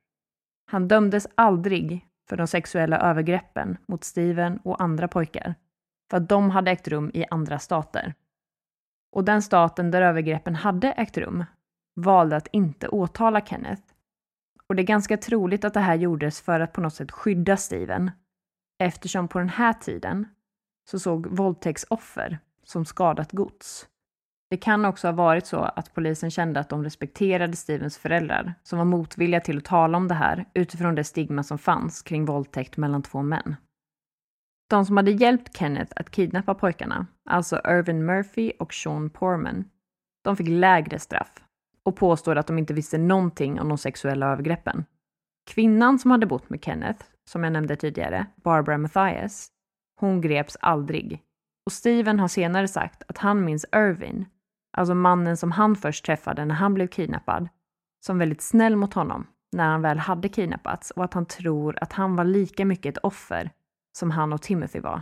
Han 0.72 0.88
dömdes 0.88 1.28
aldrig 1.36 2.06
för 2.30 2.38
de 2.38 2.48
sexuella 2.48 2.98
övergreppen 3.00 3.78
mot 3.88 4.04
Steven 4.04 4.58
och 4.58 4.82
andra 4.82 5.08
pojkar, 5.08 5.56
för 6.10 6.18
att 6.18 6.30
de 6.30 6.50
hade 6.50 6.72
ägt 6.72 6.88
rum 6.88 7.12
i 7.14 7.26
andra 7.30 7.60
stater. 7.60 8.14
Och 9.12 9.24
den 9.24 9.42
staten 9.42 9.92
där 9.92 10.02
övergreppen 10.02 10.56
hade 10.56 10.92
ägt 10.92 11.18
rum 11.18 11.46
valde 11.98 12.36
att 12.36 12.48
inte 12.52 12.88
åtala 12.88 13.42
Kenneth. 13.42 13.82
Och 14.70 14.76
det 14.76 14.82
är 14.82 14.88
ganska 14.88 15.18
troligt 15.18 15.66
att 15.66 15.74
det 15.74 15.80
här 15.80 15.96
gjordes 15.96 16.42
för 16.42 16.60
att 16.60 16.74
på 16.74 16.82
något 16.82 16.94
sätt 16.94 17.12
skydda 17.12 17.58
Steven, 17.58 18.12
eftersom 18.84 19.28
på 19.28 19.40
den 19.40 19.50
här 19.50 19.74
tiden 19.74 20.28
så 20.90 21.00
såg 21.00 21.28
våldtäktsoffer 21.28 22.40
som 22.64 22.86
skadat 22.86 23.32
gods. 23.32 23.88
Det 24.50 24.58
kan 24.58 24.86
också 24.86 25.08
ha 25.08 25.12
varit 25.12 25.46
så 25.46 25.58
att 25.58 25.94
polisen 25.94 26.32
kände 26.32 26.60
att 26.60 26.70
de 26.70 26.84
respekterade 26.84 27.56
Stevens 27.56 27.98
föräldrar, 27.98 28.54
som 28.64 28.78
var 28.78 28.86
motvilliga 28.86 29.42
till 29.42 29.58
att 29.58 29.66
tala 29.66 29.98
om 29.98 30.08
det 30.08 30.14
här 30.14 30.46
utifrån 30.54 30.96
det 30.96 31.04
stigma 31.04 31.44
som 31.44 31.58
fanns 31.58 32.02
kring 32.02 32.26
våldtäkt 32.26 32.78
mellan 32.78 33.02
två 33.02 33.22
män. 33.22 33.56
De 34.70 34.86
som 34.86 34.98
hade 34.98 35.12
hjälpt 35.12 35.58
Kenneth 35.58 35.94
att 35.96 36.12
kidnappa 36.12 36.54
pojkarna, 36.56 37.08
alltså 37.30 37.62
Irvin 37.66 38.06
Murphy 38.06 38.52
och 38.60 38.74
Sean 38.74 39.10
Porman, 39.10 39.70
de 40.24 40.38
fick 40.38 40.48
lägre 40.48 41.00
straff 41.00 41.47
och 41.88 41.96
påstår 41.96 42.36
att 42.36 42.48
de 42.48 42.58
inte 42.58 42.74
visste 42.74 42.98
någonting 42.98 43.60
om 43.60 43.70
de 43.70 43.78
sexuella 43.78 44.32
övergreppen. 44.32 44.86
Kvinnan 45.50 46.00
som 46.00 46.12
hade 46.12 46.26
bott 46.26 46.50
med 46.50 46.64
Kenneth, 46.64 47.06
som 47.30 47.44
jag 47.44 47.54
nämnde 47.54 47.76
tidigare, 47.76 48.26
Barbara 48.44 48.78
Mathias, 48.78 49.48
hon 50.00 50.22
greps 50.22 50.58
aldrig. 50.60 51.22
Och 51.66 51.72
Steven 51.72 52.20
har 52.20 52.28
senare 52.28 52.68
sagt 52.68 53.04
att 53.08 53.18
han 53.18 53.46
minns 53.46 53.66
Irvin, 53.76 54.26
alltså 54.78 54.96
mannen 54.96 55.38
som 55.38 55.52
han 55.52 55.76
först 55.76 56.06
träffade 56.06 56.46
när 56.46 56.56
han 56.56 56.74
blev 56.74 56.88
kidnappad, 56.88 57.50
som 58.06 58.18
väldigt 58.18 58.42
snäll 58.42 58.76
mot 58.76 58.94
honom 58.94 59.28
när 59.52 59.70
han 59.70 59.82
väl 59.82 60.00
hade 60.00 60.30
kidnappats 60.30 60.92
och 60.92 61.04
att 61.04 61.14
han 61.14 61.26
tror 61.26 61.78
att 61.82 61.94
han 61.94 62.16
var 62.16 62.24
lika 62.24 62.66
mycket 62.66 62.98
ett 62.98 63.04
offer 63.04 63.52
som 63.98 64.12
han 64.12 64.34
och 64.34 64.42
Timothy 64.42 64.80
var. 64.80 65.02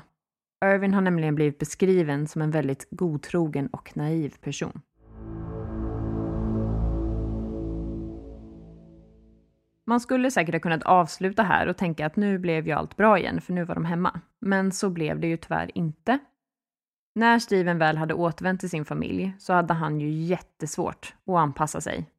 Irvin 0.66 0.94
har 0.94 1.02
nämligen 1.02 1.36
blivit 1.36 1.60
beskriven 1.60 2.28
som 2.28 2.42
en 2.42 2.52
väldigt 2.52 2.88
godtrogen 2.92 3.68
och 3.68 3.98
naiv 3.98 4.36
person. 4.42 4.82
Man 9.88 10.00
skulle 10.00 10.32
säkert 10.32 10.56
ha 10.56 10.60
kunnat 10.60 10.84
avsluta 10.84 11.44
här 11.44 11.68
och 11.68 11.78
tänka 11.78 12.06
att 12.06 12.16
nu 12.16 12.38
blev 12.38 12.68
ju 12.68 12.74
allt 12.74 12.96
bra 12.96 13.20
igen, 13.20 13.42
för 13.42 13.54
nu 13.54 13.64
var 13.64 13.76
de 13.76 13.86
hemma. 13.86 14.20
Men 14.42 14.72
så 14.72 14.90
blev 14.90 15.20
det 15.20 15.28
ju 15.28 15.38
tyvärr 15.38 15.72
inte. 15.78 16.20
När 17.16 17.40
Steven 17.40 17.78
väl 17.78 17.98
hade 17.98 18.14
återvänt 18.14 18.60
till 18.60 18.70
sin 18.70 18.86
familj 18.86 19.34
så 19.40 19.54
hade 19.54 19.74
han 19.74 20.00
ju 20.00 20.10
jättesvårt 20.10 21.14
att 21.26 21.36
anpassa 21.36 21.82
sig. 21.82 22.10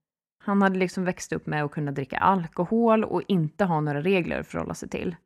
Han 0.45 0.62
hade 0.62 0.79
liksom 0.79 1.05
växt 1.05 1.33
upp 1.33 1.47
med 1.47 1.64
att 1.64 1.71
kunna 1.71 1.93
dricka 1.93 2.19
alkohol 2.19 3.05
och 3.05 3.23
inte 3.29 3.64
ha 3.64 3.81
några 3.81 4.01
regler 4.01 4.41
att 4.41 4.47
förhålla 4.47 4.75
sig 4.75 4.89
till. 4.89 5.17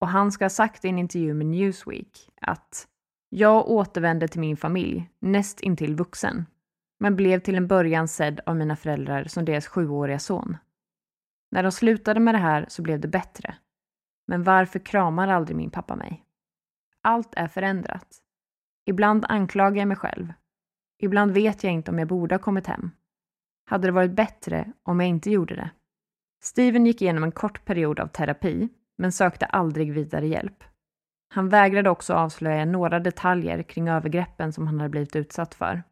Och 0.00 0.08
han 0.08 0.32
ska 0.32 0.44
ha 0.44 0.50
sagt 0.50 0.84
i 0.84 0.88
en 0.88 0.98
intervju 0.98 1.34
med 1.34 1.46
Newsweek 1.46 2.30
att 2.40 2.88
jag 3.30 3.68
återvände 3.68 4.28
till 4.28 4.40
min 4.40 4.56
familj 4.56 5.10
näst 5.20 5.60
intill 5.60 5.94
vuxen, 5.94 6.46
men 7.00 7.16
blev 7.16 7.40
till 7.40 7.54
en 7.54 7.66
början 7.66 8.08
sedd 8.08 8.40
av 8.46 8.56
mina 8.56 8.76
föräldrar 8.76 9.24
som 9.24 9.44
deras 9.44 9.66
sjuåriga 9.66 10.18
son. 10.18 10.56
När 11.54 11.62
de 11.62 11.72
slutade 11.72 12.20
med 12.20 12.34
det 12.34 12.38
här 12.38 12.66
så 12.68 12.82
blev 12.82 13.00
det 13.00 13.08
bättre. 13.08 13.56
Men 14.26 14.42
varför 14.42 14.78
kramar 14.78 15.28
aldrig 15.28 15.56
min 15.56 15.70
pappa 15.70 15.96
mig? 15.96 16.24
Allt 17.02 17.34
är 17.34 17.48
förändrat. 17.48 18.16
Ibland 18.86 19.24
anklagar 19.28 19.78
jag 19.78 19.88
mig 19.88 19.96
själv. 19.96 20.32
Ibland 20.98 21.32
vet 21.32 21.64
jag 21.64 21.72
inte 21.72 21.90
om 21.90 21.98
jag 21.98 22.08
borde 22.08 22.34
ha 22.34 22.38
kommit 22.38 22.66
hem. 22.66 22.90
Hade 23.66 23.88
det 23.88 23.92
varit 23.92 24.10
bättre 24.10 24.72
om 24.82 25.00
jag 25.00 25.08
inte 25.08 25.30
gjorde 25.30 25.56
det? 25.56 25.70
Steven 26.42 26.86
gick 26.86 27.02
igenom 27.02 27.24
en 27.24 27.32
kort 27.32 27.64
period 27.64 28.00
av 28.00 28.06
terapi, 28.06 28.68
men 28.98 29.12
sökte 29.12 29.46
aldrig 29.46 29.92
vidare 29.92 30.26
hjälp. 30.26 30.64
Han 31.28 31.48
vägrade 31.48 31.90
också 31.90 32.14
avslöja 32.14 32.64
några 32.64 33.00
detaljer 33.00 33.62
kring 33.62 33.88
övergreppen 33.88 34.52
som 34.52 34.66
han 34.66 34.78
hade 34.78 34.90
blivit 34.90 35.16
utsatt 35.16 35.54
för. 35.54 35.82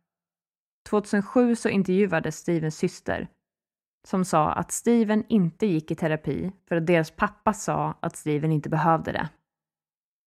2007 0.88 1.56
så 1.56 1.68
intervjuades 1.68 2.36
Stevens 2.36 2.76
syster 2.76 3.28
som 4.04 4.24
sa 4.24 4.52
att 4.52 4.72
Steven 4.72 5.24
inte 5.28 5.66
gick 5.66 5.90
i 5.90 5.94
terapi 5.94 6.52
för 6.68 6.76
att 6.76 6.86
deras 6.86 7.10
pappa 7.10 7.52
sa 7.52 7.94
att 8.00 8.16
Steven 8.16 8.52
inte 8.52 8.68
behövde 8.68 9.12
det. 9.12 9.28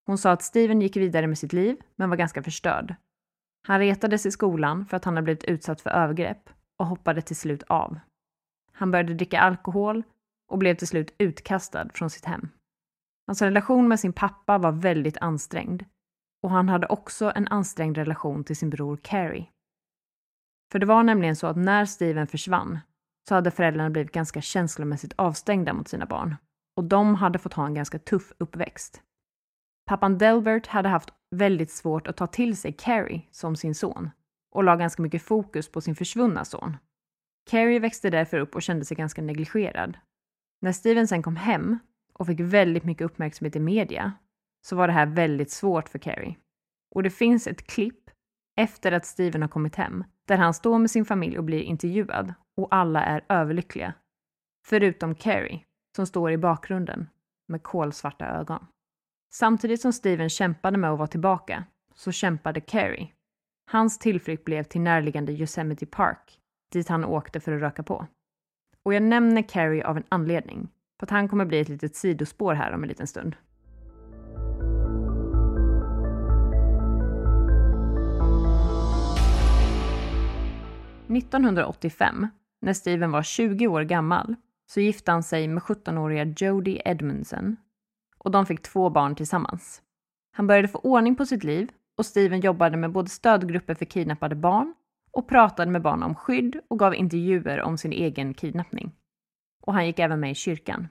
Hon 0.05 0.17
sa 0.17 0.31
att 0.31 0.43
Steven 0.43 0.81
gick 0.81 0.97
vidare 0.97 1.27
med 1.27 1.37
sitt 1.37 1.53
liv, 1.53 1.77
men 1.95 2.09
var 2.09 2.17
ganska 2.17 2.43
förstörd. 2.43 2.95
Han 3.67 3.79
retades 3.79 4.25
i 4.25 4.31
skolan 4.31 4.85
för 4.85 4.97
att 4.97 5.05
han 5.05 5.15
hade 5.15 5.23
blivit 5.23 5.43
utsatt 5.43 5.81
för 5.81 5.89
övergrepp 5.89 6.49
och 6.77 6.85
hoppade 6.85 7.21
till 7.21 7.35
slut 7.35 7.63
av. 7.63 7.99
Han 8.71 8.91
började 8.91 9.13
dricka 9.13 9.39
alkohol 9.39 10.03
och 10.47 10.57
blev 10.57 10.75
till 10.75 10.87
slut 10.87 11.15
utkastad 11.17 11.89
från 11.93 12.09
sitt 12.09 12.25
hem. 12.25 12.49
Hans 13.27 13.41
relation 13.41 13.87
med 13.87 13.99
sin 13.99 14.13
pappa 14.13 14.57
var 14.57 14.71
väldigt 14.71 15.17
ansträngd 15.17 15.85
och 16.43 16.49
han 16.49 16.69
hade 16.69 16.87
också 16.87 17.31
en 17.35 17.47
ansträngd 17.47 17.97
relation 17.97 18.43
till 18.43 18.57
sin 18.57 18.69
bror 18.69 18.97
Carrie. 18.97 19.49
För 20.71 20.79
det 20.79 20.85
var 20.85 21.03
nämligen 21.03 21.35
så 21.35 21.47
att 21.47 21.57
när 21.57 21.85
Steven 21.85 22.27
försvann 22.27 22.79
så 23.29 23.35
hade 23.35 23.51
föräldrarna 23.51 23.89
blivit 23.89 24.11
ganska 24.11 24.41
känslomässigt 24.41 25.13
avstängda 25.15 25.73
mot 25.73 25.87
sina 25.87 26.05
barn 26.05 26.35
och 26.77 26.83
de 26.83 27.15
hade 27.15 27.39
fått 27.39 27.53
ha 27.53 27.65
en 27.65 27.73
ganska 27.73 27.99
tuff 27.99 28.33
uppväxt. 28.37 29.01
Pappan 29.85 30.17
Delbert 30.17 30.67
hade 30.67 30.89
haft 30.89 31.09
väldigt 31.31 31.71
svårt 31.71 32.07
att 32.07 32.17
ta 32.17 32.27
till 32.27 32.57
sig 32.57 32.73
Carrie 32.73 33.21
som 33.31 33.55
sin 33.55 33.75
son 33.75 34.09
och 34.51 34.63
la 34.63 34.75
ganska 34.75 35.01
mycket 35.01 35.23
fokus 35.23 35.71
på 35.71 35.81
sin 35.81 35.95
försvunna 35.95 36.45
son. 36.45 36.77
Carrie 37.49 37.79
växte 37.79 38.09
därför 38.09 38.39
upp 38.39 38.55
och 38.55 38.61
kände 38.61 38.85
sig 38.85 38.97
ganska 38.97 39.21
negligerad. 39.21 39.97
När 40.61 40.71
Steven 40.71 41.07
sen 41.07 41.23
kom 41.23 41.35
hem 41.35 41.79
och 42.13 42.27
fick 42.27 42.39
väldigt 42.39 42.83
mycket 42.83 43.05
uppmärksamhet 43.05 43.55
i 43.55 43.59
media 43.59 44.13
så 44.67 44.75
var 44.75 44.87
det 44.87 44.93
här 44.93 45.05
väldigt 45.05 45.51
svårt 45.51 45.89
för 45.89 45.99
Carrie. 45.99 46.35
Och 46.95 47.03
det 47.03 47.09
finns 47.09 47.47
ett 47.47 47.67
klipp 47.67 48.09
efter 48.57 48.91
att 48.91 49.05
Steven 49.05 49.41
har 49.41 49.49
kommit 49.49 49.75
hem 49.75 50.03
där 50.27 50.37
han 50.37 50.53
står 50.53 50.79
med 50.79 50.91
sin 50.91 51.05
familj 51.05 51.37
och 51.37 51.43
blir 51.43 51.61
intervjuad 51.61 52.33
och 52.57 52.75
alla 52.75 53.03
är 53.03 53.25
överlyckliga. 53.29 53.93
Förutom 54.67 55.15
Carrie 55.15 55.63
som 55.95 56.05
står 56.05 56.31
i 56.31 56.37
bakgrunden 56.37 57.09
med 57.47 57.63
kolsvarta 57.63 58.25
ögon. 58.25 58.65
Samtidigt 59.33 59.81
som 59.81 59.93
Steven 59.93 60.29
kämpade 60.29 60.77
med 60.77 60.91
att 60.91 60.97
vara 60.97 61.07
tillbaka 61.07 61.63
så 61.93 62.11
kämpade 62.11 62.61
Carrie. 62.61 63.11
Hans 63.71 63.99
tillflykt 63.99 64.45
blev 64.45 64.63
till 64.63 64.81
närliggande 64.81 65.31
Yosemite 65.31 65.85
Park 65.85 66.39
dit 66.71 66.89
han 66.89 67.05
åkte 67.05 67.39
för 67.39 67.51
att 67.51 67.61
röka 67.61 67.83
på. 67.83 68.07
Och 68.83 68.93
jag 68.93 69.03
nämner 69.03 69.41
Carrie 69.41 69.85
av 69.85 69.97
en 69.97 70.03
anledning, 70.09 70.69
för 70.99 71.05
att 71.05 71.09
han 71.09 71.29
kommer 71.29 71.45
bli 71.45 71.59
ett 71.59 71.69
litet 71.69 71.95
sidospår 71.95 72.53
här 72.53 72.73
om 72.73 72.83
en 72.83 72.89
liten 72.89 73.07
stund. 73.07 73.35
–1985, 81.07 82.27
när 82.65 82.73
Steven 82.73 83.11
var 83.11 83.23
20 83.23 83.67
år 83.67 83.81
gammal, 83.81 84.35
så 84.69 84.79
gifte 84.81 85.11
han 85.11 85.23
sig 85.23 85.47
med 85.47 85.63
17-åriga 85.63 86.33
Jodie 86.37 86.81
Edmondson 86.85 87.57
och 88.17 88.31
de 88.31 88.45
fick 88.45 88.61
två 88.61 88.89
barn 88.89 89.15
tillsammans. 89.15 89.81
Han 90.31 90.47
började 90.47 90.67
få 90.67 90.77
ordning 90.77 91.15
på 91.15 91.25
sitt 91.25 91.43
liv 91.43 91.69
och 91.97 92.05
Steven 92.05 92.39
jobbade 92.39 92.77
med 92.77 92.91
både 92.91 93.09
stödgrupper 93.09 93.73
för 93.75 93.85
kidnappade 93.85 94.35
barn 94.35 94.73
och 95.11 95.27
pratade 95.27 95.71
med 95.71 95.81
barn 95.81 96.03
om 96.03 96.15
skydd 96.15 96.59
och 96.67 96.79
gav 96.79 96.95
intervjuer 96.95 97.61
om 97.61 97.77
sin 97.77 97.91
egen 97.91 98.33
kidnappning. 98.33 98.91
Och 99.63 99.73
han 99.73 99.85
gick 99.85 99.99
även 99.99 100.19
med 100.19 100.31
i 100.31 100.35
kyrkan. 100.35 100.87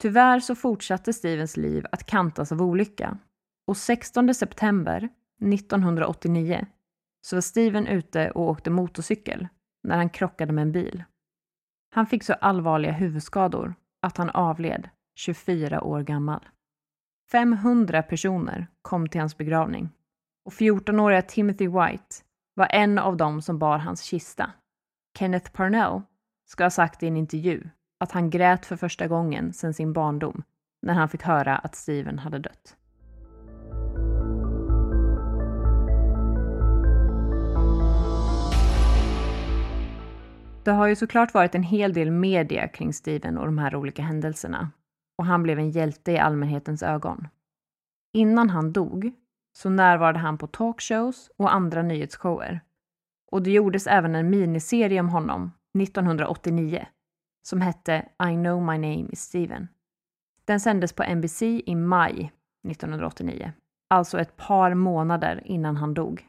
Tyvärr 0.00 0.40
så 0.40 0.54
fortsatte 0.54 1.12
Stevens 1.12 1.56
liv 1.56 1.86
att 1.92 2.06
kantas 2.06 2.52
av 2.52 2.62
olycka 2.62 3.18
och 3.66 3.76
16 3.76 4.34
september 4.34 5.08
1989 5.52 6.66
så 7.20 7.36
var 7.36 7.40
Steven 7.40 7.86
ute 7.86 8.30
och 8.30 8.48
åkte 8.48 8.70
motorcykel 8.70 9.48
när 9.88 9.96
han 9.96 10.10
krockade 10.10 10.52
med 10.52 10.62
en 10.62 10.72
bil. 10.72 11.04
Han 11.94 12.06
fick 12.06 12.22
så 12.22 12.32
allvarliga 12.32 12.92
huvudskador 12.92 13.74
att 14.02 14.16
han 14.16 14.30
avled 14.30 14.88
24 15.14 15.82
år 15.82 16.02
gammal. 16.02 16.48
500 17.30 18.02
personer 18.02 18.66
kom 18.82 19.08
till 19.08 19.20
hans 19.20 19.36
begravning 19.36 19.90
och 20.44 20.52
14-åriga 20.52 21.22
Timothy 21.22 21.68
White 21.68 22.16
var 22.54 22.68
en 22.70 22.98
av 22.98 23.16
dem 23.16 23.42
som 23.42 23.58
bar 23.58 23.78
hans 23.78 24.02
kista. 24.02 24.50
Kenneth 25.18 25.50
Parnell 25.52 26.02
ska 26.46 26.64
ha 26.64 26.70
sagt 26.70 27.02
i 27.02 27.06
en 27.06 27.16
intervju 27.16 27.68
att 28.00 28.12
han 28.12 28.30
grät 28.30 28.66
för 28.66 28.76
första 28.76 29.06
gången 29.06 29.52
sedan 29.52 29.74
sin 29.74 29.92
barndom 29.92 30.42
när 30.82 30.94
han 30.94 31.08
fick 31.08 31.22
höra 31.22 31.56
att 31.58 31.74
Steven 31.74 32.18
hade 32.18 32.38
dött. 32.38 32.76
Det 40.68 40.72
har 40.72 40.86
ju 40.86 40.96
såklart 40.96 41.34
varit 41.34 41.54
en 41.54 41.62
hel 41.62 41.92
del 41.92 42.10
media 42.10 42.68
kring 42.68 42.92
Steven 42.92 43.38
och 43.38 43.46
de 43.46 43.58
här 43.58 43.76
olika 43.76 44.02
händelserna 44.02 44.70
och 45.18 45.26
han 45.26 45.42
blev 45.42 45.58
en 45.58 45.70
hjälte 45.70 46.12
i 46.12 46.18
allmänhetens 46.18 46.82
ögon. 46.82 47.28
Innan 48.12 48.50
han 48.50 48.72
dog 48.72 49.12
så 49.52 49.70
närvarade 49.70 50.18
han 50.18 50.38
på 50.38 50.46
talkshows 50.46 51.30
och 51.36 51.54
andra 51.54 51.82
nyhetsshower. 51.82 52.60
Och 53.32 53.42
det 53.42 53.50
gjordes 53.50 53.86
även 53.86 54.14
en 54.14 54.30
miniserie 54.30 55.00
om 55.00 55.08
honom 55.08 55.52
1989 55.78 56.86
som 57.42 57.60
hette 57.60 58.08
I 58.30 58.34
know 58.34 58.62
my 58.62 58.78
name 58.78 59.08
is 59.10 59.20
Steven. 59.20 59.68
Den 60.44 60.60
sändes 60.60 60.92
på 60.92 61.14
NBC 61.14 61.42
i 61.42 61.74
maj 61.74 62.32
1989, 62.68 63.52
alltså 63.90 64.20
ett 64.20 64.36
par 64.36 64.74
månader 64.74 65.42
innan 65.44 65.76
han 65.76 65.94
dog. 65.94 66.28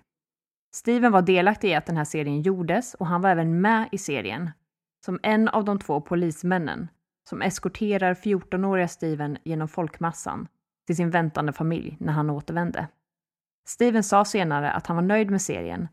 Steven 0.76 1.12
var 1.12 1.22
delaktig 1.22 1.70
i 1.70 1.76
att 1.76 1.86
den 1.86 1.98
här 1.98 2.06
serien 2.06 2.42
gjordes 2.42 2.94
och 2.94 3.08
han 3.08 3.22
var 3.22 3.30
även 3.30 3.62
med 3.62 3.90
i 3.92 3.98
serien 3.98 4.52
som 5.06 5.20
en 5.24 5.48
av 5.48 5.66
de 5.66 5.80
två 5.80 6.02
polismännen 6.02 6.88
som 7.30 7.42
eskorterar 7.42 8.14
14-åriga 8.14 8.88
Steven 8.88 9.38
genom 9.44 9.68
folkmassan 9.68 10.48
till 10.88 10.96
sin 10.96 11.10
väntande 11.10 11.54
familj 11.54 11.98
när 12.00 12.14
han 12.14 12.30
återvände. 12.30 12.88
Steven 13.68 14.04
sa 14.04 14.26
senare 14.26 14.72
att 14.72 14.88
han 14.88 14.96
var 14.96 15.04
nöjd 15.04 15.32
med 15.32 15.42
serien, 15.42 15.88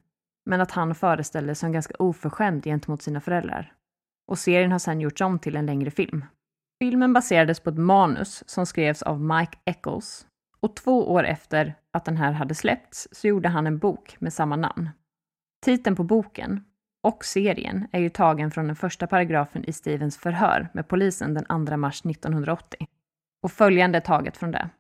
men 0.47 0.61
att 0.61 0.70
han 0.70 0.95
föreställdes 0.95 1.59
som 1.59 1.72
ganska 1.72 1.95
oförskämd 1.99 2.64
gentemot 2.64 3.03
sina 3.03 3.20
föräldrar. 3.20 3.72
Och 4.29 4.39
serien 4.39 4.72
har 4.72 4.79
sedan 4.79 5.01
gjorts 5.01 5.20
om 5.20 5.39
till 5.39 5.57
en 5.57 5.66
längre 5.66 5.91
film. 5.91 6.24
Filmen 6.79 7.12
baserades 7.12 7.61
på 7.61 7.70
ett 7.70 7.79
manus 7.79 8.49
som 8.49 8.66
skrevs 8.66 9.03
av 9.03 9.20
Mike 9.20 9.59
Eccles 9.64 10.27
och 10.61 10.77
två 10.77 11.12
år 11.12 11.24
efter 11.24 11.74
att 11.97 12.05
den 12.05 12.17
här 12.17 12.33
hade 12.33 12.55
släppts 12.55 13.09
så 13.13 13.29
gjorde 13.29 13.49
han 13.49 13.67
en 13.67 13.79
bok 13.79 14.17
med 14.19 14.33
samma 14.33 14.57
namn. 14.57 14.91
Titeln 15.65 15.97
på 15.97 16.05
boken 16.05 16.65
och 17.03 17.25
serien 17.25 17.89
är 17.93 18.01
ju 18.01 18.09
tagen 18.09 18.51
från 18.51 18.67
den 18.67 18.77
första 18.77 19.07
paragrafen 19.07 19.65
i 19.65 19.73
Stevens 19.73 20.19
förhör 20.19 20.69
med 20.75 20.89
polisen 20.89 21.35
den 21.35 21.67
2 21.67 21.77
mars 21.77 22.07
1980. 22.07 22.87
Och 23.43 23.53
följande 23.53 23.99
är 23.99 24.03
taget 24.03 24.37
från 24.37 24.51
det. 24.51 24.71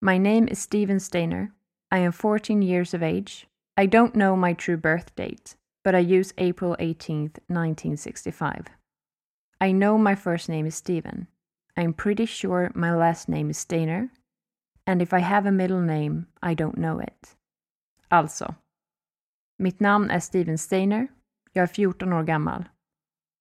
My 0.00 0.18
name 0.18 0.50
is 0.50 0.60
Steven 0.60 1.00
Stainer. 1.00 1.50
I 1.94 1.98
am 1.98 2.12
14 2.12 2.62
years 2.62 2.94
of 2.94 3.02
age. 3.02 3.46
I 3.80 3.86
don't 3.86 4.12
know 4.12 4.38
my 4.38 4.54
true 4.54 4.76
birth 4.76 5.14
date, 5.14 5.56
but 5.84 5.94
I 5.94 6.18
use 6.18 6.34
April 6.36 6.72
18 6.78 7.24
1965. 7.24 8.64
I 9.60 9.72
know 9.72 9.98
my 9.98 10.16
first 10.16 10.48
name 10.48 10.66
is 10.66 10.76
Steven. 10.76 11.26
I'm 11.76 11.92
pretty 11.92 12.26
sure 12.26 12.70
my 12.74 12.90
last 12.94 13.28
name 13.28 13.50
is 13.50 13.58
Stainer. 13.58 14.08
And 14.86 15.02
if 15.02 15.12
I 15.12 15.18
have 15.18 15.48
a 15.48 15.52
middle 15.52 15.80
name, 15.80 16.24
I 16.42 16.54
don't 16.54 16.74
know 16.74 17.02
it. 17.02 17.36
Alltså. 18.08 18.54
Mitt 19.58 19.80
namn 19.80 20.10
är 20.10 20.20
Steven 20.20 20.58
Steiner. 20.58 21.08
jag 21.52 21.62
är 21.62 21.66
14 21.66 22.12
år 22.12 22.22
gammal. 22.22 22.68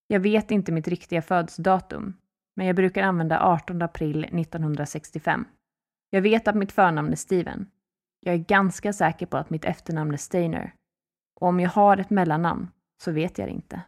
Jag 0.07 0.19
vet 0.19 0.51
inte 0.51 0.71
mitt 0.71 0.87
riktiga 0.87 1.21
födelsedatum, 1.21 2.17
men 2.55 2.67
jag 2.67 2.75
brukar 2.75 3.03
använda 3.03 3.41
18 3.41 3.81
april 3.81 4.23
1965. 4.23 5.45
Jag 6.09 6.21
vet 6.21 6.47
att 6.47 6.55
mitt 6.55 6.71
förnamn 6.71 7.11
är 7.11 7.15
Steven. 7.15 7.69
Jag 8.19 8.33
är 8.33 8.39
ganska 8.39 8.93
säker 8.93 9.25
på 9.25 9.37
att 9.37 9.49
mitt 9.49 9.65
efternamn 9.65 10.13
är 10.13 10.17
Steiner. 10.17 10.73
Och 11.39 11.47
om 11.47 11.59
jag 11.59 11.69
har 11.69 11.97
ett 11.97 12.09
mellannamn 12.09 12.67
så 13.03 13.11
vet 13.11 13.37
jag 13.37 13.47
det 13.47 13.51
inte. 13.51 13.81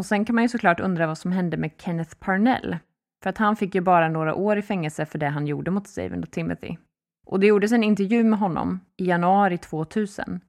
Och 0.00 0.06
sen 0.06 0.24
kan 0.24 0.34
man 0.34 0.44
ju 0.44 0.48
såklart 0.48 0.80
undra 0.80 1.06
vad 1.06 1.18
som 1.18 1.32
hände 1.32 1.56
med 1.56 1.70
Kenneth 1.78 2.16
Parnell 2.18 2.76
för 3.22 3.30
att 3.30 3.38
han 3.38 3.56
fick 3.56 3.74
ju 3.74 3.80
bara 3.80 4.08
några 4.08 4.34
år 4.34 4.58
i 4.58 4.62
fängelse 4.62 5.06
för 5.06 5.18
det 5.18 5.28
han 5.28 5.46
gjorde 5.46 5.70
mot 5.70 5.88
Steven 5.88 6.22
och 6.22 6.30
Timothy. 6.30 6.76
Och 7.26 7.40
det 7.40 7.46
gjordes 7.46 7.72
en 7.72 7.84
intervju 7.84 8.24
med 8.24 8.38
honom 8.38 8.80
i 8.96 9.04
januari 9.04 9.58
2000 9.58 10.40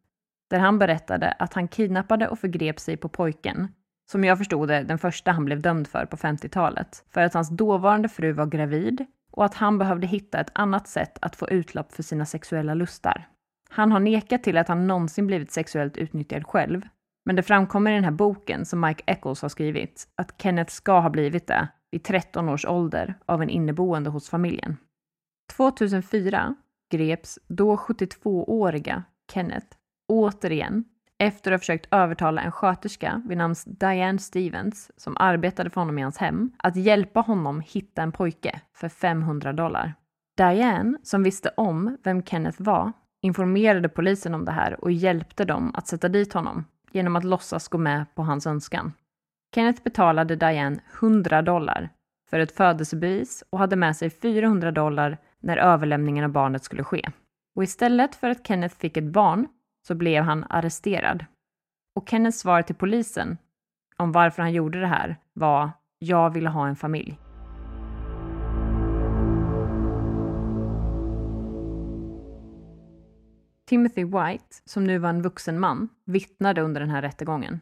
där 0.50 0.60
han 0.60 0.80
berättade 0.80 1.32
att 1.32 1.54
han 1.54 1.68
kidnappade 1.68 2.28
och 2.28 2.40
förgrep 2.40 2.80
sig 2.80 2.98
på 2.98 3.10
pojken, 3.10 3.68
som 4.12 4.24
jag 4.24 4.38
förstod 4.38 4.68
det 4.68 4.84
den 4.84 5.00
första 5.00 5.32
han 5.32 5.46
blev 5.46 5.62
dömd 5.62 5.88
för 5.88 6.06
på 6.06 6.18
50-talet, 6.18 7.06
för 7.10 7.22
att 7.22 7.34
hans 7.34 7.50
dåvarande 7.50 8.10
fru 8.10 8.32
var 8.32 8.46
gravid 8.46 9.06
och 9.32 9.46
att 9.46 9.54
han 9.54 9.78
behövde 9.78 10.08
hitta 10.08 10.40
ett 10.40 10.52
annat 10.54 10.88
sätt 10.88 11.18
att 11.22 11.36
få 11.36 11.50
utlopp 11.50 11.94
för 11.94 12.04
sina 12.04 12.26
sexuella 12.26 12.74
lustar. 12.74 13.28
Han 13.70 13.92
har 13.92 14.00
nekat 14.00 14.44
till 14.44 14.58
att 14.58 14.68
han 14.68 14.88
någonsin 14.88 15.28
blivit 15.28 15.52
sexuellt 15.52 15.98
utnyttjad 15.98 16.48
själv, 16.48 16.82
men 17.26 17.36
det 17.36 17.44
framkommer 17.44 17.92
i 17.92 17.96
den 17.96 18.04
här 18.04 18.12
boken 18.12 18.66
som 18.66 18.82
Mike 18.82 19.04
Eccles 19.08 19.42
har 19.42 19.50
skrivit 19.50 20.08
att 20.16 20.42
Kenneth 20.42 20.72
ska 20.72 21.00
ha 21.00 21.10
blivit 21.10 21.48
det 21.48 21.68
vid 21.92 22.04
13 22.04 22.50
års 22.50 22.66
ålder 22.66 23.16
av 23.26 23.42
en 23.42 23.50
inneboende 23.50 24.10
hos 24.10 24.30
familjen. 24.30 24.78
2004 25.56 26.56
greps 26.92 27.40
då 27.48 27.76
72-åriga 27.76 29.04
Kenneth 29.34 29.68
återigen 30.08 30.86
efter 31.20 31.52
att 31.52 31.56
ha 31.56 31.60
försökt 31.60 31.88
övertala 31.92 32.42
en 32.42 32.52
sköterska 32.52 33.22
vid 33.26 33.38
namn 33.38 33.56
Diane 33.66 34.20
Stevens 34.20 34.92
som 34.98 35.18
arbetade 35.18 35.70
för 35.70 35.82
honom 35.82 36.00
i 36.00 36.02
hans 36.02 36.18
hem 36.18 36.52
att 36.58 36.76
hjälpa 36.76 37.20
honom 37.20 37.62
hitta 37.66 38.02
en 38.02 38.12
pojke 38.12 38.62
för 38.74 38.90
500 38.90 39.54
dollar. 39.54 39.94
Diane, 40.38 40.98
som 41.04 41.24
visste 41.24 41.50
om 41.58 41.98
vem 42.04 42.24
Kenneth 42.24 42.62
var, 42.62 42.92
informerade 43.22 43.90
polisen 43.90 44.34
om 44.34 44.46
det 44.46 44.52
här 44.52 44.84
och 44.84 44.92
hjälpte 44.92 45.46
dem 45.46 45.72
att 45.76 45.88
sätta 45.88 46.10
dit 46.10 46.34
honom 46.34 46.66
genom 46.92 47.16
att 47.16 47.24
låtsas 47.24 47.68
gå 47.68 47.78
med 47.78 48.06
på 48.16 48.24
hans 48.24 48.48
önskan. 48.48 48.94
Kenneth 49.56 49.84
betalade 49.84 50.36
Diane 50.36 50.80
100 51.00 51.42
dollar 51.42 51.90
för 52.30 52.40
ett 52.40 52.56
födelsebevis 52.56 53.44
och 53.50 53.60
hade 53.60 53.76
med 53.76 53.96
sig 53.96 54.10
400 54.10 54.72
dollar 54.72 55.18
när 55.40 55.58
överlämningen 55.58 56.26
av 56.26 56.32
barnet 56.32 56.64
skulle 56.64 56.84
ske. 56.84 57.10
Och 57.56 57.64
istället 57.64 58.16
för 58.16 58.30
att 58.30 58.48
Kenneth 58.48 58.76
fick 58.76 58.98
ett 58.98 59.04
barn 59.04 59.48
så 59.88 59.96
blev 59.96 60.24
han 60.24 60.46
arresterad. 60.50 61.26
Och 61.96 62.10
Kenneths 62.10 62.40
svar 62.40 62.62
till 62.62 62.76
polisen 62.76 63.38
om 63.98 64.12
varför 64.12 64.42
han 64.42 64.54
gjorde 64.54 64.80
det 64.80 64.88
här 64.88 65.16
var 65.34 65.70
“Jag 66.00 66.30
ville 66.30 66.50
ha 66.50 66.68
en 66.68 66.76
familj”. 66.76 67.31
Timothy 73.72 74.04
White, 74.04 74.56
som 74.66 74.84
nu 74.84 74.98
var 74.98 75.10
en 75.10 75.22
vuxen 75.22 75.60
man, 75.60 75.90
vittnade 76.06 76.62
under 76.62 76.82
den 76.82 76.90
här 76.90 77.02
rättegången. 77.02 77.60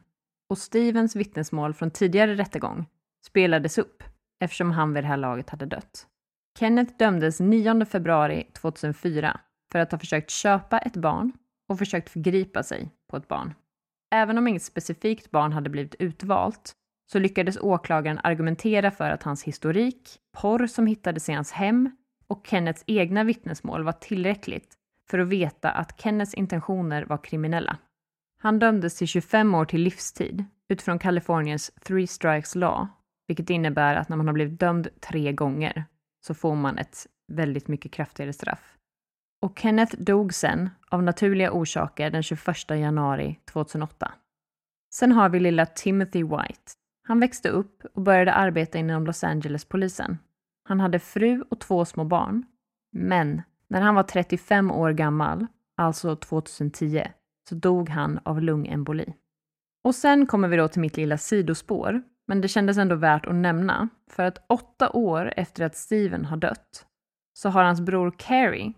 Och 0.50 0.58
Stevens 0.58 1.16
vittnesmål 1.16 1.74
från 1.74 1.92
tidigare 1.92 2.36
rättegång 2.36 2.86
spelades 3.26 3.78
upp 3.78 4.04
eftersom 4.40 4.72
han 4.72 4.94
vid 4.94 5.04
det 5.04 5.08
här 5.08 5.18
laget 5.18 5.50
hade 5.50 5.66
dött. 5.66 6.08
Kenneth 6.60 6.94
dömdes 6.98 7.40
9 7.40 7.86
februari 7.86 8.48
2004 8.54 9.40
för 9.72 9.80
att 9.80 9.92
ha 9.92 10.00
försökt 10.00 10.30
köpa 10.30 10.80
ett 10.80 10.96
barn 10.96 11.32
och 11.68 11.78
försökt 11.78 12.10
förgripa 12.10 12.64
sig 12.64 12.92
på 13.10 13.18
ett 13.18 13.28
barn. 13.28 13.54
Även 14.12 14.38
om 14.38 14.48
inget 14.48 14.64
specifikt 14.64 15.32
barn 15.32 15.54
hade 15.54 15.70
blivit 15.70 15.96
utvalt 15.96 16.74
så 17.12 17.20
lyckades 17.20 17.58
åklagaren 17.58 18.20
argumentera 18.24 18.92
för 18.92 19.10
att 19.10 19.24
hans 19.24 19.44
historik, 19.44 20.20
porr 20.38 20.68
som 20.68 20.88
hittades 20.88 21.30
i 21.30 21.34
hans 21.34 21.52
hem 21.52 21.92
och 22.28 22.48
Kennets 22.48 22.84
egna 22.88 23.24
vittnesmål 23.24 23.84
var 23.84 23.94
tillräckligt 23.94 24.79
för 25.10 25.20
att 25.20 25.28
veta 25.28 25.72
att 25.72 26.02
Kennets 26.02 26.34
intentioner 26.34 27.06
var 27.06 27.18
kriminella. 27.18 27.78
Han 28.42 28.60
dömdes 28.60 28.98
till 28.98 29.08
25 29.08 29.56
år 29.56 29.66
till 29.66 29.82
livstid 29.82 30.46
utifrån 30.70 31.00
Kaliforniens 31.00 31.72
three 31.82 32.08
strikes 32.08 32.56
law, 32.56 32.88
vilket 33.28 33.50
innebär 33.50 33.96
att 33.96 34.10
när 34.10 34.18
man 34.18 34.28
har 34.28 34.34
blivit 34.34 34.60
dömd 34.60 34.88
tre 35.02 35.34
gånger 35.34 35.86
så 36.26 36.34
får 36.34 36.56
man 36.56 36.78
ett 36.78 37.08
väldigt 37.28 37.68
mycket 37.68 37.92
kraftigare 37.92 38.34
straff. 38.34 38.76
Och 39.42 39.60
Kenneth 39.60 39.96
dog 39.96 40.34
sen 40.34 40.70
av 40.90 41.04
naturliga 41.04 41.52
orsaker 41.52 42.10
den 42.10 42.24
21 42.24 42.70
januari 42.70 43.40
2008. 43.46 44.12
Sen 44.94 45.12
har 45.12 45.30
vi 45.30 45.40
lilla 45.40 45.66
Timothy 45.66 46.24
White. 46.24 46.72
Han 47.08 47.20
växte 47.20 47.50
upp 47.50 47.84
och 47.94 48.02
började 48.02 48.34
arbeta 48.34 48.78
inom 48.78 49.06
Los 49.06 49.24
Angeles-polisen. 49.24 50.18
Han 50.64 50.80
hade 50.80 51.00
fru 51.00 51.44
och 51.50 51.60
två 51.60 51.86
små 51.86 52.04
barn. 52.04 52.46
Men 52.92 53.42
när 53.70 53.82
han 53.82 53.96
var 53.96 54.04
35 54.04 54.72
år 54.72 54.92
gammal, 54.92 55.48
alltså 55.78 56.16
2010, 56.16 57.04
så 57.50 57.56
dog 57.56 57.90
han 57.90 58.20
av 58.24 58.42
lungemboli. 58.42 59.14
Och 59.84 59.96
sen 59.96 60.26
kommer 60.26 60.48
vi 60.48 60.58
då 60.58 60.68
till 60.68 60.82
mitt 60.82 60.98
lilla 60.98 61.18
sidospår, 61.18 62.02
men 62.28 62.42
det 62.42 62.48
kändes 62.48 62.78
ändå 62.78 62.96
värt 62.96 63.26
att 63.26 63.36
nämna, 63.36 63.90
för 64.12 64.24
att 64.24 64.46
åtta 64.50 64.90
år 64.90 65.34
efter 65.38 65.66
att 65.66 65.76
Steven 65.76 66.26
har 66.26 66.38
dött 66.38 66.86
så 67.34 67.50
har 67.50 67.64
hans 67.64 67.82
bror 67.82 68.14
Carrie 68.18 68.74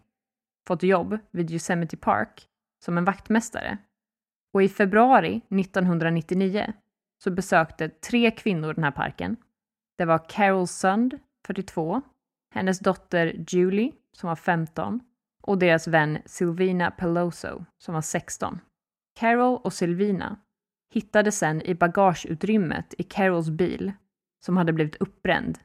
fått 0.68 0.84
jobb 0.84 1.18
vid 1.32 1.52
Yosemite 1.52 1.98
Park 1.98 2.48
som 2.86 2.98
en 2.98 3.06
vaktmästare. 3.06 3.78
Och 4.54 4.64
i 4.64 4.70
februari 4.70 5.42
1999 5.50 6.74
så 7.24 7.32
besökte 7.32 7.90
tre 7.90 8.32
kvinnor 8.32 8.74
den 8.74 8.84
här 8.84 8.92
parken. 8.92 9.38
Det 9.98 10.06
var 10.06 10.30
Carol 10.30 10.68
Sund, 10.68 11.20
42, 11.48 12.02
hennes 12.54 12.80
dotter 12.80 13.46
Julie, 13.48 13.92
som 14.18 14.28
var 14.28 14.36
15, 14.36 15.00
och 15.42 15.58
deras 15.58 15.88
vän 15.88 16.18
Silvina 16.26 16.92
Peloso, 16.92 17.66
som 17.78 17.94
var 17.94 18.02
16. 18.02 18.60
Carol 19.20 19.60
och 19.64 19.74
Silvina 19.74 20.40
hittades 20.94 21.38
sen 21.38 21.62
i 21.62 21.76
bagageutrymmet 21.76 22.94
i 22.98 23.04
Carols 23.04 23.50
bil, 23.50 23.92
som 24.46 24.58
hade 24.58 24.74
blivit 24.74 24.96
uppbränd. 24.96 25.60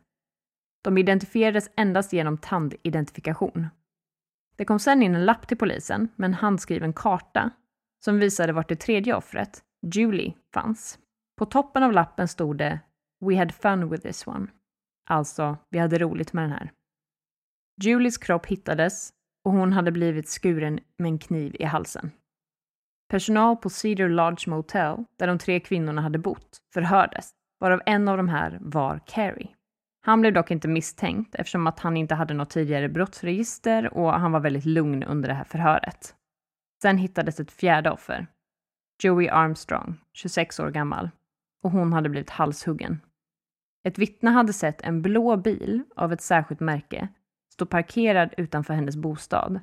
De 0.84 0.98
identifierades 0.98 1.70
endast 1.76 2.12
genom 2.12 2.38
tandidentifikation. 2.38 3.66
Det 4.56 4.64
kom 4.64 4.78
sen 4.78 5.02
in 5.02 5.14
en 5.14 5.24
lapp 5.24 5.48
till 5.48 5.56
polisen 5.56 6.08
med 6.16 6.26
en 6.26 6.34
handskriven 6.34 6.92
karta 6.92 7.50
som 8.04 8.18
visade 8.18 8.52
vart 8.52 8.68
det 8.68 8.76
tredje 8.76 9.14
offret, 9.14 9.64
Julie, 9.94 10.34
fanns. 10.54 10.98
På 11.38 11.46
toppen 11.46 11.82
av 11.82 11.92
lappen 11.92 12.28
stod 12.28 12.58
det 12.58 12.80
“We 13.20 13.36
had 13.36 13.54
fun 13.54 13.90
with 13.90 14.02
this 14.02 14.26
one”. 14.26 14.46
Alltså, 15.10 15.56
vi 15.70 15.78
hade 15.78 15.98
roligt 15.98 16.32
med 16.32 16.44
den 16.44 16.50
här. 16.50 16.70
Julies 17.82 18.18
kropp 18.18 18.46
hittades 18.46 19.10
och 19.44 19.52
hon 19.52 19.72
hade 19.72 19.92
blivit 19.92 20.28
skuren 20.28 20.80
med 20.98 21.08
en 21.08 21.18
kniv 21.18 21.56
i 21.58 21.64
halsen. 21.64 22.10
Personal 23.08 23.56
på 23.56 23.70
Cedar 23.70 24.08
Lodge 24.08 24.48
Motel, 24.48 25.04
där 25.18 25.26
de 25.26 25.38
tre 25.38 25.60
kvinnorna 25.60 26.02
hade 26.02 26.18
bott, 26.18 26.58
förhördes, 26.74 27.30
varav 27.60 27.80
en 27.86 28.08
av 28.08 28.16
de 28.16 28.28
här 28.28 28.58
var 28.60 29.00
Carrie. 29.06 29.48
Han 30.00 30.20
blev 30.20 30.32
dock 30.32 30.50
inte 30.50 30.68
misstänkt 30.68 31.34
eftersom 31.34 31.66
att 31.66 31.80
han 31.80 31.96
inte 31.96 32.14
hade 32.14 32.34
något 32.34 32.50
tidigare 32.50 32.88
brottsregister 32.88 33.94
och 33.94 34.12
han 34.12 34.32
var 34.32 34.40
väldigt 34.40 34.64
lugn 34.64 35.02
under 35.02 35.28
det 35.28 35.34
här 35.34 35.44
förhöret. 35.44 36.14
Sen 36.82 36.98
hittades 36.98 37.40
ett 37.40 37.52
fjärde 37.52 37.90
offer. 37.90 38.26
Joey 39.02 39.28
Armstrong, 39.28 40.00
26 40.12 40.60
år 40.60 40.70
gammal, 40.70 41.10
och 41.62 41.70
hon 41.70 41.92
hade 41.92 42.08
blivit 42.08 42.30
halshuggen. 42.30 43.00
Ett 43.84 43.98
vittne 43.98 44.30
hade 44.30 44.52
sett 44.52 44.82
en 44.82 45.02
blå 45.02 45.36
bil 45.36 45.82
av 45.96 46.12
ett 46.12 46.20
särskilt 46.20 46.60
märke 46.60 47.08
stod 47.56 47.70
parkerad 47.70 48.34
utanför 48.36 48.74
hennes 48.74 48.96
bostad 48.96 49.60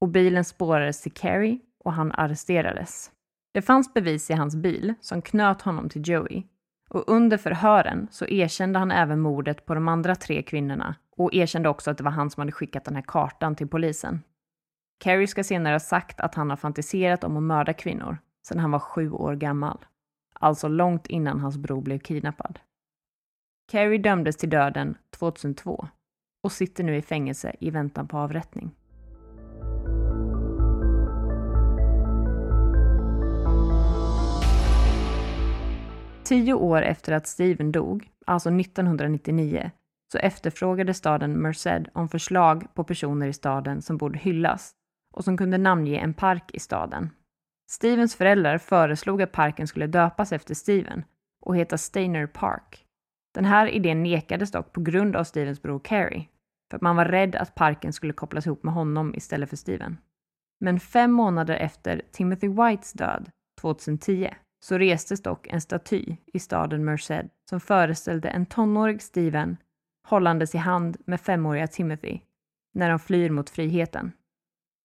och 0.00 0.08
bilen 0.08 0.44
spårades 0.44 1.02
till 1.02 1.12
Carrie 1.12 1.58
och 1.84 1.92
han 1.92 2.12
arresterades. 2.12 3.10
Det 3.54 3.62
fanns 3.62 3.94
bevis 3.94 4.30
i 4.30 4.34
hans 4.34 4.56
bil 4.56 4.94
som 5.00 5.22
knöt 5.22 5.62
honom 5.62 5.88
till 5.88 6.08
Joey 6.08 6.42
och 6.90 7.04
under 7.08 7.36
förhören 7.36 8.08
så 8.10 8.26
erkände 8.26 8.78
han 8.78 8.90
även 8.90 9.20
mordet 9.20 9.66
på 9.66 9.74
de 9.74 9.88
andra 9.88 10.14
tre 10.14 10.42
kvinnorna 10.42 10.94
och 11.16 11.34
erkände 11.34 11.68
också 11.68 11.90
att 11.90 11.98
det 11.98 12.04
var 12.04 12.10
han 12.10 12.30
som 12.30 12.40
hade 12.40 12.52
skickat 12.52 12.84
den 12.84 12.94
här 12.94 13.04
kartan 13.06 13.56
till 13.56 13.68
polisen. 13.68 14.22
Carrie 14.98 15.26
ska 15.26 15.44
senare 15.44 15.74
ha 15.74 15.80
sagt 15.80 16.20
att 16.20 16.34
han 16.34 16.50
har 16.50 16.56
fantiserat 16.56 17.24
om 17.24 17.36
att 17.36 17.42
mörda 17.42 17.72
kvinnor 17.72 18.18
sedan 18.48 18.58
han 18.58 18.70
var 18.70 18.78
sju 18.78 19.10
år 19.10 19.34
gammal. 19.34 19.86
Alltså 20.34 20.68
långt 20.68 21.06
innan 21.06 21.40
hans 21.40 21.56
bror 21.56 21.82
blev 21.82 21.98
kidnappad. 21.98 22.58
Carrie 23.68 23.98
dömdes 23.98 24.36
till 24.36 24.50
döden 24.50 24.96
2002 25.10 25.88
och 26.44 26.52
sitter 26.52 26.84
nu 26.84 26.96
i 26.96 27.02
fängelse 27.02 27.56
i 27.60 27.70
väntan 27.70 28.08
på 28.08 28.18
avrättning. 28.18 28.70
Tio 36.24 36.54
år 36.54 36.82
efter 36.82 37.12
att 37.12 37.26
Steven 37.26 37.72
dog, 37.72 38.10
alltså 38.26 38.50
1999, 38.50 39.70
så 40.12 40.18
efterfrågade 40.18 40.94
staden 40.94 41.42
Merced 41.42 41.88
om 41.92 42.08
förslag 42.08 42.74
på 42.74 42.84
personer 42.84 43.26
i 43.26 43.32
staden 43.32 43.82
som 43.82 43.96
borde 43.96 44.18
hyllas 44.18 44.72
och 45.14 45.24
som 45.24 45.36
kunde 45.36 45.58
namnge 45.58 45.98
en 45.98 46.14
park 46.14 46.50
i 46.52 46.60
staden. 46.60 47.10
Stevens 47.70 48.16
föräldrar 48.16 48.58
föreslog 48.58 49.22
att 49.22 49.32
parken 49.32 49.66
skulle 49.66 49.86
döpas 49.86 50.32
efter 50.32 50.54
Steven 50.54 51.04
och 51.44 51.56
heta 51.56 51.78
Stainer 51.78 52.26
Park. 52.26 52.87
Den 53.38 53.44
här 53.44 53.66
idén 53.66 54.02
nekades 54.02 54.50
dock 54.50 54.72
på 54.72 54.80
grund 54.80 55.16
av 55.16 55.24
Stevens 55.24 55.62
bror 55.62 55.80
Carey, 55.84 56.24
för 56.70 56.76
att 56.76 56.82
man 56.82 56.96
var 56.96 57.04
rädd 57.04 57.36
att 57.36 57.54
parken 57.54 57.92
skulle 57.92 58.12
kopplas 58.12 58.46
ihop 58.46 58.62
med 58.62 58.74
honom 58.74 59.14
istället 59.14 59.48
för 59.48 59.56
Steven. 59.56 59.96
Men 60.60 60.80
fem 60.80 61.12
månader 61.12 61.56
efter 61.56 62.02
Timothy 62.12 62.48
Whites 62.48 62.92
död, 62.92 63.30
2010, 63.60 64.30
så 64.60 64.78
restes 64.78 65.22
dock 65.22 65.46
en 65.46 65.60
staty 65.60 66.16
i 66.26 66.38
staden 66.38 66.84
Merced 66.84 67.30
som 67.50 67.60
föreställde 67.60 68.28
en 68.28 68.46
tonårig 68.46 69.02
Steven 69.02 69.56
hållandes 70.08 70.54
i 70.54 70.58
hand 70.58 70.96
med 71.06 71.20
femåriga 71.20 71.66
Timothy 71.66 72.20
när 72.74 72.90
de 72.90 72.98
flyr 72.98 73.30
mot 73.30 73.50
friheten. 73.50 74.12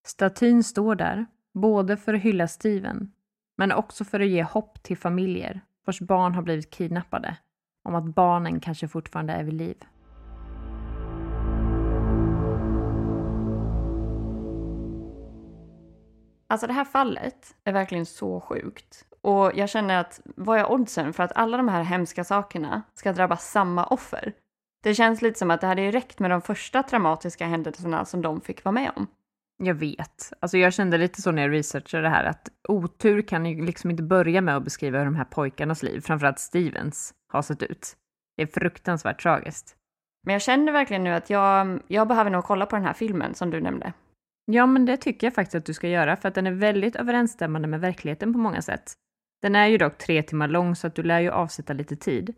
Statyn 0.07 0.63
står 0.63 0.95
där, 0.95 1.25
både 1.53 1.97
för 1.97 2.13
att 2.13 2.21
hylla 2.21 2.47
Steven, 2.47 3.11
men 3.57 3.71
också 3.71 4.05
för 4.05 4.19
att 4.19 4.27
ge 4.27 4.43
hopp 4.43 4.83
till 4.83 4.97
familjer 4.97 5.61
vars 5.85 6.01
barn 6.01 6.35
har 6.35 6.41
blivit 6.41 6.69
kidnappade, 6.69 7.37
om 7.83 7.95
att 7.95 8.03
barnen 8.03 8.59
kanske 8.59 8.87
fortfarande 8.87 9.33
är 9.33 9.43
vid 9.43 9.53
liv. 9.53 9.75
Alltså 16.47 16.67
det 16.67 16.73
här 16.73 16.85
fallet 16.85 17.55
är 17.63 17.73
verkligen 17.73 18.05
så 18.05 18.39
sjukt. 18.41 19.05
Och 19.21 19.51
jag 19.55 19.69
känner 19.69 19.99
att 19.99 20.21
vad 20.35 20.59
är 20.59 20.71
oddsen 20.71 21.13
för 21.13 21.23
att 21.23 21.31
alla 21.35 21.57
de 21.57 21.67
här 21.67 21.83
hemska 21.83 22.23
sakerna 22.23 22.81
ska 22.93 23.13
drabba 23.13 23.37
samma 23.37 23.85
offer? 23.85 24.33
Det 24.83 24.93
känns 24.95 25.21
lite 25.21 25.39
som 25.39 25.51
att 25.51 25.61
det 25.61 25.67
hade 25.67 25.91
räckt 25.91 26.19
med 26.19 26.31
de 26.31 26.41
första 26.41 26.83
traumatiska 26.83 27.45
händelserna 27.45 28.05
som 28.05 28.21
de 28.21 28.41
fick 28.41 28.63
vara 28.63 28.73
med 28.73 28.91
om. 28.95 29.07
Jag 29.63 29.73
vet. 29.73 30.33
Alltså 30.39 30.57
jag 30.57 30.73
kände 30.73 30.97
lite 30.97 31.21
så 31.21 31.31
när 31.31 31.41
jag 31.41 31.51
researchade 31.51 32.03
det 32.03 32.09
här 32.09 32.23
att 32.23 32.49
otur 32.67 33.21
kan 33.21 33.45
ju 33.45 33.65
liksom 33.65 33.91
inte 33.91 34.03
börja 34.03 34.41
med 34.41 34.57
att 34.57 34.63
beskriva 34.63 34.97
hur 34.97 35.05
de 35.05 35.15
här 35.15 35.25
pojkarnas 35.25 35.83
liv, 35.83 36.01
framförallt 36.01 36.39
Stevens, 36.39 37.13
har 37.33 37.41
sett 37.41 37.63
ut. 37.63 37.95
Det 38.37 38.43
är 38.43 38.47
fruktansvärt 38.47 39.23
tragiskt. 39.23 39.75
Men 40.25 40.33
jag 40.33 40.41
känner 40.41 40.71
verkligen 40.71 41.03
nu 41.03 41.09
att 41.09 41.29
jag, 41.29 41.79
jag 41.87 42.07
behöver 42.07 42.31
nog 42.31 42.43
kolla 42.43 42.65
på 42.65 42.75
den 42.75 42.85
här 42.85 42.93
filmen 42.93 43.33
som 43.33 43.49
du 43.49 43.61
nämnde. 43.61 43.93
Ja, 44.45 44.65
men 44.65 44.85
det 44.85 44.97
tycker 44.97 45.27
jag 45.27 45.33
faktiskt 45.33 45.55
att 45.55 45.65
du 45.65 45.73
ska 45.73 45.87
göra 45.87 46.15
för 46.15 46.27
att 46.27 46.35
den 46.35 46.47
är 46.47 46.51
väldigt 46.51 46.95
överensstämmande 46.95 47.67
med 47.67 47.81
verkligheten 47.81 48.33
på 48.33 48.39
många 48.39 48.61
sätt. 48.61 48.93
Den 49.41 49.55
är 49.55 49.67
ju 49.67 49.77
dock 49.77 49.97
tre 49.97 50.23
timmar 50.23 50.47
lång 50.47 50.75
så 50.75 50.87
att 50.87 50.95
du 50.95 51.03
lär 51.03 51.19
ju 51.19 51.29
avsätta 51.29 51.73
lite 51.73 51.95
tid. 51.95 52.33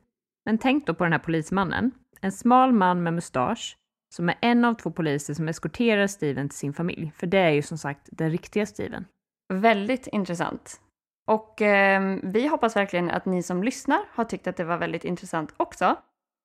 Men 0.45 0.57
tänk 0.57 0.87
då 0.87 0.93
på 0.93 1.03
den 1.03 1.13
här 1.13 1.19
polismannen. 1.19 1.91
En 2.21 2.31
smal 2.31 2.71
man 2.71 3.03
med 3.03 3.13
mustasch 3.13 3.77
som 4.15 4.29
är 4.29 4.35
en 4.41 4.65
av 4.65 4.73
två 4.73 4.91
poliser 4.91 5.33
som 5.33 5.47
eskorterar 5.47 6.07
Steven 6.07 6.49
till 6.49 6.57
sin 6.57 6.73
familj. 6.73 7.11
För 7.15 7.27
det 7.27 7.37
är 7.37 7.49
ju 7.49 7.61
som 7.61 7.77
sagt 7.77 8.09
den 8.11 8.31
riktiga 8.31 8.65
Steven. 8.65 9.05
Väldigt 9.53 10.07
intressant. 10.07 10.81
Och 11.27 11.61
eh, 11.61 12.17
vi 12.23 12.47
hoppas 12.47 12.75
verkligen 12.75 13.11
att 13.11 13.25
ni 13.25 13.43
som 13.43 13.63
lyssnar 13.63 13.99
har 14.11 14.23
tyckt 14.23 14.47
att 14.47 14.57
det 14.57 14.63
var 14.63 14.77
väldigt 14.77 15.05
intressant 15.05 15.53
också. 15.57 15.95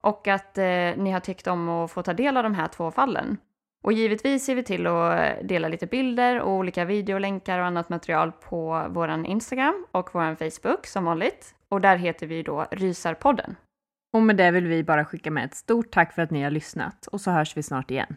Och 0.03 0.29
att 0.29 0.59
eh, 0.59 0.65
ni 0.97 1.11
har 1.11 1.21
tyckt 1.21 1.47
om 1.47 1.69
att 1.69 1.91
få 1.91 2.03
ta 2.03 2.13
del 2.13 2.37
av 2.37 2.43
de 2.43 2.55
här 2.55 2.69
två 2.69 2.91
fallen. 2.91 3.37
Och 3.83 3.93
givetvis 3.93 4.45
ser 4.45 4.55
vi 4.55 4.63
till 4.63 4.87
att 4.87 5.21
eh, 5.21 5.47
dela 5.47 5.69
lite 5.69 5.87
bilder 5.87 6.41
och 6.41 6.53
olika 6.53 6.85
videolänkar 6.85 7.59
och 7.59 7.67
annat 7.67 7.89
material 7.89 8.33
på 8.33 8.87
vår 8.91 9.27
Instagram 9.27 9.87
och 9.91 10.11
vår 10.13 10.35
Facebook 10.35 10.87
som 10.87 11.05
vanligt. 11.05 11.55
Och 11.69 11.81
där 11.81 11.97
heter 11.97 12.27
vi 12.27 12.43
då 12.43 12.67
Rysarpodden. 12.71 13.57
Och 14.13 14.23
med 14.23 14.37
det 14.37 14.51
vill 14.51 14.67
vi 14.67 14.85
bara 14.85 15.05
skicka 15.05 15.31
med 15.31 15.45
ett 15.45 15.55
stort 15.55 15.91
tack 15.91 16.13
för 16.13 16.23
att 16.23 16.31
ni 16.31 16.43
har 16.43 16.51
lyssnat 16.51 17.07
och 17.07 17.21
så 17.21 17.31
hörs 17.31 17.57
vi 17.57 17.63
snart 17.63 17.91
igen. 17.91 18.17